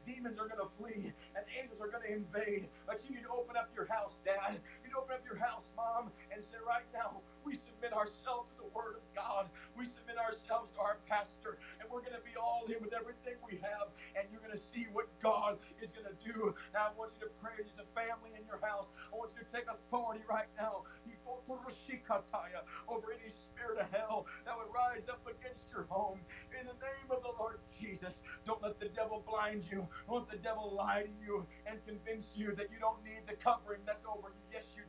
Demons 0.05 0.39
are 0.39 0.49
going 0.49 0.61
to 0.61 0.71
flee 0.77 1.13
and 1.35 1.45
angels 1.57 1.81
are 1.81 1.89
going 1.89 2.05
to 2.05 2.13
invade. 2.13 2.69
But 2.87 3.01
you 3.09 3.17
need 3.17 3.25
to 3.25 3.33
open 3.33 3.57
up 3.57 3.71
your 3.75 3.89
house, 3.89 4.21
Dad. 4.25 4.61
You 4.85 4.89
need 4.89 4.93
to 4.93 5.01
open 5.01 5.17
up 5.17 5.25
your 5.25 5.41
house, 5.41 5.73
Mom, 5.77 6.13
and 6.31 6.45
say, 6.45 6.61
right 6.67 6.87
now, 6.93 7.21
we 7.45 7.57
submit 7.57 7.93
ourselves 7.97 8.53
to 8.57 8.62
the 8.62 8.62
Word 8.75 8.97
of 8.97 9.05
God. 9.15 9.49
We 9.77 9.87
submit 9.87 10.19
ourselves 10.19 10.71
to 10.73 10.81
our 10.81 10.99
pastor. 11.09 11.59
And 11.81 11.89
we're 11.91 12.01
going 12.03 12.17
to 12.17 12.25
be 12.25 12.37
all 12.37 12.65
in 12.67 12.81
with 12.81 12.93
everything 12.93 13.35
we 13.47 13.57
have, 13.59 13.89
and 14.17 14.29
you're 14.31 14.41
going 14.41 14.57
to 14.57 14.63
see 14.73 14.87
what 14.93 15.09
God 15.21 15.59
is 15.81 15.91
going 15.91 16.09
to 16.09 16.19
do. 16.25 16.55
Now, 16.75 16.91
I 16.91 16.99
want 16.99 17.13
you 17.21 17.27
to 17.27 17.33
pray 17.43 17.55
as 17.61 17.79
a 17.79 17.89
family 17.99 18.31
in 18.39 18.45
your 18.47 18.61
house. 18.63 18.89
I 19.13 19.17
want 19.17 19.33
you 19.37 19.45
to 19.45 19.51
take 19.51 19.67
authority 19.69 20.25
right 20.29 20.49
now 20.59 20.85
over 22.89 23.13
any 23.13 23.31
spirit 23.31 23.79
of 23.79 23.91
hell 23.91 24.27
that 24.45 24.57
would 24.57 24.73
rise 24.75 25.09
up 25.09 25.27
against 25.27 25.63
your 25.73 25.85
home. 25.89 26.21
In 26.59 26.67
the 26.67 26.75
name 26.75 27.09
of 27.11 27.23
the 27.23 27.33
Lord 27.39 27.59
Jesus, 27.81 28.21
don't 28.45 28.63
let 28.63 28.79
the 28.79 28.89
devil 28.89 29.25
blind 29.27 29.65
you. 29.71 29.89
Don't 30.07 30.29
let 30.29 30.31
the 30.31 30.37
devil 30.37 30.75
lie 30.77 31.05
to 31.05 31.11
you 31.25 31.47
and 31.67 31.79
convince 31.87 32.37
you 32.37 32.55
that 32.55 32.71
you 32.71 32.79
don't 32.79 33.03
need 33.05 33.23
the 33.27 33.35
covering 33.35 33.81
that's 33.87 34.05
over 34.05 34.29
you. 34.29 34.45
Yes, 34.53 34.65
you 34.77 34.83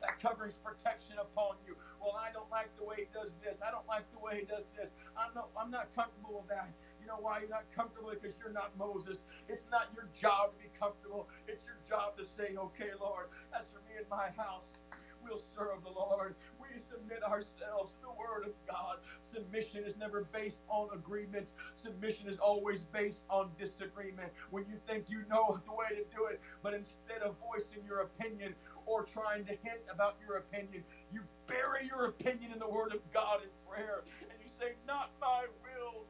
That 0.00 0.20
covering's 0.20 0.56
protection 0.56 1.16
upon 1.20 1.56
you. 1.66 1.76
Well, 2.00 2.16
I 2.18 2.32
don't 2.32 2.50
like 2.50 2.70
the 2.76 2.84
way 2.84 3.06
he 3.06 3.08
does 3.12 3.32
this. 3.42 3.58
I 3.64 3.70
don't 3.70 3.86
like 3.88 4.04
the 4.12 4.20
way 4.20 4.40
he 4.40 4.46
does 4.46 4.66
this. 4.76 4.90
I'm 5.16 5.32
not, 5.34 5.48
I'm 5.56 5.70
not 5.70 5.94
comfortable 5.94 6.42
with 6.44 6.48
that. 6.50 6.70
You 7.00 7.06
know 7.06 7.20
why 7.20 7.40
you're 7.40 7.52
not 7.52 7.68
comfortable? 7.74 8.12
Because 8.12 8.36
you're 8.40 8.52
not 8.52 8.76
Moses. 8.78 9.20
It's 9.48 9.66
not 9.70 9.92
your 9.94 10.08
job 10.16 10.52
to 10.52 10.58
be 10.58 10.70
comfortable. 10.78 11.28
It's 11.48 11.64
your 11.64 11.76
job 11.88 12.16
to 12.16 12.24
say, 12.24 12.56
okay, 12.56 12.92
Lord, 13.00 13.28
as 13.52 13.66
for 13.72 13.80
me 13.88 14.00
and 14.00 14.08
my 14.08 14.32
house, 14.36 14.64
we'll 15.22 15.42
serve 15.56 15.84
the 15.84 15.92
Lord. 15.92 16.34
We 16.60 16.80
submit 16.80 17.22
ourselves 17.24 17.92
to 18.00 18.08
the 18.08 18.14
Word 18.16 18.44
of 18.48 18.52
God. 18.68 19.00
Submission 19.34 19.82
is 19.84 19.96
never 19.96 20.28
based 20.32 20.60
on 20.68 20.88
agreements. 20.94 21.52
Submission 21.74 22.28
is 22.28 22.38
always 22.38 22.80
based 22.80 23.22
on 23.28 23.50
disagreement. 23.58 24.32
When 24.50 24.64
you 24.66 24.76
think 24.86 25.10
you 25.10 25.24
know 25.28 25.60
the 25.64 25.72
way 25.72 25.88
to 25.90 26.04
do 26.16 26.26
it, 26.30 26.40
but 26.62 26.74
instead 26.74 27.22
of 27.22 27.34
voicing 27.50 27.84
your 27.84 28.00
opinion 28.00 28.54
or 28.86 29.04
trying 29.04 29.44
to 29.46 29.52
hint 29.62 29.80
about 29.92 30.16
your 30.26 30.36
opinion, 30.36 30.84
you 31.12 31.22
bury 31.46 31.86
your 31.86 32.06
opinion 32.06 32.52
in 32.52 32.58
the 32.58 32.68
Word 32.68 32.94
of 32.94 33.00
God 33.12 33.42
in 33.42 33.48
prayer 33.68 34.04
and 34.20 34.38
you 34.40 34.50
say, 34.58 34.74
Not 34.86 35.10
my 35.20 35.46
will, 35.62 36.06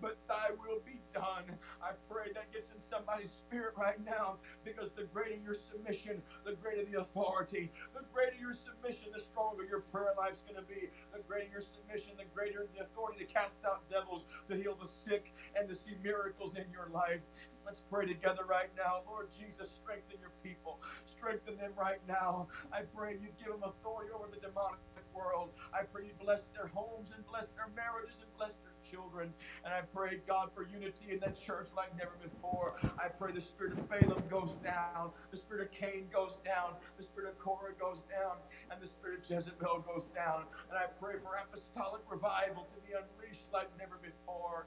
but 0.00 0.18
thy 0.28 0.50
will 0.58 0.80
be 0.84 0.91
done. 1.12 1.44
I 1.82 1.92
pray 2.10 2.32
that 2.34 2.52
gets 2.52 2.68
in 2.70 2.80
somebody's 2.80 3.30
spirit 3.30 3.74
right 3.76 4.02
now 4.04 4.38
because 4.64 4.92
the 4.92 5.04
greater 5.04 5.36
your 5.36 5.54
submission, 5.54 6.22
the 6.44 6.54
greater 6.54 6.84
the 6.84 7.00
authority. 7.00 7.72
The 7.94 8.04
greater 8.12 8.36
your 8.36 8.52
submission, 8.52 9.12
the 9.12 9.20
stronger 9.20 9.64
your 9.64 9.80
prayer 9.80 10.14
life's 10.16 10.42
going 10.42 10.56
to 10.56 10.62
be. 10.62 10.90
The 11.12 11.20
greater 11.20 11.50
your 11.50 11.60
submission, 11.60 12.12
the 12.18 12.24
greater 12.34 12.66
the 12.74 12.84
authority 12.84 13.24
to 13.24 13.32
cast 13.32 13.64
out 13.64 13.88
devils, 13.90 14.26
to 14.48 14.56
heal 14.56 14.76
the 14.80 14.86
sick, 14.86 15.32
and 15.56 15.68
to 15.68 15.74
see 15.74 15.94
miracles 16.02 16.56
in 16.56 16.66
your 16.72 16.88
life. 16.88 17.20
Let's 17.64 17.80
pray 17.80 18.06
together 18.06 18.44
right 18.44 18.70
now. 18.76 19.02
Lord 19.06 19.28
Jesus, 19.38 19.70
strengthen 19.70 20.18
your 20.20 20.32
people. 20.42 20.80
Strengthen 21.06 21.56
them 21.56 21.72
right 21.76 22.00
now. 22.08 22.48
I 22.72 22.82
pray 22.82 23.14
you 23.20 23.28
give 23.38 23.52
them 23.52 23.62
authority 23.64 24.10
over 24.12 24.28
the 24.28 24.40
demonic 24.40 24.80
world. 25.14 25.50
I 25.72 25.82
pray 25.84 26.06
you 26.06 26.14
bless 26.20 26.48
their 26.48 26.68
homes 26.68 27.12
and 27.14 27.24
bless 27.26 27.50
their 27.52 27.68
marriages 27.76 28.16
and 28.22 28.30
bless 28.36 28.54
their 28.64 28.71
children. 28.92 29.32
And 29.64 29.72
I 29.72 29.80
pray, 29.80 30.18
God, 30.26 30.50
for 30.54 30.62
unity 30.62 31.10
in 31.10 31.20
that 31.20 31.40
church 31.40 31.68
like 31.76 31.96
never 31.96 32.12
before. 32.22 32.74
I 32.98 33.08
pray 33.08 33.32
the 33.32 33.40
spirit 33.40 33.72
of 33.72 33.88
Balaam 33.88 34.22
goes 34.30 34.52
down, 34.62 35.10
the 35.30 35.36
spirit 35.36 35.62
of 35.62 35.70
Cain 35.72 36.08
goes 36.12 36.38
down, 36.44 36.74
the 36.96 37.02
spirit 37.02 37.30
of 37.30 37.38
Korah 37.38 37.72
goes 37.80 38.02
down, 38.02 38.36
and 38.70 38.80
the 38.80 38.86
spirit 38.86 39.20
of 39.20 39.30
Jezebel 39.30 39.84
goes 39.86 40.06
down. 40.14 40.44
And 40.68 40.78
I 40.78 40.86
pray 41.00 41.14
for 41.22 41.36
apostolic 41.36 42.02
revival 42.10 42.66
to 42.74 42.80
be 42.86 42.92
unleashed 42.92 43.48
like 43.52 43.68
never 43.78 43.98
before. 44.02 44.66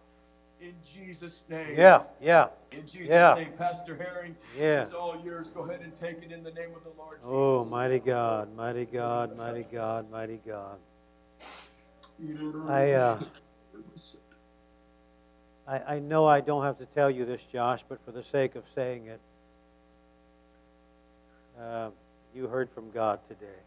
In 0.61 0.73
Jesus' 0.86 1.43
name. 1.49 1.76
Yeah, 1.78 2.03
yeah. 2.21 2.47
In 2.71 2.88
Jesus' 2.88 3.09
Yeah. 3.09 3.36
name, 3.36 3.51
Pastor 3.57 3.95
Herring. 3.95 4.36
Yeah. 4.57 4.84
It's 4.84 4.93
all 4.93 5.21
yours. 5.23 5.49
Go 5.49 5.65
ahead 5.65 5.82
and 5.82 5.93
take 5.95 6.23
it 6.23 6.32
in 6.32 6.43
the 6.43 6.51
name 6.51 6.73
of 6.76 6.84
the 6.84 6.91
Lord 6.97 7.17
Jesus. 7.17 7.30
Oh, 7.30 7.65
mighty 7.65 7.99
God, 7.99 8.55
mighty 8.55 8.86
God, 8.86 9.38
mighty 9.38 9.65
God, 9.69 10.09
mighty 10.09 10.39
God. 10.47 10.78
I, 12.67 12.91
uh, 12.93 13.19
I, 15.68 15.95
I 15.95 15.99
know 15.99 16.26
I 16.28 16.41
don't 16.41 16.63
have 16.63 16.78
to 16.78 16.86
tell 16.86 17.09
you 17.09 17.26
this, 17.26 17.41
Josh, 17.51 17.84
but 17.88 17.99
for 18.05 18.11
the 18.11 18.24
sake 18.24 18.55
of 18.55 18.63
saying 18.76 19.07
it, 19.07 19.20
uh, 21.59 21.89
you 22.36 22.47
heard 22.47 22.70
from 22.70 22.91
God 22.91 23.20
today. 23.28 23.61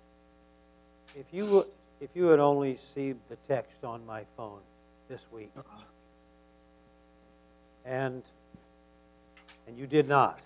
If 1.16 1.26
you 1.32 1.66
if 2.00 2.10
you 2.14 2.26
had 2.26 2.38
only 2.38 2.78
seen 2.94 3.18
the 3.28 3.36
text 3.48 3.82
on 3.82 4.04
my 4.06 4.22
phone 4.36 4.60
this 5.08 5.20
week, 5.32 5.50
and 7.84 8.22
and 9.66 9.78
you 9.78 9.86
did 9.86 10.06
not, 10.06 10.38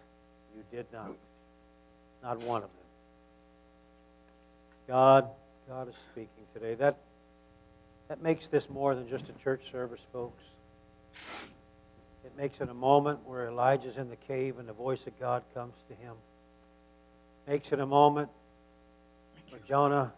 you 0.56 0.62
did 0.70 0.86
not, 0.92 1.10
not 2.22 2.38
one 2.42 2.62
of 2.62 2.70
them. 2.70 2.78
God, 4.88 5.28
God 5.68 5.88
is 5.88 5.94
speaking 6.12 6.28
today. 6.54 6.74
That 6.74 6.96
that 8.08 8.22
makes 8.22 8.48
this 8.48 8.70
more 8.70 8.94
than 8.94 9.08
just 9.08 9.28
a 9.28 9.32
church 9.42 9.70
service, 9.70 10.00
folks. 10.12 10.42
It 12.24 12.36
makes 12.36 12.60
it 12.60 12.68
a 12.68 12.74
moment 12.74 13.20
where 13.26 13.48
Elijah's 13.48 13.96
in 13.96 14.08
the 14.08 14.16
cave 14.16 14.58
and 14.58 14.68
the 14.68 14.72
voice 14.72 15.06
of 15.06 15.18
God 15.18 15.42
comes 15.54 15.74
to 15.88 15.94
him. 15.94 16.14
Makes 17.46 17.72
it 17.72 17.80
a 17.80 17.86
moment 17.86 18.28
where 19.50 19.60
Jonah 19.66 20.12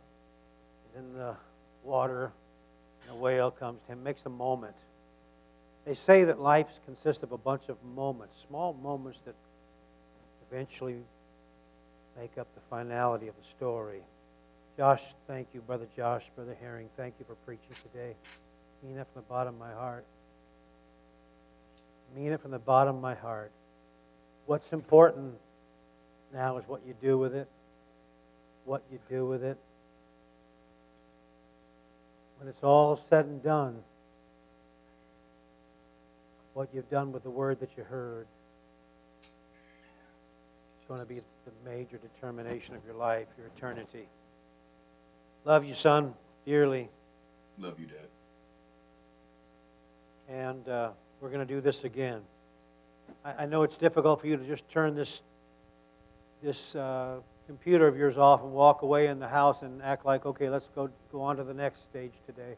is 0.90 0.99
in 0.99 1.14
the 1.14 1.34
water 1.82 2.32
and 3.03 3.12
a 3.12 3.14
whale 3.14 3.51
comes 3.51 3.80
to 3.86 3.92
him. 3.92 4.03
Makes 4.03 4.26
a 4.26 4.30
moment. 4.30 4.76
They 5.84 5.95
say 5.95 6.24
that 6.24 6.40
life 6.40 6.68
consists 6.84 7.22
of 7.22 7.32
a 7.32 7.38
bunch 7.38 7.68
of 7.68 7.82
moments, 7.82 8.45
small 8.49 8.72
moments 8.74 9.20
that 9.26 9.34
eventually 10.51 10.97
make 12.18 12.38
up 12.38 12.47
the 12.55 12.61
finality 12.70 13.28
of 13.28 13.34
the 13.36 13.49
story. 13.49 14.01
Josh, 14.76 15.03
thank 15.26 15.49
you, 15.53 15.61
Brother 15.61 15.86
Josh, 15.97 16.24
Brother 16.34 16.57
Herring. 16.61 16.88
Thank 16.97 17.14
you 17.18 17.24
for 17.26 17.34
preaching 17.47 17.74
today. 17.82 18.14
Mean 18.82 18.99
it 18.99 19.07
from 19.12 19.22
the 19.22 19.28
bottom 19.28 19.55
of 19.55 19.61
my 19.61 19.72
heart. 19.72 20.05
Mean 22.16 22.32
it 22.32 22.40
from 22.40 22.52
the 22.52 22.59
bottom 22.59 22.96
of 22.96 23.02
my 23.02 23.14
heart. 23.14 23.50
What's 24.46 24.72
important 24.72 25.34
now 26.32 26.59
is 26.59 26.68
what 26.68 26.82
you 26.86 26.94
do 27.00 27.18
with 27.18 27.34
it. 27.34 27.48
What 28.64 28.82
you 28.90 28.98
do 29.09 29.26
with 29.26 29.42
it. 29.42 29.59
When 32.38 32.48
it's 32.48 32.62
all 32.62 33.00
said 33.09 33.26
and 33.26 33.42
done, 33.42 33.82
what 36.52 36.68
you've 36.72 36.90
done 36.90 37.12
with 37.12 37.22
the 37.24 37.30
word 37.30 37.61
that 37.61 37.70
you 37.76 37.84
heard 37.84 38.26
is 40.80 40.88
going 40.88 41.00
to 41.00 41.07
be 41.07 41.16
the 41.16 41.70
major 41.70 41.98
determination 41.98 42.74
of 42.76 42.84
your 42.84 42.94
life, 42.94 43.26
your 43.36 43.48
eternity. 43.57 44.07
Love 45.44 45.64
you, 45.64 45.74
son, 45.74 46.14
dearly. 46.46 46.88
Love 47.59 47.78
you, 47.78 47.86
Dad. 47.86 48.09
And 50.28 50.68
uh, 50.68 50.90
we're 51.25 51.31
going 51.31 51.47
to 51.49 51.55
do 51.55 51.62
this 51.62 51.85
again. 51.85 52.20
I, 53.25 53.45
I 53.45 53.47
know 53.47 53.62
it's 53.62 53.79
difficult 53.79 54.20
for 54.20 54.27
you 54.27 54.37
to 54.37 54.45
just 54.45 54.68
turn 54.68 54.95
this, 54.95 55.22
this 56.43 56.75
uh, 56.75 57.16
computer 57.47 57.89
of 57.89 57.97
yours 57.97 58.18
off 58.18 58.43
and 58.43 58.53
walk 58.53 58.83
away 58.83 59.07
in 59.07 59.20
the 59.20 59.29
house 59.29 59.62
and 59.62 59.83
act 59.83 60.05
like, 60.05 60.27
okay, 60.27 60.51
let's 60.51 60.68
go, 60.75 60.91
go 61.11 61.22
on 61.22 61.39
to 61.39 61.45
the 61.45 61.55
next 61.55 61.83
stage 61.85 62.12
today. 62.27 62.57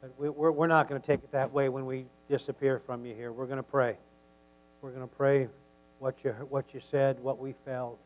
But 0.00 0.10
we, 0.18 0.28
we're, 0.28 0.50
we're 0.50 0.66
not 0.66 0.88
going 0.88 1.00
to 1.00 1.06
take 1.06 1.22
it 1.22 1.30
that 1.30 1.52
way 1.52 1.68
when 1.68 1.86
we 1.86 2.06
disappear 2.28 2.80
from 2.84 3.06
you 3.06 3.14
here. 3.14 3.30
We're 3.30 3.46
going 3.46 3.58
to 3.58 3.62
pray. 3.62 3.96
We're 4.82 4.90
going 4.90 5.08
to 5.08 5.14
pray 5.14 5.46
what 6.00 6.16
you, 6.24 6.32
what 6.48 6.74
you 6.74 6.80
said, 6.90 7.20
what 7.20 7.38
we 7.38 7.54
felt. 7.64 8.00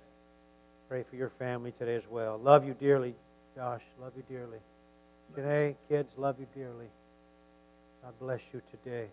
Pray 0.87 1.03
for 1.09 1.17
your 1.17 1.31
family 1.31 1.73
today 1.79 1.97
as 1.97 2.07
well. 2.11 2.37
Love 2.37 2.67
you 2.67 2.75
dearly, 2.79 3.15
Josh. 3.57 3.83
Love 4.03 4.13
you 4.19 4.23
dearly. 4.29 4.59
Today, 5.35 5.77
kids, 5.89 6.13
love 6.19 6.37
you 6.39 6.47
dearly. 6.55 6.89
God 8.03 8.13
bless 8.19 8.41
you 8.53 8.61
today. 8.71 9.07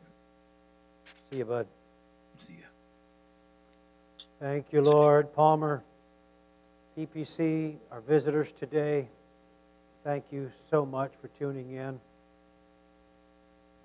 See 1.32 1.39
you, 1.39 1.45
bud. 1.45 1.67
See 2.38 2.53
ya. 2.53 2.67
Thank 4.39 4.71
you, 4.71 4.82
Lord. 4.82 5.34
Palmer, 5.34 5.84
PPC, 6.97 7.75
our 7.91 8.01
visitors 8.01 8.51
today, 8.59 9.07
thank 10.03 10.23
you 10.32 10.49
so 10.69 10.86
much 10.86 11.11
for 11.21 11.28
tuning 11.39 11.71
in. 11.71 11.99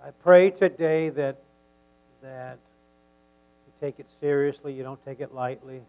I 0.01 0.11
pray 0.23 0.51
today 0.51 1.09
that, 1.09 1.37
that 2.21 2.59
you 3.65 3.73
take 3.81 3.99
it 3.99 4.07
seriously, 4.21 4.73
you 4.73 4.83
don't 4.83 5.03
take 5.05 5.19
it 5.19 5.33
lightly. 5.33 5.81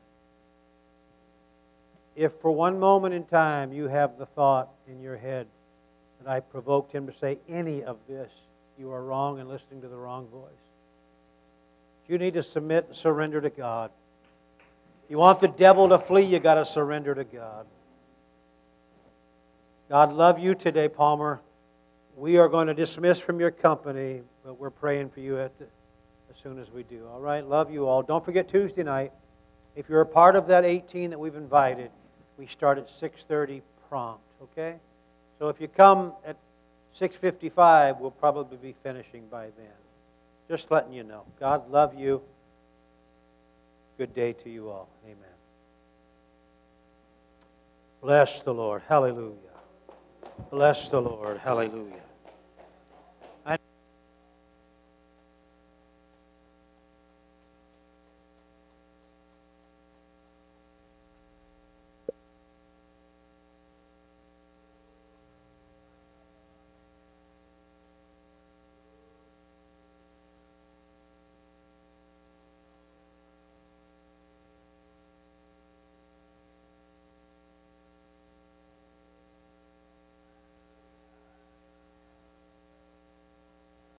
If 2.17 2.33
for 2.43 2.51
one 2.51 2.81
moment 2.81 3.15
in 3.15 3.25
time 3.25 3.73
you 3.73 3.87
have 3.89 4.19
the 4.19 4.27
thought 4.27 4.71
in 4.89 5.01
your 5.01 5.17
head 5.17 5.47
that 6.21 6.31
I 6.31 6.41
provoked 6.41 6.93
him 6.93 7.07
to 7.07 7.13
say 7.17 7.39
any 7.49 7.85
of 7.85 7.99
this, 8.09 8.31
you 8.77 8.91
are 8.91 9.05
wrong 9.05 9.39
and 9.39 9.49
listening 9.49 9.83
to 9.83 9.89
the 9.89 9.97
wrong 9.97 10.27
voice. 10.29 10.51
You 12.09 12.19
need 12.19 12.35
to 12.35 12.43
submit 12.43 12.87
and 12.89 12.97
surrender 12.97 13.41
to 13.41 13.51
God. 13.51 13.91
You 15.09 15.19
want 15.19 15.41
the 15.41 15.49
devil 15.49 15.89
to 15.89 15.99
flee, 15.99 16.23
you 16.23 16.39
got 16.39 16.55
to 16.55 16.65
surrender 16.65 17.15
to 17.15 17.25
God. 17.25 17.67
God 19.89 20.13
love 20.13 20.39
you 20.39 20.55
today, 20.55 20.89
Palmer. 20.89 21.41
We 22.17 22.39
are 22.39 22.49
going 22.49 22.69
to 22.69 22.75
dismiss 22.75 23.19
from 23.19 23.39
your 23.39 23.51
company, 23.51 24.23
but 24.45 24.59
we're 24.59 24.71
praying 24.71 25.11
for 25.11 25.21
you 25.21 25.39
at 25.39 25.59
the, 25.59 25.65
as 25.65 26.41
soon 26.43 26.59
as 26.59 26.71
we 26.71 26.83
do. 26.85 27.07
All 27.13 27.21
right, 27.21 27.47
love 27.47 27.71
you 27.71 27.87
all. 27.87 28.03
Don't 28.03 28.25
forget 28.25 28.49
Tuesday 28.49 28.83
night. 28.83 29.13
If 29.77 29.89
you're 29.89 30.01
a 30.01 30.07
part 30.07 30.37
of 30.37 30.47
that 30.49 30.65
18 30.65 31.11
that 31.11 31.19
we've 31.19 31.35
invited, 31.35 31.91
we 32.39 32.47
start 32.47 32.79
at 32.79 32.89
6:30 32.89 33.63
prompt. 33.89 34.23
Okay, 34.43 34.77
so 35.39 35.49
if 35.49 35.61
you 35.61 35.69
come 35.69 36.13
at 36.25 36.37
6:55, 36.95 38.01
we'll 38.01 38.11
probably 38.11 38.57
be 38.57 38.75
finishing 38.83 39.27
by 39.29 39.47
then. 39.57 39.84
Just 40.49 40.71
letting 40.71 40.93
you 40.93 41.03
know. 41.03 41.25
God 41.41 41.71
love 41.71 41.99
you. 41.99 42.23
Good 43.97 44.15
day 44.15 44.33
to 44.33 44.51
you 44.51 44.69
all. 44.69 44.89
Amen. 45.05 45.17
Bless 48.03 48.41
the 48.41 48.53
Lord. 48.53 48.83
Hallelujah. 48.89 49.35
Bless 50.51 50.89
the 50.89 51.01
Lord. 51.01 51.39
Hallelujah. 51.39 52.04